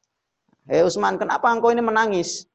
Hei 0.70 0.86
Utsman, 0.86 1.18
kenapa 1.18 1.50
engkau 1.50 1.74
ini 1.74 1.82
menangis? 1.82 2.46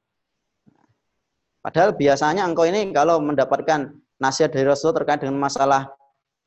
Padahal 1.68 1.92
biasanya 2.00 2.48
engkau 2.48 2.64
ini 2.64 2.96
kalau 2.96 3.20
mendapatkan 3.20 3.92
nasihat 4.24 4.56
dari 4.56 4.64
Rasul 4.64 4.96
terkait 4.96 5.20
dengan 5.20 5.36
masalah 5.36 5.92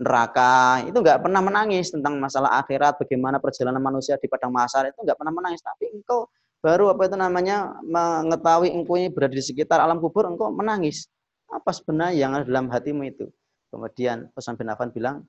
neraka 0.01 0.81
itu 0.89 0.97
nggak 0.97 1.29
pernah 1.29 1.45
menangis 1.45 1.93
tentang 1.93 2.17
masalah 2.17 2.57
akhirat 2.65 2.97
bagaimana 2.97 3.37
perjalanan 3.37 3.85
manusia 3.85 4.17
di 4.17 4.25
padang 4.33 4.49
mahsyar 4.49 4.89
itu 4.89 4.97
nggak 5.05 5.21
pernah 5.21 5.29
menangis. 5.29 5.61
Tapi 5.61 5.93
engkau 5.93 6.25
baru 6.65 6.97
apa 6.97 7.05
itu 7.05 7.21
namanya 7.21 7.77
mengetahui 7.85 8.73
engkau 8.73 8.97
ini 8.97 9.13
berada 9.13 9.37
di 9.37 9.45
sekitar 9.45 9.77
alam 9.77 10.01
kubur 10.01 10.25
engkau 10.25 10.49
menangis. 10.49 11.05
Apa 11.53 11.69
sebenarnya 11.69 12.17
yang 12.17 12.33
ada 12.41 12.49
dalam 12.49 12.73
hatimu 12.73 13.05
itu? 13.05 13.29
Kemudian 13.69 14.33
Utsman 14.33 14.57
bin 14.57 14.73
Affan 14.73 14.89
bilang 14.89 15.29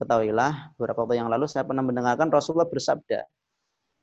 ketahuilah 0.00 0.72
beberapa 0.80 1.04
waktu 1.04 1.20
yang 1.20 1.28
lalu 1.28 1.44
saya 1.44 1.68
pernah 1.68 1.84
mendengarkan 1.84 2.32
Rasulullah 2.32 2.72
bersabda 2.72 3.20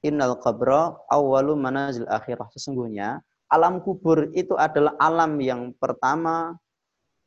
innal 0.06 0.38
qabra 0.38 0.94
awwalu 1.10 1.58
manazil 1.58 2.06
akhirah 2.06 2.54
sesungguhnya 2.54 3.18
alam 3.50 3.84
kubur 3.84 4.32
itu 4.36 4.56
adalah 4.56 4.96
alam 5.00 5.40
yang 5.42 5.76
pertama 5.76 6.56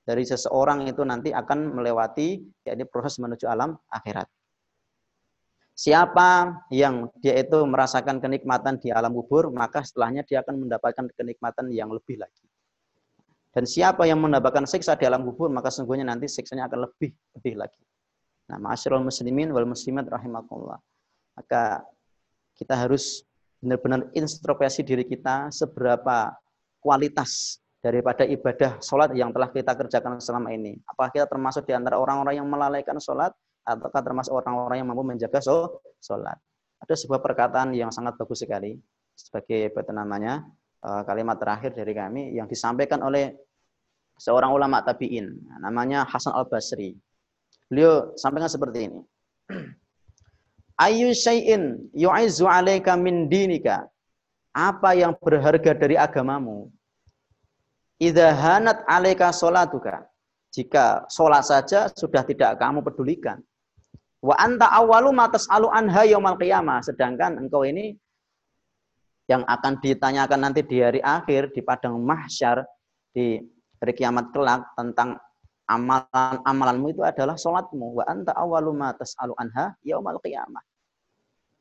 dari 0.07 0.23
seseorang 0.23 0.87
itu 0.87 1.03
nanti 1.03 1.35
akan 1.35 1.75
melewati 1.75 2.39
yakni 2.63 2.87
proses 2.87 3.19
menuju 3.19 3.51
alam 3.51 3.75
akhirat. 3.91 4.31
Siapa 5.77 6.63
yang 6.73 7.13
dia 7.21 7.37
itu 7.37 7.61
merasakan 7.69 8.17
kenikmatan 8.17 8.81
di 8.81 8.89
alam 8.89 9.13
kubur, 9.13 9.53
maka 9.53 9.85
setelahnya 9.85 10.25
dia 10.25 10.41
akan 10.41 10.65
mendapatkan 10.65 11.05
kenikmatan 11.13 11.69
yang 11.69 11.93
lebih 11.93 12.17
lagi. 12.17 12.49
Dan 13.53 13.69
siapa 13.69 14.09
yang 14.09 14.17
mendapatkan 14.21 14.65
siksa 14.65 14.97
di 14.97 15.05
alam 15.05 15.21
kubur, 15.29 15.53
maka 15.53 15.69
sungguhnya 15.69 16.09
nanti 16.09 16.33
siksanya 16.33 16.65
akan 16.71 16.89
lebih 16.89 17.13
lebih 17.37 17.55
lagi. 17.61 17.83
Nah, 18.47 18.57
ma'asyiral 18.63 19.05
muslimin 19.05 19.53
wal 19.53 19.69
muslimat 19.69 20.07
rahimakumullah. 20.07 20.81
Maka 21.37 21.85
kita 22.57 22.73
harus 22.73 23.27
benar-benar 23.61 24.13
introspeksi 24.13 24.85
diri 24.85 25.05
kita 25.05 25.49
seberapa 25.51 26.33
kualitas 26.81 27.59
daripada 27.81 28.27
ibadah 28.27 28.83
sholat 28.83 29.15
yang 29.15 29.31
telah 29.31 29.51
kita 29.51 29.73
kerjakan 29.75 30.19
selama 30.19 30.51
ini. 30.51 30.75
Apakah 30.91 31.11
kita 31.15 31.27
termasuk 31.31 31.63
di 31.67 31.73
antara 31.73 31.99
orang-orang 31.99 32.43
yang 32.43 32.49
melalaikan 32.51 32.99
sholat, 32.99 33.31
ataukah 33.67 34.03
termasuk 34.03 34.35
orang-orang 34.35 34.83
yang 34.83 34.89
mampu 34.91 35.03
menjaga 35.03 35.39
sholat. 36.03 36.39
Ada 36.83 36.95
sebuah 36.95 37.23
perkataan 37.23 37.75
yang 37.75 37.91
sangat 37.91 38.15
bagus 38.19 38.43
sekali, 38.43 38.79
sebagai 39.15 39.73
namanya, 39.91 40.45
eh, 40.83 41.03
kalimat 41.07 41.39
terakhir 41.39 41.75
dari 41.75 41.93
kami, 41.95 42.23
yang 42.35 42.47
disampaikan 42.47 43.03
oleh 43.03 43.35
seorang 44.17 44.51
ulama 44.51 44.81
tabi'in, 44.83 45.61
namanya 45.61 46.07
Hasan 46.09 46.33
al-Basri. 46.33 46.97
Beliau 47.67 48.15
sampaikan 48.15 48.49
seperti 48.49 48.79
ini. 48.87 49.01
Ayu 50.77 51.17
syai'in 51.17 51.89
yu'izzu 51.97 52.45
alaika 52.45 52.97
min 53.01 53.33
dinika. 53.33 53.89
Apa 54.53 54.97
yang 54.97 55.17
berharga 55.17 55.73
dari 55.77 55.97
agamamu? 55.97 56.69
Idza 57.97 58.33
hanat 58.33 58.85
alaika 58.85 59.33
salatuka. 59.33 60.05
Jika 60.53 61.05
sholat 61.13 61.45
saja 61.45 61.93
sudah 61.93 62.25
tidak 62.25 62.57
kamu 62.57 62.81
pedulikan. 62.81 63.41
Wa 64.25 64.37
anta 64.41 64.69
awalu 64.73 65.13
matas 65.13 65.45
alu 65.53 65.69
anha 65.69 66.09
yaumal 66.09 66.37
qiyamah. 66.41 66.81
Sedangkan 66.81 67.37
engkau 67.37 67.65
ini 67.65 67.97
yang 69.29 69.45
akan 69.45 69.83
ditanyakan 69.83 70.41
nanti 70.41 70.65
di 70.65 70.81
hari 70.81 71.01
akhir 71.03 71.53
di 71.53 71.61
padang 71.61 71.99
mahsyar 72.01 72.65
di 73.13 73.43
hari 73.83 73.93
kiamat 73.93 74.31
kelak 74.33 74.65
tentang 74.79 75.19
amalan-amalanmu 75.67 76.95
itu 76.95 77.03
adalah 77.03 77.35
sholatmu. 77.35 78.03
Wa 78.03 78.05
anta 78.07 78.33
awalu 78.35 78.73
matas 78.75 79.15
alu 79.19 79.35
anha 79.39 79.75
yaumal 79.83 80.19
qiyamah. 80.23 80.63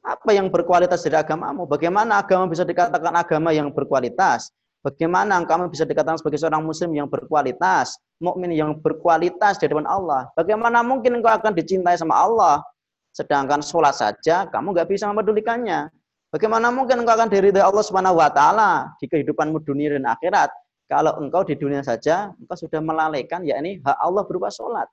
Apa 0.06 0.38
yang 0.38 0.54
berkualitas 0.54 1.02
dari 1.02 1.18
agamamu? 1.18 1.66
Bagaimana 1.66 2.22
agama 2.22 2.46
bisa 2.46 2.62
dikatakan 2.62 3.10
agama 3.18 3.50
yang 3.50 3.74
berkualitas? 3.74 4.54
Bagaimana 4.86 5.42
kamu 5.42 5.74
bisa 5.74 5.82
dikatakan 5.82 6.22
sebagai 6.22 6.38
seorang 6.38 6.62
muslim 6.62 6.94
yang 6.94 7.10
berkualitas, 7.10 7.98
mukmin 8.22 8.54
yang 8.54 8.78
berkualitas 8.78 9.58
di 9.58 9.66
depan 9.66 9.90
Allah? 9.90 10.30
Bagaimana 10.38 10.86
mungkin 10.86 11.18
engkau 11.18 11.34
akan 11.34 11.58
dicintai 11.58 11.98
sama 11.98 12.22
Allah? 12.22 12.62
Sedangkan 13.10 13.66
sholat 13.66 13.98
saja 13.98 14.46
kamu 14.46 14.78
nggak 14.78 14.94
bisa 14.94 15.10
mempedulikannya. 15.10 15.90
Bagaimana 16.30 16.70
mungkin 16.70 17.02
engkau 17.02 17.18
akan 17.18 17.34
diridhai 17.34 17.66
Allah 17.66 17.82
Subhanahu 17.82 18.22
wa 18.22 18.30
taala 18.30 18.94
di 19.02 19.10
kehidupanmu 19.10 19.66
dunia 19.66 19.98
dan 19.98 20.06
akhirat? 20.06 20.54
Kalau 20.86 21.18
engkau 21.18 21.42
di 21.42 21.58
dunia 21.58 21.82
saja 21.82 22.30
engkau 22.38 22.54
sudah 22.54 22.78
melalaikan 22.78 23.42
yakni 23.42 23.82
hak 23.82 23.98
Allah 23.98 24.22
berupa 24.26 24.54
sholat. 24.54 24.86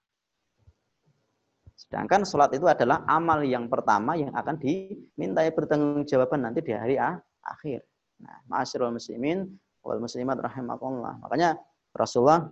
Sedangkan 1.76 2.24
sholat 2.24 2.54
itu 2.56 2.64
adalah 2.64 3.04
amal 3.04 3.44
yang 3.44 3.68
pertama 3.68 4.16
yang 4.16 4.32
akan 4.32 4.56
dimintai 4.56 5.52
pertanggungjawaban 5.52 6.48
nanti 6.48 6.64
di 6.64 6.72
hari 6.72 6.96
akhir. 7.44 7.84
Nah, 8.22 8.38
ma'asyiral 8.48 8.94
muslimin, 8.94 9.50
wal 9.82 9.98
muslimat 9.98 10.38
rahimakumullah. 10.38 11.18
Makanya 11.20 11.58
Rasulullah 11.92 12.48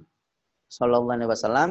Shallallahu 0.71 1.15
alaihi 1.15 1.31
wasallam 1.31 1.71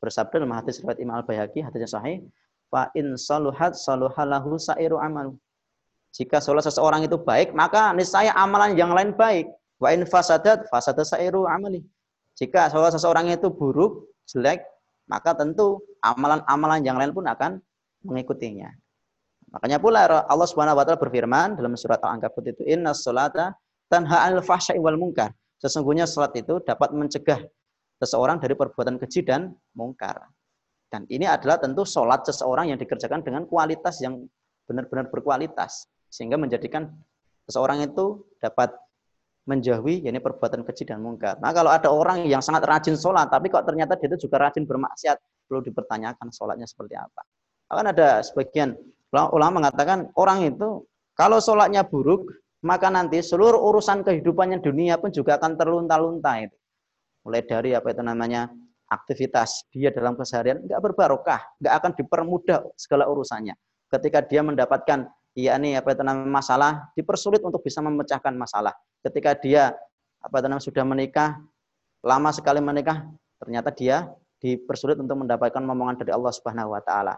bersabda 0.00 0.40
dalam 0.40 0.56
hadis 0.56 0.80
riwayat 0.80 0.96
Imam 1.00 1.20
Al-Baihaqi 1.20 1.60
hadisnya 1.60 1.90
sahih, 1.92 2.24
fa 2.72 2.88
in 2.96 3.16
saluhat 3.20 3.76
saluhalahu 3.76 4.56
sairu 4.56 4.96
amal. 4.96 5.36
Jika 6.16 6.40
sholat 6.40 6.64
seseorang 6.64 7.04
itu 7.04 7.20
baik, 7.20 7.52
maka 7.52 7.92
niscaya 7.92 8.32
amalan 8.34 8.74
yang 8.74 8.96
lain 8.96 9.12
baik. 9.12 9.46
Wa 9.80 9.96
in 9.96 10.04
fasadat 10.04 10.68
fasadat 10.68 11.08
sairu 11.08 11.48
amali. 11.48 11.80
Jika 12.36 12.68
sholat 12.68 12.92
seseorang 12.94 13.32
itu 13.32 13.48
buruk, 13.48 14.12
jelek, 14.28 14.62
maka 15.08 15.34
tentu 15.34 15.80
amalan-amalan 16.04 16.84
yang 16.84 17.00
lain 17.00 17.10
pun 17.16 17.24
akan 17.26 17.58
mengikutinya. 18.04 18.70
Makanya 19.50 19.82
pula 19.82 20.06
Allah 20.06 20.46
Subhanahu 20.46 20.78
wa 20.78 20.84
taala 20.86 21.00
berfirman 21.00 21.58
dalam 21.58 21.74
surat 21.74 21.98
Al-Ankabut 21.98 22.46
itu 22.46 22.62
inna 22.68 22.94
sholata 22.94 23.58
tanha 23.90 24.22
'anil 24.22 24.44
fahsya'i 24.46 24.78
wal 24.78 24.94
munkar. 24.94 25.34
Sesungguhnya 25.60 26.08
salat 26.08 26.32
itu 26.40 26.62
dapat 26.64 26.94
mencegah 26.96 27.44
seseorang 28.00 28.40
dari 28.40 28.56
perbuatan 28.56 28.96
keji 28.96 29.26
dan 29.28 29.52
mungkar. 29.76 30.16
Dan 30.88 31.04
ini 31.12 31.28
adalah 31.28 31.60
tentu 31.60 31.84
sholat 31.84 32.24
seseorang 32.24 32.72
yang 32.72 32.78
dikerjakan 32.80 33.20
dengan 33.20 33.44
kualitas 33.44 34.00
yang 34.00 34.24
benar-benar 34.64 35.12
berkualitas. 35.12 35.84
Sehingga 36.08 36.40
menjadikan 36.40 36.88
seseorang 37.44 37.84
itu 37.84 38.24
dapat 38.40 38.72
menjauhi 39.50 40.06
yakni 40.06 40.22
perbuatan 40.22 40.62
keji 40.62 40.86
dan 40.86 41.02
mungkar. 41.02 41.42
Nah 41.42 41.50
kalau 41.50 41.74
ada 41.74 41.90
orang 41.90 42.22
yang 42.30 42.38
sangat 42.38 42.62
rajin 42.62 42.94
sholat, 42.94 43.26
tapi 43.26 43.50
kok 43.50 43.66
ternyata 43.66 43.98
dia 43.98 44.06
itu 44.06 44.30
juga 44.30 44.46
rajin 44.46 44.62
bermaksiat, 44.62 45.18
perlu 45.50 45.58
dipertanyakan 45.66 46.30
sholatnya 46.30 46.70
seperti 46.70 46.94
apa. 46.94 47.26
Akan 47.66 47.90
ada 47.90 48.22
sebagian 48.22 48.78
ulama 49.10 49.58
mengatakan 49.58 50.06
orang 50.14 50.46
itu 50.46 50.86
kalau 51.18 51.42
sholatnya 51.42 51.82
buruk, 51.82 52.30
maka 52.62 52.86
nanti 52.88 53.18
seluruh 53.18 53.58
urusan 53.58 54.06
kehidupannya 54.06 54.62
dunia 54.62 55.02
pun 55.02 55.10
juga 55.10 55.42
akan 55.42 55.58
terlunta-lunta 55.58 56.46
itu. 56.46 56.56
Mulai 57.26 57.42
dari 57.44 57.70
apa 57.74 57.90
itu 57.90 58.02
namanya 58.06 58.48
aktivitas 58.86 59.66
dia 59.74 59.90
dalam 59.90 60.14
keseharian 60.14 60.62
nggak 60.64 60.80
berbarokah, 60.80 61.40
nggak 61.58 61.74
akan 61.74 61.90
dipermudah 61.98 62.58
segala 62.78 63.10
urusannya. 63.10 63.58
Ketika 63.90 64.22
dia 64.22 64.46
mendapatkan 64.46 65.10
yakni 65.38 65.78
apa 65.78 65.94
itu 65.94 66.02
namanya 66.02 66.30
masalah, 66.30 66.70
dipersulit 66.98 67.42
untuk 67.44 67.62
bisa 67.62 67.78
memecahkan 67.80 68.34
masalah. 68.34 68.74
Ketika 69.04 69.36
dia 69.38 69.74
apa 70.20 70.34
itu 70.42 70.46
namanya 70.50 70.66
sudah 70.66 70.84
menikah, 70.84 71.28
lama 72.02 72.30
sekali 72.34 72.58
menikah, 72.58 73.06
ternyata 73.40 73.70
dia 73.72 74.10
dipersulit 74.40 74.96
untuk 74.96 75.20
mendapatkan 75.20 75.60
momongan 75.60 76.00
dari 76.00 76.12
Allah 76.12 76.32
Subhanahu 76.32 76.72
wa 76.72 76.82
taala. 76.82 77.16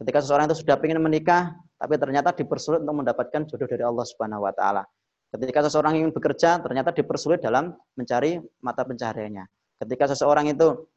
Ketika 0.00 0.24
seseorang 0.24 0.48
itu 0.48 0.64
sudah 0.64 0.80
ingin 0.80 1.02
menikah, 1.02 1.52
tapi 1.76 2.00
ternyata 2.00 2.32
dipersulit 2.32 2.80
untuk 2.80 3.04
mendapatkan 3.04 3.44
jodoh 3.44 3.68
dari 3.68 3.84
Allah 3.84 4.06
Subhanahu 4.06 4.48
wa 4.48 4.52
taala. 4.54 4.82
Ketika 5.30 5.62
seseorang 5.68 6.00
ingin 6.00 6.10
bekerja, 6.10 6.58
ternyata 6.58 6.90
dipersulit 6.90 7.38
dalam 7.38 7.76
mencari 7.94 8.40
mata 8.64 8.82
pencahariannya. 8.82 9.46
Ketika 9.78 10.10
seseorang 10.10 10.50
itu 10.50 10.88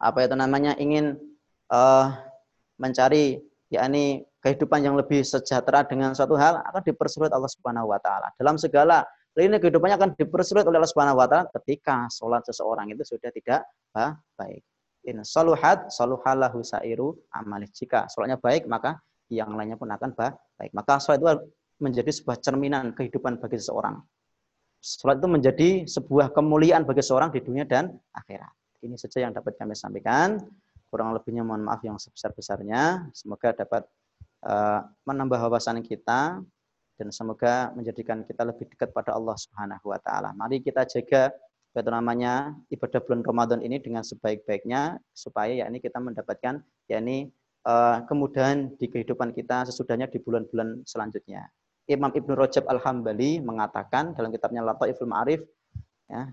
apa 0.00 0.24
itu 0.24 0.34
namanya 0.38 0.78
ingin 0.78 1.18
uh, 1.68 2.14
mencari 2.78 3.42
yakni 3.68 4.24
kehidupan 4.40 4.80
yang 4.84 4.96
lebih 4.96 5.20
sejahtera 5.20 5.84
dengan 5.84 6.16
suatu 6.16 6.36
hal 6.36 6.64
akan 6.64 6.82
dipersulit 6.84 7.30
Allah 7.32 7.48
Subhanahu 7.48 7.92
wa 7.92 8.00
taala. 8.00 8.32
Dalam 8.40 8.56
segala 8.56 9.04
lini 9.36 9.60
kehidupannya 9.60 9.96
akan 9.96 10.10
dipersulit 10.16 10.64
oleh 10.66 10.80
Allah 10.80 10.90
Subhanahu 10.90 11.20
wa 11.20 11.26
taala 11.28 11.46
ketika 11.60 12.08
sholat 12.08 12.42
seseorang 12.48 12.90
itu 12.92 13.04
sudah 13.04 13.30
tidak 13.30 13.68
baik 14.36 14.64
in 15.04 15.24
saluhat 15.24 15.88
saluhalahu 15.88 16.60
sairu 16.60 17.16
amalih. 17.32 17.68
Jika 17.72 18.08
sholatnya 18.12 18.36
baik, 18.36 18.68
maka 18.68 19.00
yang 19.32 19.54
lainnya 19.54 19.78
pun 19.80 19.88
akan 19.88 20.12
baik. 20.12 20.72
Maka 20.76 21.00
sholat 21.00 21.18
itu 21.22 21.28
menjadi 21.80 22.10
sebuah 22.12 22.36
cerminan 22.42 22.92
kehidupan 22.92 23.40
bagi 23.40 23.56
seseorang. 23.56 23.96
Sholat 24.80 25.20
itu 25.20 25.28
menjadi 25.28 25.68
sebuah 25.88 26.32
kemuliaan 26.32 26.84
bagi 26.84 27.00
seseorang 27.04 27.32
di 27.32 27.40
dunia 27.40 27.64
dan 27.64 27.92
akhirat. 28.16 28.52
Ini 28.80 28.96
saja 28.96 29.28
yang 29.28 29.32
dapat 29.32 29.56
kami 29.60 29.76
sampaikan. 29.76 30.40
Kurang 30.90 31.14
lebihnya 31.14 31.46
mohon 31.46 31.68
maaf 31.68 31.84
yang 31.84 32.00
sebesar-besarnya. 32.00 33.12
Semoga 33.14 33.54
dapat 33.54 33.86
uh, 34.44 34.80
menambah 35.04 35.38
wawasan 35.48 35.84
kita 35.84 36.40
dan 37.00 37.08
semoga 37.08 37.72
menjadikan 37.72 38.20
kita 38.28 38.44
lebih 38.44 38.68
dekat 38.68 38.92
pada 38.92 39.16
Allah 39.16 39.32
Subhanahu 39.32 39.88
wa 39.88 39.98
taala. 40.00 40.36
Mari 40.36 40.60
kita 40.60 40.84
jaga 40.84 41.32
itu 41.70 41.86
namanya 41.86 42.52
ibadah 42.68 43.00
bulan 43.00 43.22
Ramadan 43.22 43.60
ini 43.62 43.78
dengan 43.78 44.02
sebaik-baiknya 44.02 44.98
supaya 45.14 45.64
ya 45.64 45.64
ini 45.70 45.78
kita 45.78 46.02
mendapatkan 46.02 46.60
ya 46.90 46.98
ini 46.98 47.30
uh, 47.64 48.02
kemudahan 48.04 48.74
di 48.76 48.90
kehidupan 48.90 49.32
kita 49.32 49.64
sesudahnya 49.70 50.10
di 50.10 50.18
bulan-bulan 50.20 50.84
selanjutnya. 50.84 51.46
Imam 51.86 52.10
Ibnu 52.10 52.36
Rajab 52.38 52.68
Al-Hambali 52.70 53.42
mengatakan 53.42 54.14
dalam 54.14 54.30
kitabnya 54.30 54.62
Lataiful 54.62 55.10
Ma'arif 55.10 55.42
ya, 56.06 56.30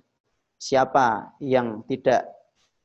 siapa 0.57 1.33
yang 1.41 1.81
tidak 1.89 2.29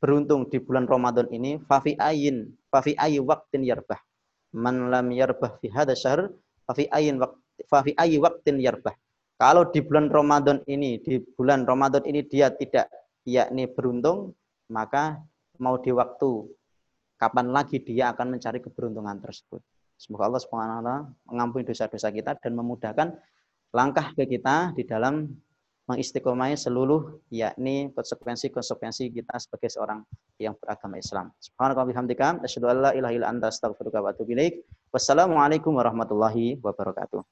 beruntung 0.01 0.49
di 0.49 0.57
bulan 0.61 0.89
Ramadan 0.89 1.29
ini 1.33 1.61
fafi 1.69 1.97
ayin 2.01 2.53
fafi 2.73 2.97
ayi 2.97 3.21
waktin 3.21 3.65
yarbah 3.65 4.01
man 4.53 4.93
lam 4.93 5.11
yarbah 5.13 5.59
fi 5.61 5.69
hadha 5.73 5.97
syahr 5.97 6.29
fafi 6.69 6.89
ayin 6.93 7.21
fafi 7.69 7.93
ayi 7.97 8.21
waktin 8.21 8.61
yarbah 8.61 8.95
kalau 9.43 9.67
di 9.75 9.83
bulan 9.83 10.07
Ramadan 10.07 10.63
ini, 10.71 11.03
di 11.03 11.19
bulan 11.19 11.67
Ramadan 11.67 12.07
ini 12.07 12.23
dia 12.23 12.55
tidak 12.55 12.87
yakni 13.27 13.67
beruntung, 13.67 14.39
maka 14.71 15.19
mau 15.59 15.83
di 15.83 15.91
waktu 15.91 16.47
kapan 17.19 17.51
lagi 17.51 17.83
dia 17.83 18.15
akan 18.15 18.39
mencari 18.39 18.63
keberuntungan 18.63 19.19
tersebut. 19.19 19.59
Semoga 19.99 20.31
Allah 20.31 20.43
SWT 20.47 20.91
mengampuni 21.27 21.67
dosa-dosa 21.67 22.15
kita 22.15 22.39
dan 22.39 22.55
memudahkan 22.55 23.19
langkah 23.75 24.15
ke 24.15 24.31
kita 24.31 24.79
di 24.79 24.87
dalam 24.87 25.27
mengistiqomai 25.91 26.55
seluruh 26.55 27.19
yakni 27.29 27.91
konsekuensi-konsekuensi 27.91 29.11
kita 29.11 29.35
sebagai 29.43 29.67
seorang 29.67 30.07
yang 30.39 30.55
beragama 30.55 30.99
Islam. 30.99 31.35
Subhanallah 31.43 31.87
bihamdika 31.91 32.39
asyhadu 32.47 32.71
an 32.71 32.77
la 32.79 32.91
ilaha 32.95 33.13
illa 33.13 33.27
anta 33.27 33.51
astaghfiruka 33.51 33.99
wa 33.99 34.15
atubu 34.15 34.39
ilaik. 34.39 34.63
Wassalamualaikum 34.95 35.75
warahmatullahi 35.75 36.63
wabarakatuh. 36.63 37.23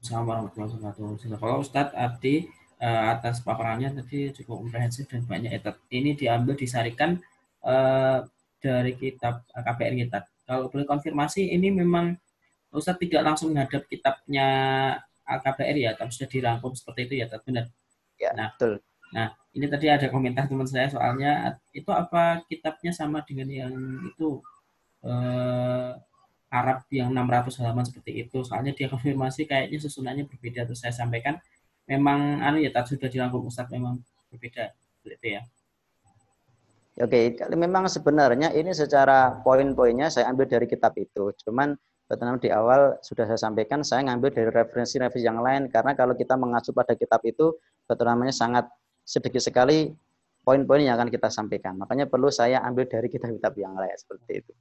Assalamualaikum 0.00 0.56
warahmatullahi 0.56 1.16
wabarakatuh. 1.20 1.36
Kalau 1.36 1.56
Ustadz 1.60 1.92
Abdi 1.92 2.48
uh, 2.80 3.04
atas 3.12 3.44
paparannya 3.44 3.92
tadi 3.92 4.32
cukup 4.32 4.64
komprehensif 4.64 5.04
dan 5.08 5.28
banyak 5.28 5.52
etat. 5.52 5.76
Ini 5.92 6.16
diambil 6.16 6.56
disarikan 6.56 7.20
uh, 7.60 8.24
dari 8.56 8.96
kitab 8.96 9.44
eh, 9.52 9.62
KPR 9.62 9.94
kita. 10.00 10.18
Kalau 10.48 10.72
boleh 10.72 10.88
konfirmasi, 10.88 11.52
ini 11.52 11.68
memang 11.68 12.16
Ustadz 12.72 13.04
tidak 13.04 13.22
langsung 13.24 13.52
menghadap 13.52 13.84
kitabnya 13.84 14.48
KPR 15.26 15.76
ya, 15.76 15.90
tapi 15.98 16.14
sudah 16.14 16.30
dirangkum 16.30 16.72
seperti 16.78 17.10
itu 17.10 17.14
ya, 17.20 17.26
benar? 17.42 17.66
Ya, 18.16 18.30
nah, 18.32 18.54
betul. 18.54 18.78
Nah, 19.10 19.34
ini 19.54 19.66
tadi 19.66 19.86
ada 19.90 20.06
komentar 20.10 20.46
teman 20.46 20.66
saya 20.66 20.90
soalnya 20.90 21.58
itu 21.70 21.90
apa 21.90 22.42
kitabnya 22.46 22.90
sama 22.94 23.22
dengan 23.26 23.50
yang 23.50 23.74
itu 24.06 24.42
Arab 26.50 26.86
yang 26.90 27.10
600 27.14 27.58
halaman 27.62 27.84
seperti 27.86 28.26
itu. 28.26 28.42
Soalnya 28.42 28.74
dia 28.74 28.86
konfirmasi 28.90 29.46
kayaknya 29.46 29.78
susunannya 29.82 30.24
berbeda. 30.26 30.66
Terus 30.66 30.82
saya 30.82 30.94
sampaikan 30.94 31.38
memang 31.86 32.42
anu 32.42 32.58
ya 32.58 32.74
tadi 32.74 32.98
sudah 32.98 33.10
dirangkum 33.10 33.46
Ustaz 33.46 33.70
memang 33.70 34.02
berbeda 34.30 34.74
seperti 34.74 35.38
ya. 35.38 35.42
Oke, 36.96 37.36
memang 37.52 37.92
sebenarnya 37.92 38.56
ini 38.56 38.72
secara 38.72 39.36
poin-poinnya 39.44 40.08
saya 40.08 40.32
ambil 40.32 40.48
dari 40.48 40.64
kitab 40.64 40.96
itu. 40.96 41.28
Cuman 41.44 41.76
betul 42.06 42.38
di 42.38 42.50
awal 42.54 43.02
sudah 43.02 43.26
saya 43.26 43.40
sampaikan 43.50 43.82
saya 43.82 44.06
ngambil 44.06 44.30
dari 44.30 44.50
referensi-referensi 44.54 45.26
yang 45.26 45.42
lain 45.42 45.66
karena 45.66 45.98
kalau 45.98 46.14
kita 46.14 46.38
mengacu 46.38 46.70
pada 46.70 46.94
kitab 46.94 47.18
itu 47.26 47.58
betul 47.86 48.06
namanya 48.06 48.30
sangat 48.30 48.70
sedikit 49.02 49.42
sekali 49.42 49.90
poin-poin 50.46 50.86
yang 50.86 50.94
akan 50.94 51.10
kita 51.10 51.26
sampaikan. 51.26 51.74
Makanya 51.74 52.06
perlu 52.06 52.30
saya 52.30 52.62
ambil 52.62 52.86
dari 52.86 53.10
kitab-kitab 53.10 53.58
yang 53.58 53.74
lain 53.74 53.98
seperti 53.98 54.46
itu. 54.46 54.52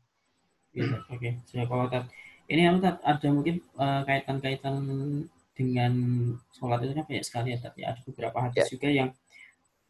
Iya, 0.73 0.97
oke. 1.13 1.29
Saya 1.45 1.65
kalau 1.69 1.85
ini 2.49 2.61
ada 2.65 3.27
mungkin 3.29 3.61
uh, 3.77 4.01
kaitan-kaitan 4.01 4.75
dengan 5.53 5.93
sholat 6.57 6.81
itu 6.81 6.97
kan 6.97 7.05
banyak 7.05 7.25
sekali 7.25 7.53
ya, 7.53 7.59
tapi 7.61 7.85
ada 7.85 8.01
beberapa 8.01 8.37
hadis 8.49 8.65
yeah. 8.65 8.69
juga 8.73 8.87
yang 8.89 9.09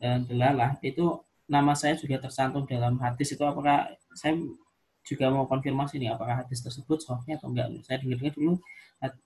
uh, 0.04 0.20
delalah 0.28 0.76
itu 0.84 1.24
nama 1.48 1.72
saya 1.74 1.96
juga 1.96 2.20
tersantum 2.20 2.68
dalam 2.68 3.00
hadis 3.00 3.32
itu 3.32 3.44
apakah 3.48 3.88
saya 4.14 4.36
juga 5.06 5.30
mau 5.30 5.46
konfirmasi 5.46 6.02
nih 6.02 6.18
apakah 6.18 6.42
hadis 6.42 6.66
tersebut 6.66 6.98
soalnya 7.00 7.38
atau 7.38 7.54
enggak 7.54 7.70
saya 7.86 8.02
dengar-dengar 8.02 8.34
dulu 8.34 8.54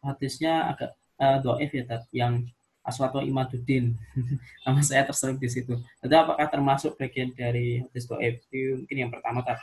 hadisnya 0.03 0.75
agak 0.75 0.91
uh, 1.19 1.37
doif 1.39 1.71
ya 1.71 1.83
tat, 1.87 2.03
yang 2.11 2.43
Aswato 2.83 3.23
Imaduddin 3.23 3.95
nama 4.65 4.81
saya 4.83 5.05
terselip 5.07 5.37
di 5.37 5.49
situ. 5.51 5.77
Jadi 6.01 6.15
apakah 6.15 6.47
termasuk 6.47 6.95
bagian 6.97 7.31
dari 7.35 7.83
hadis 7.85 8.07
doif? 8.09 8.43
Mungkin 8.49 8.97
yang 8.97 9.11
pertama 9.11 9.45
tat. 9.45 9.59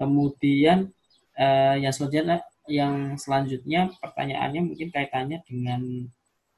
Kemudian 0.00 0.92
uh, 1.36 1.76
yang 1.76 1.92
selanjutnya 1.92 2.44
yang 2.70 3.18
selanjutnya 3.18 3.90
pertanyaannya 3.98 4.60
mungkin 4.62 4.88
kaitannya 4.94 5.42
dengan 5.42 5.82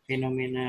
fenomena 0.04 0.68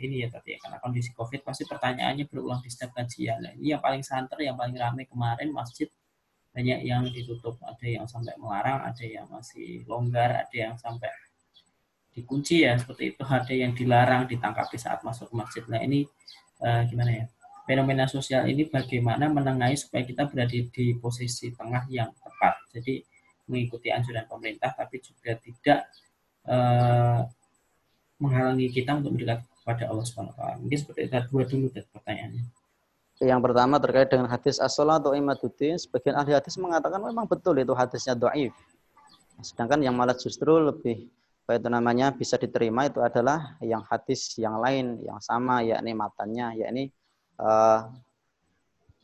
ini 0.00 0.24
ya 0.24 0.32
tadi 0.32 0.56
ya 0.56 0.58
karena 0.64 0.80
kondisi 0.80 1.12
covid 1.12 1.44
pasti 1.44 1.68
pertanyaannya 1.68 2.24
berulang 2.24 2.64
di 2.64 2.72
setiap 2.72 2.96
kajian 2.96 3.44
nah, 3.44 3.52
ini 3.52 3.76
yang 3.76 3.82
paling 3.84 4.00
santer 4.00 4.40
yang 4.40 4.56
paling 4.56 4.72
ramai 4.72 5.04
kemarin 5.04 5.52
masjid 5.52 5.84
banyak 6.50 6.80
yang 6.82 7.06
ditutup 7.10 7.56
ada 7.62 7.86
yang 7.86 8.06
sampai 8.10 8.34
melarang 8.36 8.82
ada 8.82 9.04
yang 9.06 9.26
masih 9.30 9.86
longgar 9.86 10.46
ada 10.46 10.56
yang 10.56 10.74
sampai 10.74 11.10
dikunci 12.10 12.66
ya 12.66 12.74
seperti 12.74 13.14
itu 13.14 13.22
ada 13.22 13.54
yang 13.54 13.70
dilarang 13.70 14.26
ditangkap 14.26 14.66
di 14.66 14.78
saat 14.78 15.00
masuk 15.06 15.30
ke 15.30 15.34
masjid 15.38 15.62
nah 15.70 15.78
ini 15.78 16.02
uh, 16.62 16.82
gimana 16.90 17.10
ya 17.14 17.24
fenomena 17.70 18.10
sosial 18.10 18.50
ini 18.50 18.66
bagaimana 18.66 19.30
menengahi 19.30 19.78
supaya 19.78 20.02
kita 20.02 20.26
berada 20.26 20.50
di 20.50 20.84
posisi 20.98 21.54
tengah 21.54 21.86
yang 21.86 22.10
tepat. 22.18 22.58
Jadi 22.74 22.98
mengikuti 23.46 23.94
anjuran 23.94 24.26
pemerintah 24.26 24.74
tapi 24.74 24.98
juga 24.98 25.38
tidak 25.38 25.86
uh, 26.50 27.22
menghalangi 28.18 28.74
kita 28.74 28.98
untuk 28.98 29.14
mendekat 29.14 29.46
kepada 29.46 29.86
Allah 29.86 30.02
Subhanahu 30.02 30.34
wa 30.34 30.38
taala. 30.38 30.54
Mungkin 30.58 30.78
seperti 30.82 31.00
itu 31.06 31.18
dua 31.30 31.42
dulu 31.46 31.66
pertanyaannya. 31.70 32.42
Yang 33.20 33.40
pertama 33.44 33.76
terkait 33.76 34.08
dengan 34.08 34.32
hadis 34.32 34.56
as-salat 34.56 35.04
atau 35.04 35.12
imaduddin, 35.12 35.76
sebagian 35.76 36.16
ahli 36.16 36.32
hadis 36.32 36.56
mengatakan 36.56 37.04
memang 37.04 37.28
betul 37.28 37.52
itu 37.60 37.76
hadisnya 37.76 38.16
dhaif. 38.16 38.56
Sedangkan 39.44 39.84
yang 39.84 39.92
malah 39.92 40.16
justru 40.16 40.56
lebih 40.56 41.04
apa 41.44 41.58
itu 41.60 41.68
namanya 41.68 42.14
bisa 42.14 42.38
diterima 42.38 42.86
itu 42.86 43.02
adalah 43.02 43.58
yang 43.58 43.82
hadis 43.82 44.38
yang 44.38 44.62
lain 44.62 45.02
yang 45.02 45.18
sama 45.18 45.66
yakni 45.66 45.98
matanya 45.98 46.54
yakni 46.54 46.94
uh, 47.42 47.90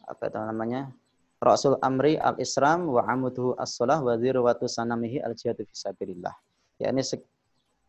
apa 0.06 0.22
itu 0.30 0.38
namanya 0.38 0.94
Rasul 1.42 1.74
Amri 1.82 2.14
al-Islam 2.14 2.86
wa 2.86 3.02
amuduhu 3.02 3.58
as-salah 3.58 3.98
wa 3.98 4.14
zirwatu 4.14 4.70
sanamihi 4.70 5.20
al-jihadu 5.26 5.66
fisabilillah. 5.68 6.32
Ya 6.80 6.94
ini 6.94 7.02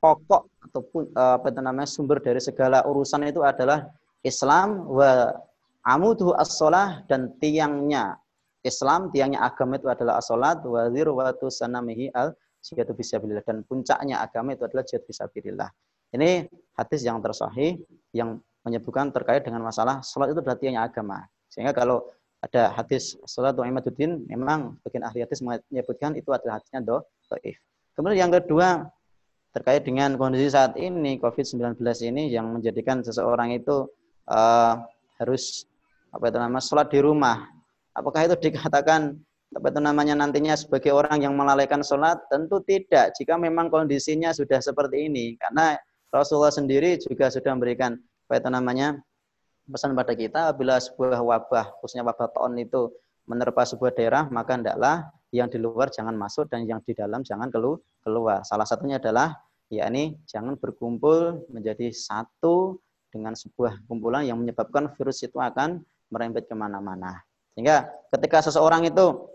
pokok 0.02 0.50
ataupun 0.68 1.14
uh, 1.16 1.38
apa 1.40 1.48
itu 1.54 1.62
namanya 1.64 1.88
sumber 1.88 2.20
dari 2.20 2.42
segala 2.44 2.84
urusan 2.84 3.30
itu 3.30 3.46
adalah 3.46 3.88
Islam 4.26 4.90
wa 4.90 5.32
amuduhu 5.88 6.36
as-salah 6.36 7.08
dan 7.08 7.32
tiangnya 7.40 8.20
Islam, 8.68 9.08
tiangnya 9.16 9.48
agama 9.48 9.80
itu 9.80 9.88
adalah 9.88 10.20
as-salat 10.20 10.60
wa 10.68 10.92
zirwatu 10.92 11.48
sanamihi 11.48 12.12
al-jihadu 12.12 12.92
fisabilillah 12.92 13.46
dan 13.48 13.64
puncaknya 13.64 14.20
agama 14.20 14.52
itu 14.52 14.68
adalah 14.68 14.84
jihad 14.84 15.08
fisabilillah. 15.08 15.72
Ini 16.12 16.44
hadis 16.76 17.08
yang 17.08 17.24
tersahih 17.24 17.80
yang 18.12 18.44
menyebutkan 18.68 19.16
terkait 19.16 19.48
dengan 19.48 19.64
masalah 19.64 20.04
sholat 20.04 20.36
itu 20.36 20.44
berarti 20.44 20.68
hanya 20.68 20.84
agama. 20.84 21.24
Sehingga 21.48 21.72
kalau 21.72 22.04
ada 22.44 22.76
hadis 22.76 23.16
sholat 23.24 23.56
imaduddin, 23.56 24.28
memang 24.28 24.76
bagian 24.84 25.08
ahli 25.08 25.24
hadis 25.24 25.40
menyebutkan 25.40 26.20
itu 26.20 26.30
adalah 26.36 26.60
hadisnya 26.60 26.84
do, 26.84 27.00
doif. 27.32 27.56
Kemudian 27.96 28.28
yang 28.28 28.32
kedua, 28.36 28.88
terkait 29.56 29.88
dengan 29.88 30.20
kondisi 30.20 30.54
saat 30.54 30.78
ini 30.78 31.18
COVID-19 31.18 31.82
ini 32.14 32.30
yang 32.30 32.52
menjadikan 32.54 33.02
seseorang 33.02 33.58
itu 33.58 33.90
uh, 34.30 34.78
harus 35.18 35.66
apa 36.12 36.24
itu 36.32 36.38
nama 36.40 36.60
sholat 36.62 36.88
di 36.92 37.00
rumah. 37.04 37.50
Apakah 37.94 38.30
itu 38.30 38.36
dikatakan 38.38 39.18
apa 39.56 39.68
itu 39.72 39.80
namanya 39.80 40.14
nantinya 40.14 40.54
sebagai 40.60 40.92
orang 40.94 41.24
yang 41.24 41.34
melalaikan 41.34 41.82
sholat? 41.82 42.20
Tentu 42.28 42.62
tidak. 42.64 43.16
Jika 43.16 43.40
memang 43.40 43.72
kondisinya 43.72 44.36
sudah 44.36 44.60
seperti 44.60 45.08
ini, 45.08 45.40
karena 45.40 45.80
Rasulullah 46.12 46.54
sendiri 46.54 46.96
juga 47.00 47.28
sudah 47.28 47.52
memberikan 47.56 48.00
apa 48.28 48.34
itu 48.40 48.50
namanya 48.52 48.88
pesan 49.68 49.96
pada 49.96 50.16
kita 50.16 50.52
apabila 50.52 50.80
sebuah 50.80 51.20
wabah 51.20 51.66
khususnya 51.80 52.04
wabah 52.08 52.32
tahun 52.32 52.60
itu 52.64 52.92
menerpa 53.28 53.68
sebuah 53.68 53.92
daerah 53.92 54.24
maka 54.32 54.56
hendaklah 54.56 55.12
yang 55.36 55.52
di 55.52 55.60
luar 55.60 55.92
jangan 55.92 56.16
masuk 56.16 56.48
dan 56.48 56.64
yang 56.64 56.80
di 56.84 56.96
dalam 56.96 57.20
jangan 57.24 57.52
keluar. 57.52 58.48
Salah 58.48 58.64
satunya 58.64 58.96
adalah 58.96 59.36
yakni 59.68 60.16
jangan 60.24 60.56
berkumpul 60.56 61.44
menjadi 61.52 61.92
satu 61.92 62.80
dengan 63.12 63.36
sebuah 63.36 63.84
kumpulan 63.92 64.24
yang 64.24 64.40
menyebabkan 64.40 64.88
virus 64.96 65.24
itu 65.28 65.36
akan 65.36 65.84
merembet 66.12 66.48
ke 66.48 66.56
mana-mana. 66.56 67.22
Sehingga 67.54 67.90
ketika 68.14 68.46
seseorang 68.48 68.86
itu 68.86 69.28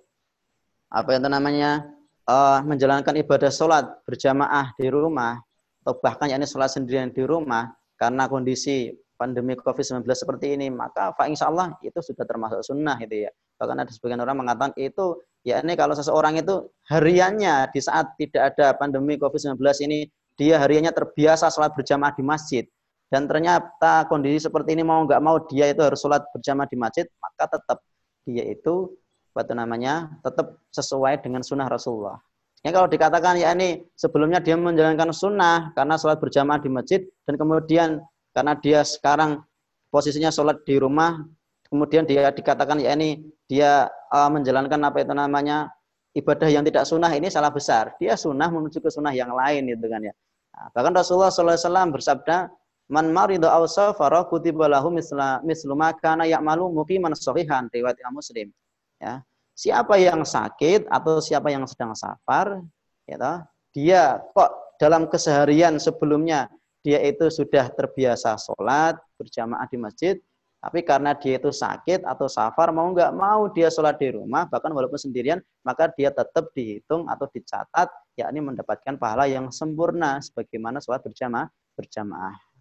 apa 0.92 1.16
yang 1.16 1.26
namanya 1.26 1.88
uh, 2.28 2.60
menjalankan 2.62 3.16
ibadah 3.18 3.50
sholat 3.50 3.84
berjamaah 4.04 4.76
di 4.76 4.86
rumah 4.92 5.40
atau 5.82 5.98
bahkan 5.98 6.30
yakni 6.30 6.46
sholat 6.46 6.70
sendirian 6.70 7.10
di 7.10 7.26
rumah 7.26 7.72
karena 7.98 8.30
kondisi 8.30 8.94
pandemi 9.18 9.54
COVID-19 9.54 10.02
seperti 10.14 10.58
ini, 10.58 10.66
maka 10.66 11.14
fa 11.14 11.30
insya 11.30 11.46
Allah 11.46 11.78
itu 11.86 11.94
sudah 12.02 12.26
termasuk 12.26 12.62
sunnah 12.66 12.98
gitu 12.98 13.26
ya. 13.26 13.30
Bahkan 13.62 13.76
ada 13.78 13.90
sebagian 13.94 14.18
orang 14.18 14.42
mengatakan 14.42 14.74
itu 14.74 15.22
ya 15.46 15.62
ini 15.62 15.78
kalau 15.78 15.94
seseorang 15.94 16.38
itu 16.42 16.66
hariannya 16.90 17.70
di 17.70 17.78
saat 17.78 18.10
tidak 18.18 18.54
ada 18.54 18.74
pandemi 18.74 19.14
COVID-19 19.14 19.58
ini 19.86 20.10
dia 20.34 20.58
hariannya 20.58 20.90
terbiasa 20.90 21.50
sholat 21.54 21.70
berjamaah 21.74 22.14
di 22.14 22.22
masjid 22.26 22.64
dan 23.12 23.28
ternyata 23.28 24.08
kondisi 24.08 24.48
seperti 24.48 24.72
ini 24.72 24.80
mau 24.80 25.04
nggak 25.04 25.20
mau 25.20 25.36
dia 25.44 25.68
itu 25.68 25.84
harus 25.84 26.00
sholat 26.00 26.24
berjamaah 26.32 26.64
di 26.64 26.80
masjid 26.80 27.04
maka 27.20 27.44
tetap 27.60 27.84
dia 28.24 28.48
itu 28.48 28.88
apa 29.36 29.52
namanya 29.52 30.08
tetap 30.24 30.56
sesuai 30.72 31.20
dengan 31.20 31.44
sunnah 31.44 31.68
Rasulullah. 31.68 32.16
Ya 32.64 32.72
kalau 32.72 32.88
dikatakan 32.88 33.36
ya 33.36 33.52
ini 33.52 33.84
sebelumnya 33.92 34.40
dia 34.40 34.56
menjalankan 34.56 35.12
sunnah 35.12 35.76
karena 35.76 36.00
sholat 36.00 36.16
berjamaah 36.24 36.56
di 36.56 36.72
masjid 36.72 37.04
dan 37.28 37.36
kemudian 37.36 38.00
karena 38.32 38.56
dia 38.56 38.80
sekarang 38.80 39.44
posisinya 39.92 40.32
sholat 40.32 40.64
di 40.64 40.80
rumah 40.80 41.20
kemudian 41.68 42.08
dia 42.08 42.32
dikatakan 42.32 42.80
ya 42.80 42.96
ini 42.96 43.20
dia 43.44 43.92
uh, 44.08 44.30
menjalankan 44.32 44.80
apa 44.88 45.04
itu 45.04 45.12
namanya 45.12 45.68
ibadah 46.16 46.48
yang 46.48 46.64
tidak 46.64 46.84
sunnah 46.88 47.12
ini 47.12 47.28
salah 47.28 47.52
besar. 47.52 47.92
Dia 48.00 48.16
sunnah 48.16 48.48
menuju 48.48 48.80
ke 48.80 48.88
sunnah 48.88 49.12
yang 49.12 49.32
lain 49.32 49.68
gitu 49.68 49.88
kan 49.88 50.00
ya. 50.00 50.14
Nah, 50.52 50.68
bahkan 50.76 50.92
Rasulullah 50.92 51.32
SAW 51.32 51.92
bersabda, 51.96 52.52
Man 52.90 53.14
maridu 53.14 53.46
aw 53.46 53.62
safara 53.68 54.26
kutiba 54.26 54.66
lahu 54.66 54.90
misla 54.90 55.38
mislu 55.46 55.72
ma 55.78 55.94
kana 55.94 56.26
ya'malu 56.26 56.70
muqiman 56.72 57.14
sahihan 57.14 57.70
riwayat 57.70 57.96
Imam 58.02 58.18
Muslim. 58.18 58.50
Ya. 58.98 59.22
Siapa 59.52 60.00
yang 60.00 60.24
sakit 60.24 60.88
atau 60.88 61.20
siapa 61.20 61.52
yang 61.52 61.68
sedang 61.68 61.92
safar, 61.92 62.64
ya 63.04 63.16
toh, 63.20 63.38
dia 63.76 64.02
kok 64.32 64.50
dalam 64.80 65.06
keseharian 65.06 65.76
sebelumnya 65.76 66.48
dia 66.82 66.98
itu 67.04 67.30
sudah 67.30 67.70
terbiasa 67.70 68.34
sholat 68.40 68.98
berjamaah 69.20 69.68
di 69.70 69.78
masjid, 69.78 70.14
tapi 70.58 70.82
karena 70.82 71.14
dia 71.14 71.38
itu 71.38 71.50
sakit 71.50 72.02
atau 72.02 72.26
safar, 72.26 72.70
mau 72.70 72.90
nggak 72.90 73.12
mau 73.14 73.50
dia 73.50 73.70
sholat 73.70 73.98
di 73.98 74.14
rumah, 74.14 74.46
bahkan 74.46 74.70
walaupun 74.70 74.98
sendirian, 74.98 75.38
maka 75.62 75.90
dia 75.94 76.10
tetap 76.10 76.50
dihitung 76.54 77.06
atau 77.06 77.26
dicatat 77.30 77.90
yakni 78.18 78.40
mendapatkan 78.42 78.94
pahala 78.98 79.28
yang 79.28 79.50
sempurna 79.50 80.18
sebagaimana 80.22 80.78
sholat 80.82 81.02
berjamaah 81.04 81.48
berjamaah. 81.74 82.51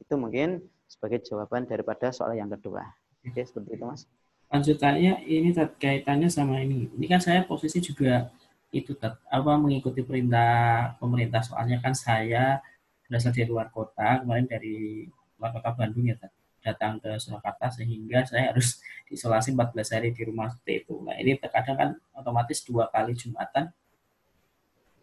Itu 0.00 0.14
mungkin 0.16 0.64
sebagai 0.86 1.24
jawaban 1.24 1.64
daripada 1.66 2.10
soal 2.14 2.36
yang 2.36 2.50
kedua. 2.52 2.84
Oke, 3.24 3.42
seperti 3.42 3.76
itu 3.76 3.84
Mas. 3.84 4.04
Lanjutannya 4.52 5.24
ini 5.26 5.50
kaitannya 5.56 6.28
sama 6.30 6.60
ini. 6.60 6.92
Ini 6.92 7.06
kan 7.08 7.20
saya 7.20 7.42
posisi 7.42 7.80
juga 7.80 8.30
itu 8.74 8.94
apa 9.30 9.52
mengikuti 9.54 10.02
perintah 10.02 10.94
pemerintah 10.98 11.38
soalnya 11.46 11.78
kan 11.78 11.94
saya 11.94 12.58
berasal 13.06 13.30
dari 13.30 13.46
luar 13.46 13.70
kota 13.70 14.26
kemarin 14.26 14.50
dari 14.50 15.06
luar 15.38 15.54
kota 15.54 15.70
Bandung 15.78 16.10
ya 16.10 16.18
datang 16.58 16.98
ke 16.98 17.14
Surakarta 17.22 17.70
sehingga 17.70 18.26
saya 18.26 18.50
harus 18.50 18.82
isolasi 19.14 19.54
14 19.54 19.94
hari 19.94 20.08
di 20.10 20.22
rumah 20.26 20.50
seperti 20.50 20.82
itu. 20.82 20.94
Nah 21.06 21.14
ini 21.22 21.38
terkadang 21.38 21.76
kan 21.78 21.90
otomatis 22.18 22.66
dua 22.66 22.90
kali 22.90 23.14
Jumatan 23.14 23.70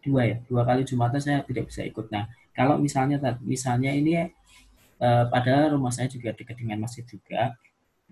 dua 0.02 0.22
ya 0.26 0.36
dua 0.50 0.66
kali 0.66 0.82
jumatan 0.82 1.22
saya 1.22 1.46
tidak 1.46 1.70
bisa 1.70 1.86
ikut 1.86 2.10
nah 2.10 2.26
kalau 2.52 2.76
misalnya 2.76 3.22
misalnya 3.40 3.94
ini 3.94 4.28
eh, 5.02 5.24
padahal 5.26 5.74
rumah 5.74 5.90
saya 5.90 6.06
juga 6.06 6.30
dekat 6.30 6.54
dengan 6.62 6.78
masjid 6.86 7.02
juga. 7.02 7.58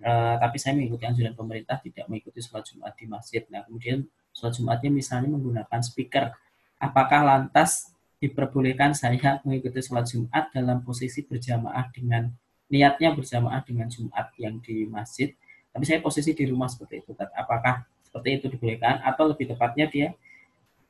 Eh, 0.00 0.34
tapi 0.40 0.56
saya 0.56 0.72
mengikuti 0.74 1.04
anjuran 1.04 1.36
pemerintah 1.36 1.76
tidak 1.78 2.08
mengikuti 2.08 2.40
sholat 2.40 2.64
jumat 2.66 2.92
di 2.96 3.04
masjid. 3.04 3.42
Nah 3.52 3.62
kemudian 3.68 4.08
sholat 4.32 4.56
jumatnya 4.56 4.90
misalnya 4.90 5.28
menggunakan 5.30 5.80
speaker. 5.84 6.32
Apakah 6.80 7.20
lantas 7.22 7.92
diperbolehkan 8.16 8.96
saya 8.96 9.40
mengikuti 9.44 9.80
sholat 9.84 10.08
jumat 10.08 10.48
dalam 10.56 10.80
posisi 10.80 11.20
berjamaah 11.20 11.92
dengan 11.92 12.32
niatnya 12.72 13.12
berjamaah 13.12 13.60
dengan 13.60 13.92
jumat 13.92 14.32
yang 14.40 14.56
di 14.64 14.88
masjid? 14.88 15.36
Tapi 15.70 15.84
saya 15.84 16.00
posisi 16.00 16.32
di 16.32 16.48
rumah 16.48 16.66
seperti 16.66 17.04
itu 17.04 17.12
apakah 17.36 17.84
seperti 18.00 18.40
itu 18.40 18.46
dibolehkan? 18.56 19.04
Atau 19.04 19.30
lebih 19.30 19.52
tepatnya 19.52 19.86
dia 19.86 20.08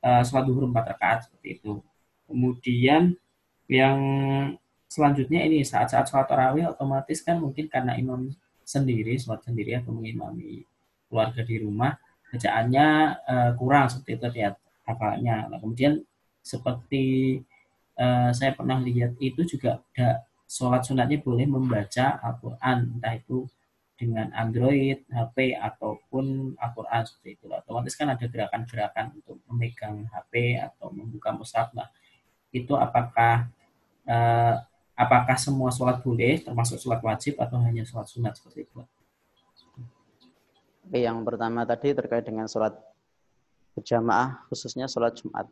uh, 0.07 0.23
sholat 0.23 0.47
duhur 0.47 0.71
empat 0.71 0.97
rakaat 0.97 1.19
seperti 1.27 1.61
itu. 1.61 1.83
Kemudian 2.31 3.19
yang 3.67 3.99
selanjutnya 4.91 5.47
ini 5.47 5.63
saat-saat 5.63 6.11
sholat 6.11 6.27
tarawih 6.27 6.75
otomatis 6.75 7.23
kan 7.23 7.39
mungkin 7.39 7.71
karena 7.71 7.95
imam 7.95 8.35
sendiri 8.67 9.15
sholat 9.23 9.47
sendiri 9.47 9.79
atau 9.79 9.95
mengimami 9.95 10.67
keluarga 11.07 11.47
di 11.47 11.57
rumah 11.63 11.95
bacaannya 12.31 12.87
uh, 13.27 13.51
kurang 13.55 13.87
seperti 13.91 14.19
itu 14.19 14.27
lihat 14.39 14.55
hafalannya. 14.87 15.51
Nah, 15.51 15.59
kemudian 15.59 16.03
seperti 16.43 17.39
uh, 17.99 18.31
saya 18.35 18.55
pernah 18.55 18.79
lihat 18.83 19.15
itu 19.23 19.47
juga 19.47 19.83
ada 19.95 20.27
sholat 20.51 20.83
sunatnya 20.83 21.23
boleh 21.23 21.47
membaca 21.47 22.19
Al-Quran 22.23 22.99
entah 22.99 23.15
itu 23.15 23.47
dengan 23.95 24.33
Android, 24.33 25.05
HP 25.13 25.55
ataupun 25.61 26.57
Al-Quran 26.57 27.03
seperti 27.05 27.37
itu. 27.37 27.45
Otomatis 27.53 27.95
kan 27.95 28.09
ada 28.09 28.25
gerakan-gerakan 28.25 29.13
untuk 29.21 29.37
memegang 29.51 30.09
HP 30.09 30.57
atau 30.57 30.89
membuka 30.89 31.37
mushaf. 31.37 31.69
Nah, 31.77 31.87
itu 32.49 32.73
apakah 32.73 33.53
eh, 34.09 34.57
apakah 35.01 35.37
semua 35.41 35.73
sholat 35.73 36.05
boleh 36.05 36.45
termasuk 36.45 36.77
sholat 36.77 37.01
wajib 37.01 37.41
atau 37.41 37.57
hanya 37.65 37.89
sholat 37.89 38.05
sunat 38.13 38.37
seperti 38.37 38.69
itu? 38.69 38.85
Oke, 40.85 40.99
yang 41.01 41.25
pertama 41.25 41.65
tadi 41.65 41.97
terkait 41.97 42.29
dengan 42.29 42.45
sholat 42.45 42.77
berjamaah 43.73 44.45
khususnya 44.53 44.85
sholat 44.85 45.17
Jumat. 45.17 45.49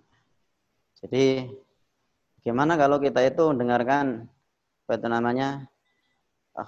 Jadi 1.01 1.49
gimana 2.45 2.77
kalau 2.77 3.01
kita 3.01 3.25
itu 3.25 3.49
mendengarkan 3.49 4.29
apa 4.85 4.93
itu 4.97 5.09
namanya 5.09 5.69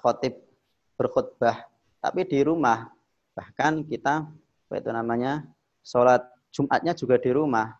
khotib 0.00 0.38
berkhutbah 0.96 1.66
tapi 2.00 2.24
di 2.28 2.40
rumah 2.44 2.88
bahkan 3.32 3.80
kita 3.84 4.28
apa 4.28 4.74
itu 4.76 4.90
namanya 4.92 5.44
sholat 5.84 6.24
Jumatnya 6.50 6.98
juga 6.98 7.14
di 7.14 7.30
rumah 7.30 7.70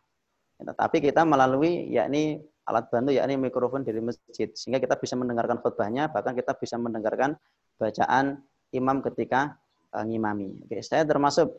ya, 0.63 0.71
tapi 0.79 1.03
kita 1.03 1.27
melalui 1.27 1.91
yakni 1.91 2.39
alat 2.69 2.87
bantu 2.93 3.11
yakni 3.15 3.41
mikrofon 3.41 3.87
dari 3.87 4.01
masjid. 4.03 4.49
Sehingga 4.53 4.79
kita 4.83 4.99
bisa 5.01 5.15
mendengarkan 5.17 5.59
khutbahnya 5.61 6.13
bahkan 6.13 6.37
kita 6.37 6.57
bisa 6.59 6.77
mendengarkan 6.77 7.37
bacaan 7.81 8.41
imam 8.75 9.01
ketika 9.01 9.57
uh, 9.97 10.05
ngimami. 10.05 10.61
Oke, 10.67 10.83
saya 10.85 11.07
termasuk 11.07 11.51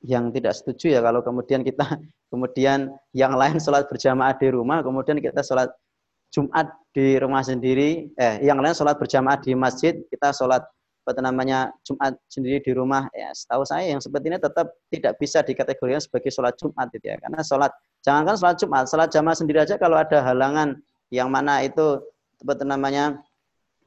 yang 0.00 0.32
tidak 0.32 0.56
setuju 0.56 0.96
ya 0.96 1.00
kalau 1.04 1.20
kemudian 1.20 1.60
kita 1.60 1.84
kemudian 2.32 2.88
yang 3.12 3.36
lain 3.36 3.60
sholat 3.60 3.84
berjamaah 3.84 4.32
di 4.32 4.48
rumah 4.48 4.80
kemudian 4.80 5.20
kita 5.20 5.44
sholat 5.44 5.68
Jumat 6.32 6.72
di 6.94 7.20
rumah 7.20 7.44
sendiri 7.44 8.08
eh 8.16 8.40
yang 8.40 8.62
lain 8.62 8.72
sholat 8.72 8.96
berjamaah 8.96 9.36
di 9.42 9.52
masjid 9.52 9.98
kita 10.08 10.32
sholat 10.32 10.64
apa 11.10 11.26
namanya 11.26 11.74
Jumat 11.82 12.14
sendiri 12.30 12.62
di 12.62 12.70
rumah. 12.76 13.10
Ya 13.10 13.34
setahu 13.34 13.66
saya 13.66 13.90
yang 13.90 13.98
seperti 13.98 14.30
ini 14.30 14.38
tetap 14.38 14.70
tidak 14.92 15.18
bisa 15.18 15.42
dikategorikan 15.42 15.98
sebagai 15.98 16.30
sholat 16.30 16.54
Jumat 16.54 16.86
gitu 16.94 17.06
ya. 17.10 17.16
Karena 17.18 17.40
sholat 17.42 17.72
jangankan 18.04 18.34
sholat 18.36 18.56
Jumat 18.60 18.84
sholat 18.88 19.08
jamaah 19.12 19.36
sendiri 19.36 19.58
aja 19.62 19.76
kalau 19.76 19.96
ada 19.96 20.20
halangan 20.24 20.78
yang 21.10 21.28
mana 21.28 21.64
itu 21.64 22.00
apa 22.40 22.64
namanya 22.64 23.20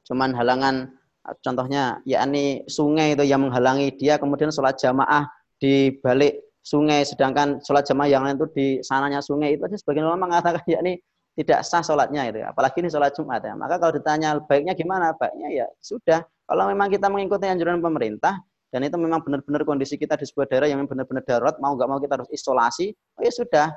cuman 0.05 0.36
halangan 0.36 0.91
contohnya 1.39 2.03
yakni 2.03 2.68
sungai 2.68 3.16
itu 3.16 3.24
yang 3.24 3.47
menghalangi 3.47 3.95
dia 3.95 4.20
kemudian 4.20 4.51
sholat 4.51 4.76
jamaah 4.76 5.26
di 5.57 5.95
balik 6.03 6.43
sungai 6.64 7.07
sedangkan 7.07 7.64
sholat 7.64 7.88
jamaah 7.88 8.09
yang 8.11 8.24
lain 8.28 8.36
itu 8.38 8.47
di 8.51 8.68
sananya 8.84 9.24
sungai 9.24 9.55
itu 9.55 9.64
aja 9.64 9.78
sebagian 9.80 10.07
ulama 10.07 10.30
mengatakan 10.30 10.64
yakni 10.68 10.99
tidak 11.34 11.66
sah 11.66 11.82
sholatnya 11.82 12.30
itu. 12.30 12.45
Apalagi 12.45 12.78
ini 12.86 12.89
sholat 12.93 13.14
Jumat 13.18 13.41
ya. 13.41 13.57
Maka 13.57 13.82
kalau 13.82 13.93
ditanya 13.97 14.38
baiknya 14.45 14.78
gimana? 14.78 15.18
Baiknya 15.18 15.49
ya 15.49 15.68
sudah. 15.82 16.22
Kalau 16.45 16.70
memang 16.70 16.93
kita 16.93 17.09
mengikuti 17.09 17.49
anjuran 17.49 17.82
pemerintah 17.82 18.38
dan 18.70 18.82
itu 18.86 18.97
memang 18.97 19.22
benar-benar 19.22 19.66
kondisi 19.66 19.97
kita 19.97 20.18
di 20.18 20.26
sebuah 20.26 20.49
daerah 20.49 20.68
yang 20.70 20.86
benar-benar 20.86 21.22
darurat, 21.26 21.55
mau 21.61 21.78
nggak 21.78 21.89
mau 21.89 22.01
kita 22.01 22.18
harus 22.18 22.30
isolasi, 22.34 22.93
oh 23.18 23.22
ya 23.22 23.30
sudah. 23.30 23.68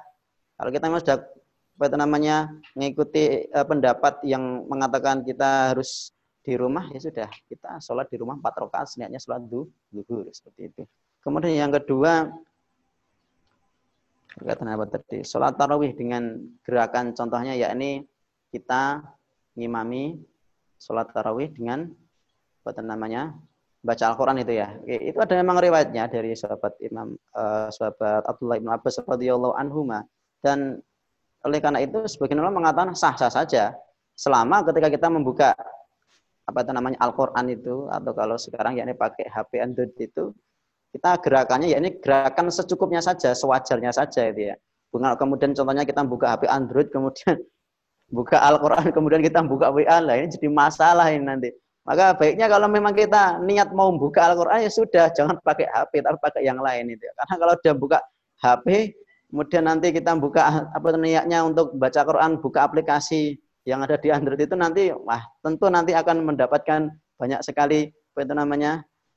Kalau 0.57 0.71
kita 0.73 0.85
memang 0.89 1.03
sudah 1.05 1.19
apa 1.77 1.85
itu 1.93 1.97
namanya 2.01 2.37
mengikuti 2.73 3.45
uh, 3.53 3.67
pendapat 3.69 4.25
yang 4.25 4.65
mengatakan 4.65 5.21
kita 5.21 5.77
harus 5.77 6.17
di 6.41 6.57
rumah 6.57 6.89
ya 6.89 7.03
sudah 7.03 7.29
kita 7.51 7.83
sholat 7.85 8.09
di 8.09 8.17
rumah 8.17 8.41
empat 8.41 8.55
rakaat 8.65 8.89
niatnya 8.97 9.21
sholat 9.21 9.45
duhur 9.45 10.25
seperti 10.33 10.73
itu. 10.73 10.83
Kemudian 11.21 11.69
yang 11.69 11.73
kedua 11.75 12.33
berkaitan 14.39 14.73
apa 14.73 14.87
tadi? 14.89 15.21
Sholat 15.27 15.59
tarawih 15.59 15.93
dengan 15.93 16.39
gerakan 16.65 17.13
contohnya 17.13 17.53
yakni 17.59 18.07
kita 18.55 19.05
ngimami 19.59 20.17
sholat 20.81 21.13
tarawih 21.13 21.53
dengan 21.53 21.91
apa 22.63 22.81
namanya 22.81 23.37
baca 23.83 24.05
Al-Quran 24.15 24.41
itu 24.41 24.53
ya. 24.55 24.71
Itu 24.87 25.19
ada 25.19 25.35
memang 25.35 25.59
riwayatnya 25.59 26.07
dari 26.09 26.33
sahabat 26.33 26.79
Imam 26.79 27.19
uh, 27.35 27.69
sahabat 27.75 28.23
Abdullah 28.23 28.63
bin 28.63 28.71
Abbas 28.71 29.03
radhiyallahu 29.03 29.55
anhu 29.59 29.83
dan 30.45 30.81
oleh 31.47 31.59
karena 31.63 31.81
itu 31.85 32.05
sebagian 32.11 32.43
ulama 32.43 32.65
mengatakan 32.65 32.93
sah-sah 32.97 33.31
saja 33.31 33.77
selama 34.17 34.67
ketika 34.67 34.89
kita 34.91 35.07
membuka 35.13 35.55
apa 36.47 36.59
itu 36.63 36.71
namanya 36.71 36.99
Al-Qur'an 37.03 37.47
itu 37.51 37.91
atau 37.91 38.13
kalau 38.15 38.39
sekarang 38.39 38.79
yakni 38.79 38.95
pakai 38.95 39.27
HP 39.27 39.53
Android 39.59 39.93
itu 39.99 40.31
kita 40.95 41.21
gerakannya 41.21 41.69
ya 41.75 41.79
ini 41.83 42.01
gerakan 42.01 42.49
secukupnya 42.49 43.05
saja, 43.05 43.37
sewajarnya 43.37 43.93
saja 43.93 44.33
itu 44.33 44.49
ya. 44.49 44.57
Bukan 44.89 45.13
kemudian 45.21 45.53
contohnya 45.53 45.85
kita 45.85 46.01
buka 46.09 46.33
HP 46.33 46.49
Android, 46.49 46.89
kemudian 46.89 47.37
buka 48.17 48.41
Al-Quran, 48.41 48.95
kemudian 48.97 49.21
kita 49.21 49.45
buka 49.45 49.69
WA, 49.69 50.01
lah 50.01 50.17
ini 50.17 50.33
jadi 50.33 50.49
masalah 50.49 51.13
ini 51.13 51.27
nanti. 51.27 51.51
Maka 51.85 52.19
baiknya 52.19 52.51
kalau 52.51 52.67
memang 52.67 52.97
kita 52.97 53.39
niat 53.45 53.71
mau 53.77 53.93
buka 53.95 54.33
Al-Quran 54.33 54.65
ya 54.65 54.71
sudah, 54.73 55.07
jangan 55.13 55.37
pakai 55.45 55.69
HP, 55.69 56.01
tapi 56.01 56.19
pakai 56.19 56.43
yang 56.49 56.59
lain 56.65 56.97
itu. 56.97 57.03
Ya. 57.05 57.13
Karena 57.23 57.35
kalau 57.45 57.55
sudah 57.61 57.75
buka 57.77 57.99
HP, 58.41 58.67
kemudian 59.31 59.65
nanti 59.67 59.91
kita 59.91 60.15
buka 60.17 60.71
apa 60.71 60.87
niatnya 60.97 61.43
untuk 61.43 61.75
baca 61.77 62.01
Quran, 62.07 62.39
buka 62.39 62.67
aplikasi 62.67 63.39
yang 63.67 63.83
ada 63.83 63.99
di 63.99 64.09
Android 64.15 64.39
itu 64.39 64.55
nanti, 64.55 64.95
wah 64.95 65.23
tentu 65.43 65.67
nanti 65.67 65.91
akan 65.93 66.23
mendapatkan 66.23 66.91
banyak 67.19 67.41
sekali 67.43 67.91
apa 67.91 68.21
itu 68.25 68.33
namanya 68.33 68.73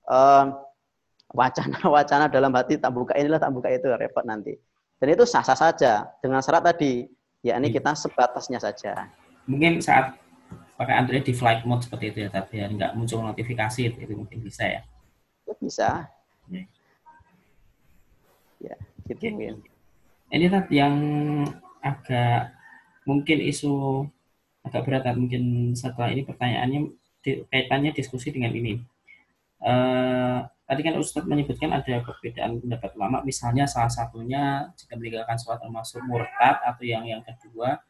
uh, 0.10 0.50
wacana-wacana 1.32 2.28
dalam 2.28 2.52
hati 2.58 2.82
tak 2.82 2.92
buka 2.92 3.14
inilah 3.14 3.38
tak 3.38 3.54
buka 3.54 3.70
itu 3.70 3.88
repot 3.94 4.26
nanti. 4.26 4.58
Dan 5.00 5.16
itu 5.16 5.24
sah-sah 5.24 5.56
saja 5.56 6.12
dengan 6.20 6.44
syarat 6.44 6.76
tadi, 6.76 7.08
yakni 7.46 7.72
hmm. 7.72 7.76
kita 7.80 7.92
sebatasnya 7.96 8.60
saja. 8.60 9.08
Mungkin 9.48 9.80
saat 9.80 10.20
pakai 10.76 10.96
Android 11.00 11.24
di 11.24 11.32
flight 11.32 11.64
mode 11.64 11.86
seperti 11.88 12.12
itu 12.12 12.20
ya, 12.28 12.30
tapi 12.34 12.60
ya 12.60 12.68
nggak 12.68 12.92
muncul 13.00 13.24
notifikasi 13.24 13.94
itu, 13.94 13.98
itu 14.04 14.14
mungkin 14.18 14.44
bisa 14.44 14.68
ya. 14.68 14.82
bisa. 15.64 16.10
Ya, 18.60 18.76
gitu 19.08 19.24
okay. 19.24 19.32
mungkin. 19.32 19.56
Ini 20.30 20.46
tadi 20.48 20.74
yang 20.78 20.96
agak 21.82 22.54
mungkin 23.06 23.38
isu 23.42 24.06
agak 24.62 24.86
berat 24.86 25.06
mungkin 25.18 25.74
setelah 25.74 26.14
ini 26.14 26.22
pertanyaannya 26.26 26.80
kaitannya 27.50 27.92
diskusi 27.94 28.30
dengan 28.30 28.54
ini. 28.54 28.78
Uh, 29.60 30.46
Tadi 30.70 30.86
kan 30.86 31.02
Ustadz 31.02 31.26
menyebutkan 31.26 31.74
ada 31.74 31.98
perbedaan 32.06 32.62
pendapat 32.62 32.94
ulama, 32.94 33.26
misalnya 33.26 33.66
salah 33.66 33.90
satunya 33.90 34.70
jika 34.78 34.94
meninggalkan 34.94 35.34
sholat 35.42 35.66
termasuk 35.66 35.98
murtad 36.06 36.62
atau 36.62 36.86
yang 36.86 37.10
yang 37.10 37.26
kedua 37.26 37.82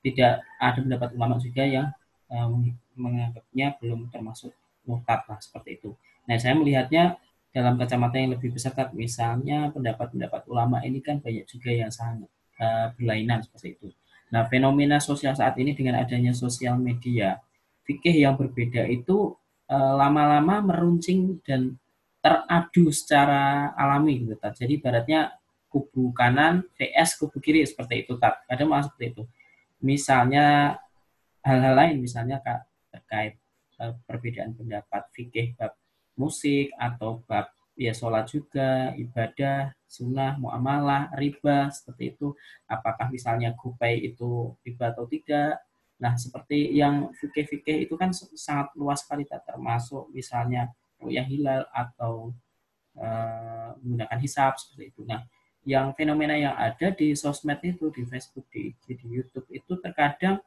tidak 0.00 0.40
ada 0.56 0.80
pendapat 0.80 1.12
ulama 1.12 1.36
juga 1.36 1.68
yang 1.68 1.92
um, 2.32 2.72
menganggapnya 2.96 3.76
belum 3.76 4.08
termasuk 4.08 4.48
murtad 4.88 5.28
lah 5.28 5.36
seperti 5.44 5.76
itu. 5.76 5.92
Nah 6.24 6.40
saya 6.40 6.56
melihatnya 6.56 7.20
dalam 7.56 7.80
kacamata 7.80 8.20
yang 8.20 8.36
lebih 8.36 8.52
besar, 8.52 8.92
misalnya 8.92 9.72
pendapat-pendapat 9.72 10.44
ulama 10.52 10.84
ini 10.84 11.00
kan 11.00 11.24
banyak 11.24 11.48
juga 11.48 11.72
yang 11.72 11.88
sangat 11.88 12.28
uh, 12.60 12.92
berlainan 12.92 13.40
seperti 13.40 13.80
itu. 13.80 13.88
Nah 14.28 14.44
fenomena 14.44 15.00
sosial 15.00 15.32
saat 15.32 15.56
ini 15.56 15.72
dengan 15.72 15.96
adanya 15.96 16.36
sosial 16.36 16.76
media, 16.76 17.40
fikih 17.88 18.28
yang 18.28 18.36
berbeda 18.36 18.84
itu 18.92 19.32
lama-lama 19.72 20.60
uh, 20.60 20.64
meruncing 20.68 21.40
dan 21.42 21.74
teradu 22.20 22.92
secara 22.92 23.72
alami 23.72 24.22
gitu 24.22 24.36
tat. 24.36 24.52
Jadi 24.54 24.76
ibaratnya 24.76 25.32
kubu 25.72 26.12
kanan 26.12 26.62
vs 26.76 27.16
kubu 27.16 27.40
kiri 27.40 27.64
seperti 27.64 28.04
itu 28.04 28.20
tat. 28.20 28.44
Ada 28.52 28.68
malah 28.68 28.84
seperti 28.84 29.16
itu. 29.16 29.22
Misalnya 29.80 30.76
hal-hal 31.40 31.74
lain 31.74 32.04
misalnya 32.04 32.42
kak 32.44 32.68
terkait 32.92 33.40
uh, 33.80 33.96
perbedaan 34.04 34.52
pendapat 34.52 35.08
fikih 35.16 35.56
bab 35.56 35.72
musik 36.16 36.72
atau 36.80 37.22
bab 37.28 37.52
ya 37.76 37.92
sholat 37.92 38.26
juga 38.32 38.96
ibadah 38.96 39.70
sunnah 39.84 40.40
muamalah 40.40 41.12
riba 41.14 41.68
seperti 41.68 42.16
itu 42.16 42.32
apakah 42.64 43.12
misalnya 43.12 43.52
kupai 43.52 44.00
itu 44.00 44.56
riba 44.64 44.96
atau 44.96 45.04
tidak 45.06 45.60
nah 45.96 46.16
seperti 46.16 46.76
yang 46.76 47.12
fikih-fikih 47.16 47.88
itu 47.88 47.94
kan 47.96 48.12
sangat 48.12 48.72
luas 48.76 49.04
sekali 49.04 49.24
termasuk 49.28 50.08
misalnya 50.12 50.72
ru'yah 51.00 51.24
hilal 51.28 51.62
atau 51.72 52.32
uh, 52.96 53.76
menggunakan 53.80 54.18
hisap 54.20 54.56
seperti 54.56 54.92
itu. 54.92 55.00
Nah, 55.04 55.24
yang 55.66 55.92
fenomena 55.98 56.38
yang 56.38 56.54
ada 56.54 56.94
di 56.94 57.12
sosmed 57.18 57.58
itu, 57.60 57.90
di 57.92 58.06
Facebook, 58.06 58.46
di 58.52 58.72
di 58.86 58.94
YouTube 59.02 59.46
itu 59.50 59.76
terkadang 59.82 60.40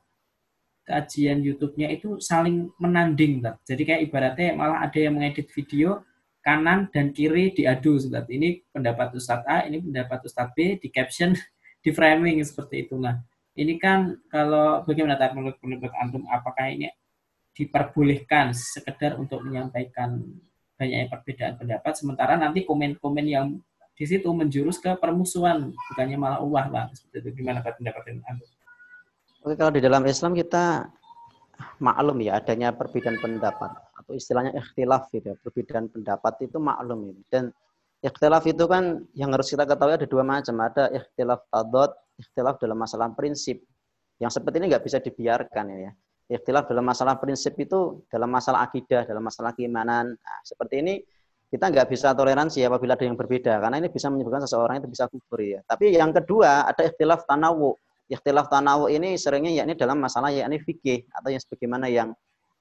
kajian 0.90 1.46
YouTube-nya 1.46 1.94
itu 1.94 2.18
saling 2.18 2.74
menanding. 2.82 3.46
Tak? 3.46 3.62
Jadi 3.70 3.82
kayak 3.86 4.02
ibaratnya 4.10 4.58
malah 4.58 4.82
ada 4.82 4.98
yang 4.98 5.14
mengedit 5.14 5.54
video 5.54 6.02
kanan 6.42 6.90
dan 6.90 7.14
kiri 7.14 7.54
diadu. 7.54 8.02
Tak? 8.02 8.26
Ini 8.26 8.66
pendapat 8.74 9.14
Ustadz 9.14 9.46
A, 9.46 9.70
ini 9.70 9.78
pendapat 9.86 10.26
Ustadz 10.26 10.58
B, 10.58 10.82
di 10.82 10.90
caption, 10.90 11.38
di 11.86 11.90
framing 11.94 12.42
seperti 12.42 12.90
itu. 12.90 12.98
Nah, 12.98 13.22
ini 13.54 13.78
kan 13.78 14.18
kalau 14.34 14.82
bagaimana 14.82 15.22
menurut 15.38 15.62
pendapat 15.62 15.94
Antum, 16.02 16.26
apakah 16.26 16.74
ini 16.74 16.90
diperbolehkan 17.54 18.56
sekedar 18.56 19.20
untuk 19.22 19.46
menyampaikan 19.46 20.24
banyaknya 20.80 21.12
perbedaan 21.12 21.54
pendapat 21.60 21.94
sementara 22.00 22.40
nanti 22.40 22.64
komen-komen 22.64 23.28
yang 23.28 23.60
di 24.00 24.08
situ 24.08 24.32
menjurus 24.32 24.80
ke 24.80 24.96
permusuhan 24.96 25.76
bukannya 25.92 26.16
malah 26.16 26.40
ulah 26.40 26.72
lah 26.72 26.86
seperti 26.96 27.36
itu 27.36 27.44
gimana 27.44 27.60
pendapat 27.60 28.16
Anda? 28.16 28.48
Oke 29.44 29.56
kalau 29.56 29.72
di 29.72 29.82
dalam 29.82 30.04
Islam 30.04 30.36
kita 30.36 30.88
maklum 31.80 32.20
ya 32.24 32.40
adanya 32.40 32.76
perbedaan 32.76 33.20
pendapat 33.20 33.72
atau 34.00 34.12
istilahnya 34.16 34.56
ikhtilaf 34.56 35.12
gitu 35.12 35.32
ya. 35.32 35.36
perbedaan 35.40 35.92
pendapat 35.92 36.34
itu 36.44 36.56
maklum 36.60 37.12
ini 37.12 37.24
dan 37.28 37.52
ikhtilaf 38.00 38.48
itu 38.48 38.64
kan 38.68 39.04
yang 39.16 39.32
harus 39.36 39.52
kita 39.52 39.68
ketahui 39.68 39.96
ada 40.00 40.08
dua 40.08 40.24
macam 40.24 40.56
ada 40.64 40.88
ikhtilaf 40.92 41.44
tadot 41.52 41.92
ikhtilaf 42.16 42.56
dalam 42.64 42.80
masalah 42.80 43.12
prinsip 43.12 43.60
yang 44.20 44.32
seperti 44.32 44.64
ini 44.64 44.72
nggak 44.72 44.84
bisa 44.88 45.04
dibiarkan 45.04 45.66
ya 45.72 45.92
ikhtilaf 46.30 46.70
dalam 46.70 46.86
masalah 46.86 47.18
prinsip 47.18 47.58
itu 47.58 48.06
dalam 48.06 48.30
masalah 48.30 48.70
akidah, 48.70 49.04
dalam 49.10 49.26
masalah 49.26 49.52
keimanan. 49.58 50.14
Nah, 50.14 50.40
seperti 50.46 50.86
ini 50.86 50.94
kita 51.50 51.74
nggak 51.74 51.90
bisa 51.90 52.14
toleransi 52.14 52.62
apabila 52.62 52.94
ada 52.94 53.10
yang 53.10 53.18
berbeda 53.18 53.58
karena 53.58 53.82
ini 53.82 53.90
bisa 53.90 54.14
menyebabkan 54.14 54.46
seseorang 54.46 54.78
itu 54.86 54.88
bisa 54.94 55.10
kufur 55.10 55.42
ya. 55.42 55.66
Tapi 55.66 55.98
yang 55.98 56.14
kedua 56.14 56.70
ada 56.70 56.86
ikhtilaf 56.86 57.26
tanawu. 57.26 57.74
Ikhtilaf 58.10 58.49
tanawu 58.49 58.89
ini 58.89 59.14
seringnya 59.22 59.53
yakni 59.53 59.78
dalam 59.78 60.01
masalah 60.01 60.34
yakni 60.34 60.57
fikih 60.57 61.05
atau 61.14 61.30
yang 61.30 61.41
sebagaimana 61.41 61.86
yang 61.93 62.10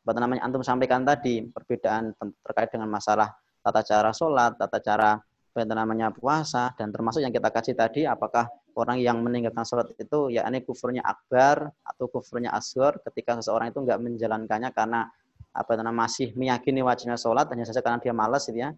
apa 0.05 0.20
namanya 0.20 0.44
antum 0.44 0.61
sampaikan 0.61 1.09
tadi 1.09 1.40
perbedaan 1.49 2.12
terkait 2.44 2.68
dengan 2.68 2.88
masalah 2.88 3.32
tata 3.64 3.80
cara 3.84 4.12
sholat, 4.12 4.61
tata 4.61 4.78
cara 4.80 5.11
apa 5.18 5.74
namanya 5.74 6.12
puasa 6.12 6.70
dan 6.76 6.92
termasuk 6.92 7.24
yang 7.24 7.32
kita 7.32 7.49
kasih 7.51 7.74
tadi 7.74 8.05
apakah 8.05 8.46
orang 8.78 9.03
yang 9.03 9.18
meninggalkan 9.24 9.66
sholat 9.66 9.90
itu 9.99 10.30
yakni 10.30 10.62
kufurnya 10.62 11.03
akbar 11.03 11.72
atau 11.82 12.07
kufurnya 12.07 12.55
asghar 12.55 13.01
ketika 13.03 13.40
seseorang 13.42 13.74
itu 13.74 13.82
enggak 13.82 13.99
menjalankannya 13.99 14.70
karena 14.70 15.09
apa 15.51 15.72
namanya 15.74 16.07
masih 16.07 16.30
meyakini 16.38 16.84
wajibnya 16.84 17.18
sholat 17.18 17.51
hanya 17.51 17.66
saja 17.66 17.82
karena 17.82 17.99
dia 17.99 18.14
malas 18.14 18.46
gitu 18.46 18.62
ya. 18.62 18.70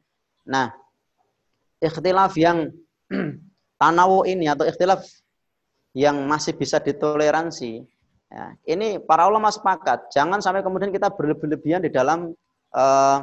Nah, 0.48 0.72
ikhtilaf 1.82 2.32
yang 2.40 2.72
tanawu 3.80 4.24
ini 4.24 4.48
atau 4.48 4.64
ikhtilaf 4.64 5.04
yang 5.96 6.22
masih 6.26 6.54
bisa 6.54 6.78
ditoleransi 6.78 7.82
ya, 8.30 8.54
ini 8.70 9.02
para 9.02 9.26
ulama 9.26 9.50
sepakat 9.50 10.10
jangan 10.14 10.38
sampai 10.38 10.62
kemudian 10.62 10.94
kita 10.94 11.10
berlebihan 11.10 11.82
di 11.82 11.90
dalam 11.90 12.30
uh, 12.74 13.18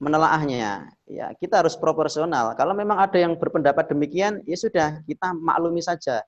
menelaahnya. 0.00 0.88
Ya, 1.04 1.26
kita 1.36 1.60
harus 1.60 1.76
proporsional. 1.76 2.56
Kalau 2.56 2.72
memang 2.72 2.98
ada 2.98 3.20
yang 3.20 3.36
berpendapat 3.36 3.92
demikian, 3.92 4.40
ya 4.48 4.56
sudah 4.56 5.04
kita 5.04 5.36
maklumi 5.36 5.84
saja. 5.84 6.24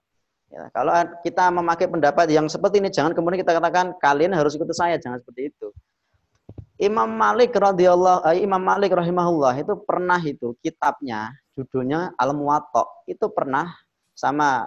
Ya, 0.53 0.69
kalau 0.77 0.93
kita 1.25 1.49
memakai 1.49 1.89
pendapat 1.89 2.29
yang 2.29 2.45
seperti 2.53 2.85
ini, 2.85 2.93
jangan 2.93 3.17
kemudian 3.17 3.41
kita 3.41 3.57
katakan 3.57 3.97
kalian 3.97 4.37
harus 4.37 4.53
ikut 4.53 4.69
saya, 4.77 5.01
jangan 5.01 5.25
seperti 5.25 5.49
itu. 5.49 5.73
Imam 6.77 7.09
Malik 7.09 7.57
radhiyallahu 7.57 8.29
eh, 8.29 8.45
Imam 8.45 8.61
Malik 8.61 8.93
rahimahullah 8.93 9.55
itu 9.57 9.73
pernah 9.87 10.19
itu 10.21 10.53
kitabnya 10.61 11.31
judulnya 11.55 12.11
Al 12.19 12.35
Muwatta 12.35 13.07
itu 13.07 13.31
pernah 13.31 13.71
sama 14.19 14.67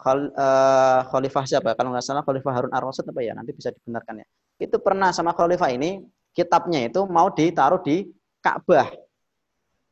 Khal, 0.00 0.32
uh, 0.32 1.00
Khalifah 1.12 1.44
siapa? 1.44 1.76
Kalau 1.76 1.92
nggak 1.92 2.04
salah 2.04 2.24
Khalifah 2.24 2.52
Harun 2.56 2.72
Ar-Rasyid 2.72 3.04
apa 3.12 3.20
ya? 3.20 3.36
Nanti 3.36 3.52
bisa 3.52 3.68
dibenarkan 3.68 4.24
ya. 4.24 4.26
Itu 4.56 4.80
pernah 4.80 5.12
sama 5.12 5.36
Khalifah 5.36 5.68
ini 5.76 6.00
kitabnya 6.32 6.88
itu 6.88 7.04
mau 7.04 7.28
ditaruh 7.28 7.84
di 7.84 8.08
Ka'bah. 8.40 8.88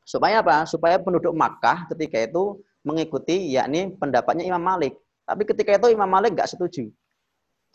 Supaya 0.09 0.40
apa? 0.40 0.64
Supaya 0.64 0.96
penduduk 0.96 1.36
Makkah 1.36 1.92
ketika 1.92 2.16
itu 2.24 2.64
mengikuti 2.80 3.52
yakni 3.52 3.92
pendapatnya 3.92 4.48
Imam 4.48 4.64
Malik. 4.64 4.96
Tapi 5.28 5.44
ketika 5.44 5.76
itu 5.76 5.92
Imam 5.92 6.09
Malik 6.09 6.32
nggak 6.32 6.48
setuju. 6.48 6.88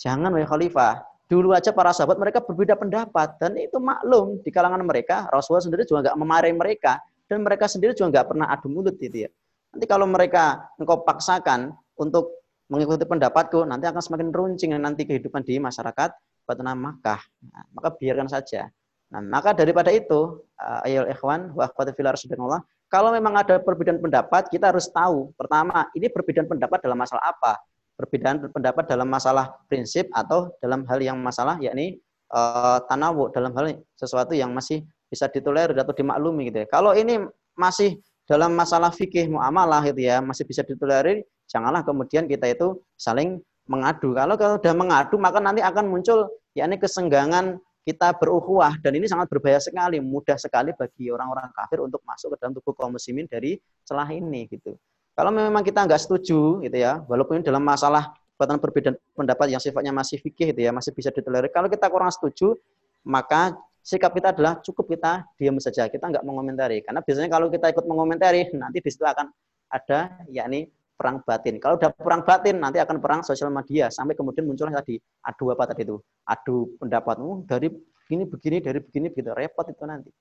Jangan 0.02 0.34
wahai 0.34 0.50
Khalifah. 0.50 1.06
Dulu 1.30 1.54
aja 1.54 1.70
para 1.70 1.94
sahabat 1.94 2.18
mereka 2.18 2.42
berbeda 2.42 2.74
pendapat 2.74 3.38
dan 3.38 3.58
itu 3.58 3.78
maklum 3.78 4.42
di 4.42 4.50
kalangan 4.50 4.82
mereka. 4.82 5.30
Rasulullah 5.30 5.64
sendiri 5.66 5.86
juga 5.86 6.10
nggak 6.10 6.18
memarahi 6.18 6.54
mereka 6.58 6.98
dan 7.30 7.46
mereka 7.46 7.70
sendiri 7.70 7.94
juga 7.94 8.20
nggak 8.20 8.28
pernah 8.34 8.50
adu 8.50 8.68
mulut 8.70 8.98
gitu 8.98 9.26
ya. 9.26 9.30
Nanti 9.74 9.86
kalau 9.90 10.06
mereka 10.06 10.70
engkau 10.78 11.02
paksakan 11.02 11.74
untuk 12.04 12.44
mengikuti 12.68 13.08
pendapatku, 13.08 13.64
nanti 13.64 13.88
akan 13.88 14.02
semakin 14.04 14.30
runcing 14.36 14.72
nanti 14.76 15.08
kehidupan 15.08 15.48
di 15.48 15.60
masyarakat 15.60 16.10
Batna 16.44 16.76
Makkah. 16.76 17.22
Nah, 17.48 17.64
maka 17.72 17.90
biarkan 17.96 18.28
saja. 18.28 18.68
Nah, 19.14 19.22
maka 19.22 19.54
daripada 19.54 19.94
itu, 19.94 20.42
uh, 20.58 20.86
ayol 20.86 21.06
ikhwan 21.08 21.54
wa 21.54 21.70
Allah, 21.70 22.62
kalau 22.90 23.10
memang 23.14 23.34
ada 23.38 23.62
perbedaan 23.62 24.02
pendapat, 24.02 24.50
kita 24.50 24.74
harus 24.74 24.90
tahu. 24.90 25.34
Pertama, 25.38 25.90
ini 25.94 26.10
perbedaan 26.10 26.50
pendapat 26.50 26.82
dalam 26.82 26.98
masalah 26.98 27.24
apa? 27.30 27.62
Perbedaan 27.94 28.42
pendapat 28.50 28.90
dalam 28.90 29.06
masalah 29.06 29.54
prinsip 29.70 30.10
atau 30.14 30.50
dalam 30.58 30.82
hal 30.90 30.98
yang 30.98 31.18
masalah 31.22 31.62
yakni 31.62 32.02
uh, 32.34 32.82
tanawu 32.90 33.30
dalam 33.30 33.54
hal 33.54 33.78
sesuatu 33.94 34.34
yang 34.34 34.50
masih 34.50 34.82
bisa 35.10 35.30
ditolerir 35.30 35.78
atau 35.78 35.94
dimaklumi 35.94 36.50
gitu 36.50 36.66
ya. 36.66 36.68
Kalau 36.74 36.98
ini 36.98 37.22
masih 37.54 38.02
dalam 38.26 38.58
masalah 38.58 38.90
fikih 38.90 39.30
muamalah 39.30 39.86
gitu 39.94 40.10
ya, 40.10 40.18
masih 40.26 40.42
bisa 40.42 40.66
ditolerir, 40.66 41.22
janganlah 41.54 41.86
kemudian 41.86 42.26
kita 42.26 42.50
itu 42.50 42.82
saling 42.98 43.38
mengadu. 43.70 44.18
Kalau 44.18 44.36
kalau 44.36 44.58
sudah 44.58 44.74
mengadu 44.74 45.16
maka 45.22 45.38
nanti 45.38 45.62
akan 45.62 45.86
muncul 45.86 46.28
yakni 46.58 46.82
kesenggangan 46.82 47.62
kita 47.84 48.16
berukhuwah 48.16 48.80
dan 48.80 48.96
ini 48.96 49.06
sangat 49.12 49.28
berbahaya 49.28 49.60
sekali, 49.60 50.00
mudah 50.00 50.40
sekali 50.40 50.72
bagi 50.74 51.12
orang-orang 51.12 51.52
kafir 51.52 51.84
untuk 51.84 52.00
masuk 52.08 52.34
ke 52.36 52.38
dalam 52.40 52.56
tubuh 52.56 52.72
kaum 52.74 52.96
muslimin 52.96 53.28
dari 53.28 53.60
celah 53.84 54.08
ini 54.08 54.48
gitu. 54.48 54.74
Kalau 55.14 55.30
memang 55.30 55.62
kita 55.62 55.84
nggak 55.84 56.00
setuju 56.00 56.64
gitu 56.64 56.78
ya, 56.80 57.04
walaupun 57.06 57.44
dalam 57.44 57.62
masalah 57.62 58.16
kekuatan 58.34 58.58
perbedaan 58.58 58.96
pendapat 59.14 59.48
yang 59.52 59.62
sifatnya 59.62 59.94
masih 59.94 60.18
fikih 60.18 60.56
gitu 60.56 60.64
ya, 60.64 60.72
masih 60.74 60.96
bisa 60.96 61.12
ditolerir. 61.12 61.52
Kalau 61.52 61.68
kita 61.70 61.92
kurang 61.92 62.10
setuju, 62.10 62.56
maka 63.04 63.54
sikap 63.84 64.16
kita 64.16 64.32
adalah 64.32 64.64
cukup 64.64 64.96
kita 64.96 65.28
diam 65.36 65.60
saja, 65.60 65.92
kita 65.92 66.08
nggak 66.08 66.24
mengomentari. 66.24 66.82
Karena 66.82 67.04
biasanya 67.04 67.30
kalau 67.30 67.52
kita 67.52 67.68
ikut 67.70 67.86
mengomentari, 67.86 68.48
nanti 68.56 68.80
di 68.80 68.90
situ 68.90 69.04
akan 69.04 69.28
ada 69.70 70.24
yakni 70.32 70.72
perang 70.94 71.20
batin. 71.26 71.58
Kalau 71.58 71.76
udah 71.76 71.92
perang 71.92 72.22
batin, 72.24 72.62
nanti 72.62 72.78
akan 72.80 73.02
perang 73.02 73.22
sosial 73.26 73.50
media 73.50 73.90
sampai 73.90 74.14
kemudian 74.14 74.46
muncul 74.46 74.70
tadi 74.70 75.02
adu 75.26 75.52
apa 75.52 75.74
tadi 75.74 75.84
itu? 75.84 75.98
Adu 76.24 76.78
pendapatmu 76.80 77.50
dari 77.50 77.68
begini 77.70 78.24
begini 78.30 78.58
dari 78.62 78.80
begini 78.80 79.08
begitu 79.10 79.32
repot 79.34 79.66
itu 79.68 79.84
nanti. 79.84 80.12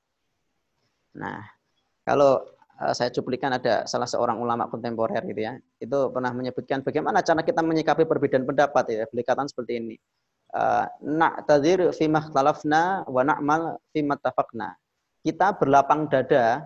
Nah, 1.21 1.45
kalau 2.03 2.41
uh, 2.81 2.93
saya 2.97 3.13
cuplikan 3.13 3.53
ada 3.53 3.85
salah 3.85 4.09
seorang 4.09 4.41
ulama 4.41 4.67
kontemporer 4.73 5.23
gitu 5.29 5.41
ya, 5.45 5.53
itu 5.79 5.99
pernah 6.09 6.33
menyebutkan 6.33 6.81
bagaimana 6.81 7.21
cara 7.21 7.45
kita 7.45 7.61
menyikapi 7.61 8.09
perbedaan 8.09 8.49
pendapat 8.49 8.85
ya, 8.89 9.05
beli 9.13 9.23
seperti 9.23 9.73
ini. 9.79 9.97
Uh, 10.53 10.85
na'tadir 11.01 11.97
fi 11.97 12.13
makhtalafna 12.13 13.09
wa 13.09 13.23
na'mal 13.25 13.81
fi 13.93 14.05
mattafaqna. 14.05 14.77
Kita 15.25 15.57
berlapang 15.57 16.11
dada 16.13 16.61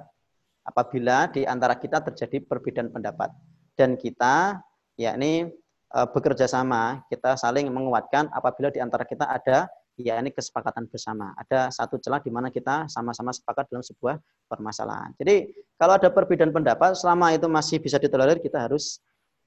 apabila 0.67 1.31
di 1.31 1.47
antara 1.47 1.79
kita 1.79 2.03
terjadi 2.03 2.43
perbedaan 2.43 2.91
pendapat 2.91 3.31
dan 3.77 3.95
kita 3.95 4.59
yakni 4.97 5.53
e, 5.93 5.99
bekerja 6.11 6.49
sama, 6.49 7.05
kita 7.13 7.37
saling 7.37 7.69
menguatkan 7.69 8.33
apabila 8.33 8.73
di 8.73 8.81
antara 8.81 9.05
kita 9.05 9.29
ada 9.29 9.69
yakni 10.01 10.33
kesepakatan 10.33 10.89
bersama. 10.89 11.33
Ada 11.41 11.73
satu 11.73 11.97
celah 11.97 12.21
di 12.21 12.29
mana 12.29 12.53
kita 12.53 12.89
sama-sama 12.89 13.33
sepakat 13.33 13.69
dalam 13.73 13.85
sebuah 13.85 14.21
permasalahan. 14.49 15.13
Jadi 15.17 15.53
kalau 15.81 15.97
ada 15.97 16.09
perbedaan 16.13 16.53
pendapat, 16.53 16.97
selama 16.97 17.33
itu 17.33 17.49
masih 17.49 17.81
bisa 17.81 17.97
ditolerir, 17.97 18.41
kita 18.41 18.69
harus 18.69 19.01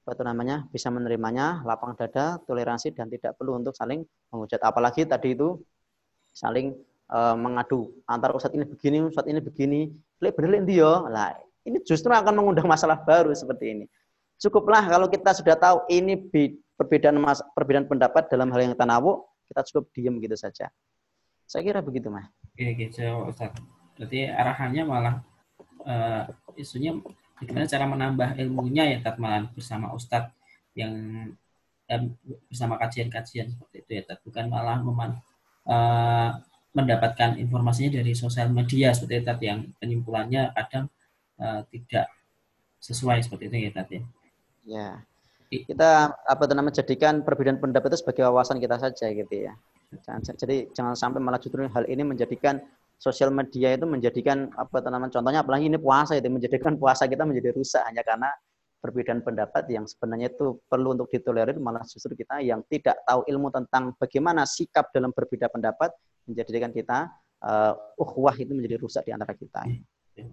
apa 0.08 0.26
namanya 0.26 0.66
bisa 0.74 0.90
menerimanya, 0.90 1.62
lapang 1.62 1.94
dada, 1.94 2.40
toleransi 2.48 2.90
dan 2.96 3.06
tidak 3.06 3.38
perlu 3.38 3.62
untuk 3.62 3.76
saling 3.76 4.02
menghujat. 4.32 4.58
Apalagi 4.64 5.06
tadi 5.06 5.38
itu 5.38 5.58
saling 6.34 6.74
e, 7.06 7.18
mengadu 7.38 7.94
antara 8.10 8.34
ustadz 8.34 8.58
ini 8.58 8.66
begini, 8.66 9.06
ustadz 9.06 9.30
ini 9.30 9.40
begini, 9.42 9.80
lek 10.18 10.34
bener. 10.34 10.66
Lah, 11.10 11.34
ini 11.62 11.78
justru 11.86 12.10
akan 12.10 12.32
mengundang 12.34 12.66
masalah 12.66 12.98
baru 13.06 13.30
seperti 13.30 13.66
ini. 13.70 13.84
Cukuplah 14.40 14.88
kalau 14.88 15.04
kita 15.04 15.36
sudah 15.36 15.52
tahu 15.52 15.84
ini 15.92 16.16
perbedaan 16.80 17.20
mas, 17.20 17.44
perbedaan 17.52 17.84
pendapat 17.84 18.24
dalam 18.32 18.48
hal 18.56 18.72
yang 18.72 18.74
tanawu, 18.74 19.28
kita 19.52 19.60
cukup 19.68 19.84
diam 19.92 20.16
gitu 20.16 20.32
saja. 20.32 20.72
Saya 21.50 21.66
kira 21.66 21.82
begitu, 21.82 22.06
Mas. 22.14 22.30
Oke, 22.54 22.78
gitu, 22.78 23.02
Ustaz. 23.26 23.50
Berarti 23.98 24.30
arahannya 24.30 24.86
malah 24.86 25.14
uh, 25.82 26.30
isunya 26.54 26.94
bagaimana 27.42 27.66
cara 27.66 27.84
menambah 27.90 28.28
ilmunya 28.38 28.86
ya, 28.94 28.98
Tat, 29.02 29.18
malah 29.18 29.50
bersama 29.50 29.90
Ustadz 29.90 30.30
yang 30.78 30.94
eh, 31.90 32.02
bersama 32.46 32.78
kajian-kajian 32.78 33.50
seperti 33.50 33.76
itu 33.82 33.90
ya, 33.98 34.02
Tat. 34.06 34.22
Bukan 34.22 34.46
malah 34.46 34.78
meman, 34.78 35.18
uh, 35.66 36.38
mendapatkan 36.70 37.34
informasinya 37.34 37.98
dari 37.98 38.14
sosial 38.14 38.46
media 38.54 38.94
seperti 38.94 39.18
itu, 39.18 39.26
Tat, 39.26 39.40
yang 39.42 39.74
penyimpulannya 39.82 40.54
kadang 40.54 40.86
uh, 41.42 41.66
tidak 41.66 42.14
sesuai 42.78 43.26
seperti 43.26 43.50
itu 43.50 43.56
ya, 43.66 43.70
Tat, 43.74 43.90
ya. 43.90 44.06
Ya. 44.64 45.02
Kita 45.50 46.14
apa 46.14 46.44
namanya 46.54 46.78
jadikan 46.82 47.26
perbedaan 47.26 47.58
pendapat 47.58 47.90
itu 47.94 48.06
sebagai 48.06 48.22
wawasan 48.30 48.62
kita 48.62 48.78
saja 48.78 49.10
gitu 49.10 49.50
ya. 49.50 49.54
Jangan, 50.06 50.22
jadi 50.38 50.70
jangan 50.70 50.94
sampai 50.94 51.18
malah 51.18 51.42
justru 51.42 51.66
hal 51.66 51.84
ini 51.90 52.06
menjadikan 52.06 52.62
sosial 53.00 53.34
media 53.34 53.74
itu 53.74 53.82
menjadikan 53.82 54.52
apa 54.54 54.78
namanya 54.86 55.18
contohnya 55.18 55.42
apalagi 55.42 55.66
ini 55.66 55.80
puasa 55.80 56.14
itu 56.14 56.30
menjadikan 56.30 56.78
puasa 56.78 57.10
kita 57.10 57.26
menjadi 57.26 57.50
rusak 57.56 57.82
hanya 57.82 58.06
karena 58.06 58.30
perbedaan 58.78 59.24
pendapat 59.24 59.66
yang 59.72 59.88
sebenarnya 59.88 60.30
itu 60.30 60.62
perlu 60.68 60.94
untuk 60.94 61.08
ditolerir 61.10 61.56
malah 61.58 61.82
justru 61.82 62.14
kita 62.14 62.38
yang 62.44 62.62
tidak 62.68 63.00
tahu 63.02 63.24
ilmu 63.26 63.48
tentang 63.50 63.96
bagaimana 63.96 64.46
sikap 64.46 64.92
dalam 64.92 65.10
berbeda 65.10 65.48
pendapat 65.50 65.90
menjadikan 66.28 66.70
kita 66.70 67.08
uh, 67.44 67.74
uhwah 68.00 68.36
itu 68.36 68.52
menjadi 68.52 68.80
rusak 68.80 69.02
di 69.08 69.12
antara 69.16 69.32
kita. 69.34 69.64
Ya. 70.14 70.28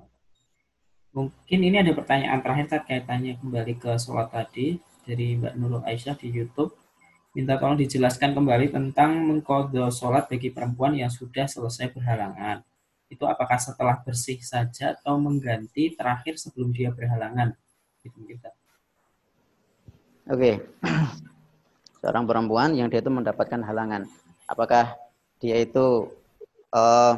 Mungkin 1.17 1.65
ini 1.65 1.81
ada 1.81 1.97
pertanyaan 1.97 2.45
terakhir 2.45 2.85
kaitannya 2.85 3.41
kembali 3.41 3.81
ke 3.81 3.97
sholat 3.97 4.29
tadi 4.29 4.77
dari 5.01 5.33
Mbak 5.33 5.53
Nurul 5.57 5.81
Aisyah 5.81 6.13
di 6.13 6.29
YouTube. 6.29 6.77
Minta 7.33 7.57
tolong 7.57 7.73
dijelaskan 7.73 8.37
kembali 8.37 8.69
tentang 8.69 9.25
mengkodo 9.25 9.89
sholat 9.89 10.29
bagi 10.29 10.53
perempuan 10.53 10.93
yang 10.93 11.09
sudah 11.09 11.49
selesai 11.49 11.89
berhalangan. 11.89 12.61
Itu 13.09 13.25
apakah 13.25 13.57
setelah 13.57 13.97
bersih 14.05 14.37
saja 14.45 14.93
atau 14.93 15.17
mengganti 15.17 15.97
terakhir 15.97 16.37
sebelum 16.37 16.69
dia 16.69 16.93
berhalangan? 16.93 17.57
Itu 18.05 18.21
kita. 18.21 18.53
Oke. 20.29 20.69
Seorang 22.05 22.29
perempuan 22.29 22.77
yang 22.77 22.93
dia 22.93 23.01
itu 23.01 23.09
mendapatkan 23.09 23.65
halangan. 23.65 24.05
Apakah 24.45 24.93
dia 25.41 25.65
itu 25.65 26.13
uh, 26.69 27.17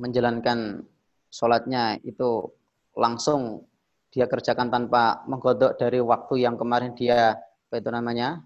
menjalankan 0.00 0.88
sholatnya 1.28 2.00
itu 2.04 2.48
langsung 2.98 3.68
dia 4.08 4.24
kerjakan 4.24 4.72
tanpa 4.72 5.22
menggodok 5.28 5.76
dari 5.76 6.00
waktu 6.00 6.42
yang 6.42 6.56
kemarin 6.56 6.96
dia 6.96 7.36
apa 7.38 7.74
itu 7.76 7.90
namanya 7.92 8.40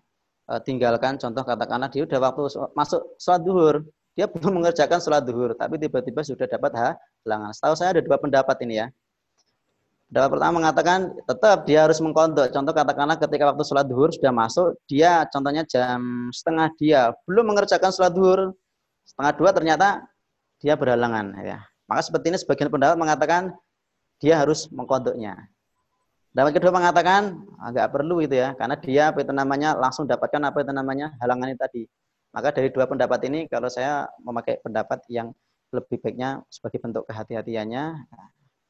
eh, 0.51 0.61
tinggalkan. 0.67 1.17
Contoh 1.17 1.47
katakanlah 1.47 1.89
dia 1.89 2.03
udah 2.05 2.19
waktu 2.19 2.43
masuk 2.75 3.01
sholat 3.17 3.43
duhur. 3.47 3.77
Dia 4.13 4.29
belum 4.29 4.61
mengerjakan 4.61 5.01
sholat 5.01 5.25
duhur 5.25 5.57
tapi 5.57 5.81
tiba-tiba 5.81 6.21
sudah 6.21 6.45
dapat 6.45 6.75
halangan. 6.77 7.51
Setahu 7.55 7.75
saya 7.79 7.97
ada 7.97 8.03
dua 8.05 8.19
pendapat 8.21 8.59
ini 8.67 8.85
ya. 8.85 8.87
Pendapat 10.13 10.31
pertama 10.37 10.53
mengatakan 10.61 10.99
tetap 11.25 11.65
dia 11.65 11.89
harus 11.89 11.97
mengkodok. 12.05 12.53
Contoh 12.53 12.75
katakanlah 12.77 13.17
ketika 13.17 13.49
waktu 13.49 13.65
sholat 13.65 13.87
duhur 13.89 14.13
sudah 14.13 14.33
masuk 14.35 14.77
dia 14.85 15.25
contohnya 15.33 15.65
jam 15.65 16.29
setengah 16.35 16.69
dia 16.77 17.01
belum 17.25 17.55
mengerjakan 17.55 17.89
sholat 17.95 18.13
duhur. 18.13 18.53
Setengah 19.09 19.33
dua 19.39 19.51
ternyata 19.57 20.05
dia 20.61 20.77
berhalangan 20.77 21.33
ya 21.43 21.72
maka 21.87 22.01
seperti 22.05 22.33
ini 22.33 22.39
sebagian 22.39 22.71
pendapat 22.71 22.97
mengatakan 22.99 23.43
dia 24.23 24.39
harus 24.39 24.71
mengkodoknya. 24.71 25.51
Dapat 26.33 26.57
kedua 26.57 26.73
mengatakan 26.73 27.45
agak 27.61 27.93
perlu 27.93 28.25
itu 28.25 28.41
ya, 28.41 28.57
karena 28.57 28.79
dia 28.81 29.13
apa 29.13 29.21
itu 29.21 29.35
namanya 29.37 29.77
langsung 29.77 30.09
dapatkan 30.09 30.41
apa 30.49 30.65
itu 30.65 30.73
namanya 30.73 31.13
halangan 31.21 31.53
itu 31.53 31.61
tadi. 31.61 31.83
Maka 32.33 32.49
dari 32.57 32.73
dua 32.73 32.89
pendapat 32.89 33.21
ini, 33.29 33.45
kalau 33.45 33.69
saya 33.69 34.09
memakai 34.25 34.57
pendapat 34.65 35.05
yang 35.13 35.37
lebih 35.69 36.01
baiknya 36.01 36.41
sebagai 36.49 36.81
bentuk 36.81 37.05
kehati-hatiannya, 37.05 38.09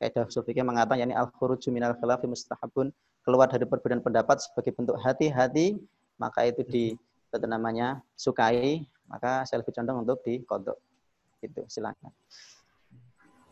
kaidah 0.03 0.27
sufiknya 0.27 0.67
mengatakan 0.67 1.07
yakni 1.07 1.15
al 1.15 1.31
khuruju 1.31 1.71
minal 1.71 1.95
khilafi 1.95 2.27
mustahabun 2.27 2.91
keluar 3.23 3.47
dari 3.47 3.63
perbedaan 3.63 4.03
pendapat 4.03 4.43
sebagai 4.43 4.75
bentuk 4.75 4.99
hati-hati, 4.99 5.79
maka 6.19 6.51
itu 6.51 6.67
di 6.67 6.85
itu 7.33 7.47
namanya 7.47 8.03
sukai, 8.19 8.83
maka 9.07 9.47
saya 9.47 9.63
lebih 9.63 9.71
condong 9.79 10.03
untuk 10.03 10.19
dikodok. 10.27 10.75
Itu 11.39 11.63
silakan 11.71 12.11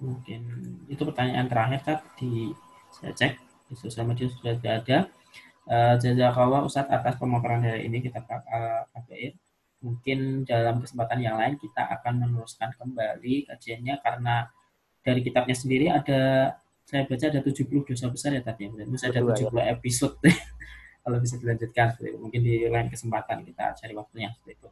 mungkin 0.00 0.40
itu 0.88 1.02
pertanyaan 1.04 1.46
terakhir 1.46 1.80
tadi 1.84 2.56
saya 2.90 3.12
cek 3.14 3.32
di 3.70 3.74
sosial 3.78 4.08
media 4.08 4.26
sudah 4.32 4.56
ada 4.56 5.06
Uh, 5.70 5.94
Jazakallah 6.02 6.66
Ustadz 6.66 6.90
atas 6.90 7.14
pemaparan 7.14 7.62
hari 7.62 7.86
ini 7.86 8.02
kita 8.02 8.18
uh, 8.26 8.82
Mungkin 9.80 10.42
dalam 10.42 10.82
kesempatan 10.82 11.22
yang 11.22 11.38
lain 11.38 11.62
kita 11.62 11.86
akan 11.86 12.26
meneruskan 12.26 12.74
kembali 12.74 13.46
kajiannya 13.46 14.02
karena 14.02 14.50
dari 15.00 15.22
kitabnya 15.22 15.56
sendiri 15.56 15.86
ada 15.88 16.52
saya 16.84 17.06
baca 17.06 17.22
ada 17.22 17.40
70 17.40 17.86
dosa 17.86 18.10
besar 18.10 18.34
ya 18.34 18.42
tadi 18.42 18.66
ya. 18.66 18.82
Ada 18.82 19.22
70 19.22 19.46
ya. 19.46 19.64
episode 19.72 20.18
kalau 21.06 21.16
bisa 21.22 21.38
dilanjutkan 21.38 21.86
mungkin 22.18 22.40
di 22.42 22.66
lain 22.66 22.90
kesempatan 22.90 23.46
kita 23.46 23.78
cari 23.78 23.94
waktunya 23.94 24.34
seperti 24.34 24.58
itu. 24.58 24.68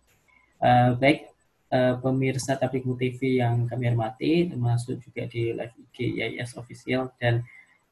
Uh, 0.58 0.98
baik 0.98 1.30
uh, 1.72 1.94
pemirsa 2.00 2.56
Tabikmu 2.56 2.96
TV 2.96 3.40
yang 3.40 3.68
kami 3.68 3.88
hormati 3.88 4.48
termasuk 4.48 5.00
juga 5.00 5.28
di 5.28 5.52
live 5.52 5.74
IG 5.88 5.96
YIS 6.16 6.56
official 6.56 7.12
dan 7.20 7.44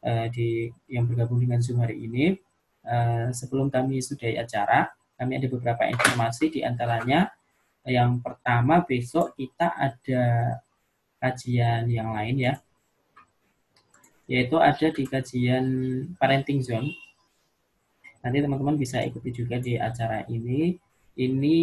uh, 0.04 0.26
di 0.32 0.70
yang 0.88 1.04
bergabung 1.08 1.40
dengan 1.40 1.60
Zoom 1.60 1.80
hari 1.84 2.00
ini. 2.04 2.36
Uh, 2.86 3.34
sebelum 3.34 3.66
kami 3.66 3.98
sudahi 3.98 4.38
acara, 4.38 4.94
kami 5.18 5.42
ada 5.42 5.50
beberapa 5.50 5.90
informasi 5.90 6.54
di 6.54 6.60
antaranya 6.62 7.34
yang 7.86 8.18
pertama 8.22 8.82
besok 8.82 9.34
kita 9.38 9.74
ada 9.74 10.24
kajian 11.22 11.86
yang 11.90 12.14
lain 12.14 12.36
ya 12.38 12.54
yaitu 14.26 14.58
ada 14.58 14.90
di 14.90 15.06
kajian 15.06 15.66
parenting 16.18 16.58
zone. 16.58 16.90
Nanti 18.22 18.42
teman-teman 18.42 18.74
bisa 18.74 18.98
ikuti 19.06 19.30
juga 19.30 19.62
di 19.62 19.78
acara 19.78 20.26
ini. 20.26 20.74
Ini 21.16 21.58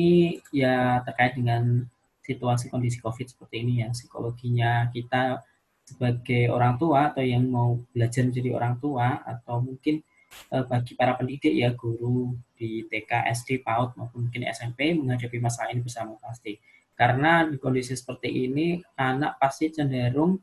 ya 0.49 1.03
terkait 1.03 1.35
dengan 1.37 1.83
situasi 2.23 2.71
kondisi 2.71 3.03
COVID 3.03 3.27
seperti 3.27 3.55
ini 3.61 3.83
ya, 3.83 3.91
psikologinya 3.91 4.87
kita 4.95 5.43
sebagai 5.83 6.47
orang 6.47 6.79
tua 6.79 7.11
atau 7.11 7.19
yang 7.19 7.43
mau 7.51 7.75
belajar 7.91 8.23
menjadi 8.23 8.55
orang 8.55 8.79
tua 8.79 9.19
atau 9.27 9.59
mungkin 9.59 9.99
eh, 10.55 10.63
bagi 10.63 10.95
para 10.95 11.19
pendidik 11.19 11.51
ya 11.51 11.75
guru 11.75 12.33
di 12.55 12.87
TK, 12.87 13.11
SD, 13.35 13.61
PAUD 13.67 13.99
maupun 13.99 14.31
mungkin 14.31 14.47
SMP 14.47 14.95
menghadapi 14.95 15.37
masalah 15.43 15.75
ini 15.75 15.83
bersama 15.83 16.15
pasti. 16.23 16.55
Karena 16.95 17.43
di 17.43 17.59
kondisi 17.59 17.93
seperti 17.99 18.47
ini 18.47 18.79
anak 18.95 19.35
pasti 19.41 19.67
cenderung 19.75 20.39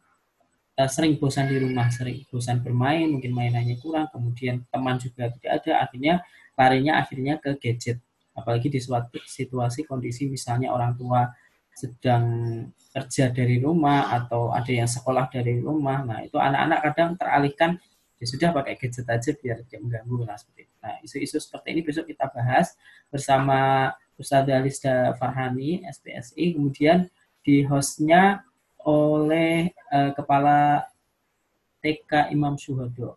Eh, 0.80 0.88
sering 0.88 1.20
bosan 1.20 1.44
di 1.52 1.60
rumah, 1.60 1.92
sering 1.92 2.24
bosan 2.32 2.64
bermain, 2.64 3.04
mungkin 3.04 3.36
mainannya 3.36 3.76
kurang, 3.84 4.08
kemudian 4.08 4.64
teman 4.72 4.96
juga 4.96 5.28
tidak 5.28 5.60
ada, 5.60 5.84
akhirnya 5.84 6.14
larinya 6.56 6.92
akhirnya 7.04 7.36
ke 7.36 7.60
gadget. 7.60 8.00
Apalagi 8.32 8.72
di 8.72 8.80
suatu 8.80 9.20
situasi 9.20 9.84
kondisi 9.84 10.24
misalnya 10.24 10.72
orang 10.72 10.96
tua 10.96 11.28
sedang 11.74 12.24
kerja 12.90 13.30
dari 13.30 13.62
rumah 13.62 14.10
atau 14.10 14.50
ada 14.50 14.68
yang 14.68 14.90
sekolah 14.90 15.30
dari 15.30 15.62
rumah, 15.62 16.02
nah 16.02 16.18
itu 16.20 16.36
anak-anak 16.36 16.78
kadang 16.90 17.10
teralihkan 17.14 17.70
ya 18.20 18.26
sudah 18.28 18.48
pakai 18.52 18.76
gadget 18.76 19.08
aja 19.08 19.30
biar 19.32 19.64
tidak 19.64 19.80
mengganggu 19.80 20.28
lah 20.28 20.36
seperti 20.36 20.68
itu. 20.68 20.74
Nah 20.84 20.94
isu-isu 21.00 21.36
seperti 21.40 21.72
ini 21.72 21.80
besok 21.80 22.04
kita 22.10 22.28
bahas 22.28 22.76
bersama 23.08 23.90
Ustaz 24.20 24.44
Alista 24.44 25.16
Farhani 25.16 25.80
SPSI, 25.88 26.52
kemudian 26.52 27.08
di 27.40 27.64
hostnya 27.64 28.44
oleh 28.84 29.72
uh, 29.88 30.12
Kepala 30.12 30.84
TK 31.80 32.28
Imam 32.28 32.60
Syuhado, 32.60 33.16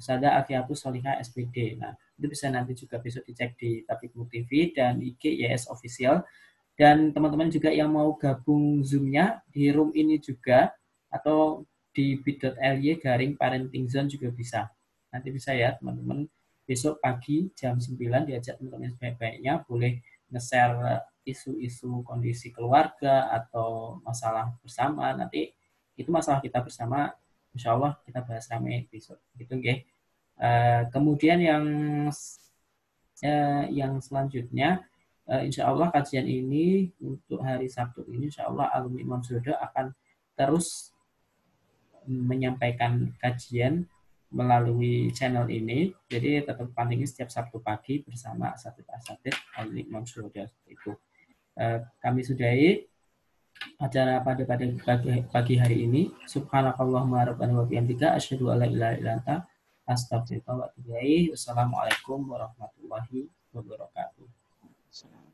Sada 0.00 0.40
Afiatus 0.40 0.80
Solihah 0.80 1.20
SPD. 1.20 1.76
Nah, 1.76 1.92
itu 2.16 2.26
bisa 2.32 2.48
nanti 2.48 2.72
juga 2.72 2.96
besok 2.96 3.28
dicek 3.28 3.56
di 3.60 3.84
Tapikmu 3.84 4.24
TV 4.28 4.72
dan 4.72 5.00
IG 5.04 5.44
YS 5.44 5.68
Official. 5.68 6.24
Dan 6.74 7.14
teman-teman 7.14 7.50
juga 7.50 7.70
yang 7.70 7.94
mau 7.94 8.14
gabung 8.18 8.82
Zoom-nya 8.82 9.42
di 9.50 9.70
room 9.70 9.94
ini 9.94 10.18
juga, 10.18 10.74
atau 11.10 11.62
di 11.94 12.18
bit.ly 12.18 12.98
garing 12.98 13.38
parenting 13.38 13.86
zone 13.86 14.10
juga 14.10 14.34
bisa. 14.34 14.66
Nanti 15.14 15.30
bisa 15.30 15.54
ya 15.54 15.78
teman-teman. 15.78 16.26
Besok 16.64 16.98
pagi 16.98 17.52
jam 17.52 17.76
9 17.76 17.94
diajak 18.24 18.56
teman-teman 18.56 18.90
sebaik-baiknya 18.96 19.62
boleh 19.68 20.00
nge-share 20.32 21.04
isu-isu 21.28 22.00
kondisi 22.02 22.50
keluarga 22.50 23.30
atau 23.30 24.00
masalah 24.00 24.56
bersama. 24.64 25.12
Nanti 25.12 25.52
itu 25.94 26.08
masalah 26.10 26.40
kita 26.40 26.64
bersama 26.64 27.12
insya 27.54 27.76
Allah 27.76 28.00
kita 28.02 28.24
bahas 28.24 28.48
rame 28.48 28.88
besok. 28.88 29.20
Gitu 29.36 29.60
ya 29.60 29.76
uh, 30.40 30.82
kemudian 30.90 31.38
yang 31.38 31.64
uh, 33.22 33.64
yang 33.70 34.00
selanjutnya 34.02 34.82
insya 35.44 35.72
Allah 35.72 35.88
kajian 35.88 36.28
ini 36.28 36.92
untuk 37.00 37.40
hari 37.40 37.70
Sabtu 37.70 38.04
ini 38.08 38.28
insya 38.28 38.48
Allah 38.48 38.68
alumni 38.74 39.00
Imam 39.00 39.20
Sudo 39.24 39.56
akan 39.56 39.94
terus 40.36 40.92
menyampaikan 42.04 43.14
kajian 43.16 43.88
melalui 44.28 45.08
channel 45.14 45.48
ini 45.48 45.94
jadi 46.10 46.44
tetap 46.44 46.68
pantengin 46.76 47.08
setiap 47.08 47.32
Sabtu 47.32 47.62
pagi 47.64 48.04
bersama 48.04 48.52
asatid 48.52 48.84
asatid 48.92 49.32
alumni 49.56 49.80
Imam 49.80 50.04
Sudo 50.04 50.28
itu 50.68 50.92
Eh, 51.54 51.78
kami 52.02 52.26
sudahi 52.26 52.82
acara 53.78 54.18
pada 54.26 54.42
pada 54.42 54.66
pagi, 54.66 55.22
pagi 55.30 55.54
hari 55.54 55.86
ini. 55.86 56.10
Subhanakallahumma 56.26 57.30
rabbana 57.30 57.62
wa 57.62 57.66
bihamdika 57.70 58.18
asyhadu 58.18 58.50
an 58.50 58.58
la 58.58 58.66
ilaha 58.66 58.94
illa 58.98 59.10
anta 59.22 59.36
astaghfiruka 59.86 60.50
wa 60.50 60.66
atubu 60.66 60.98
Wassalamualaikum 61.30 62.26
warahmatullahi 62.26 63.30
wabarakatuh. 63.54 64.43
Shalom. 64.94 65.33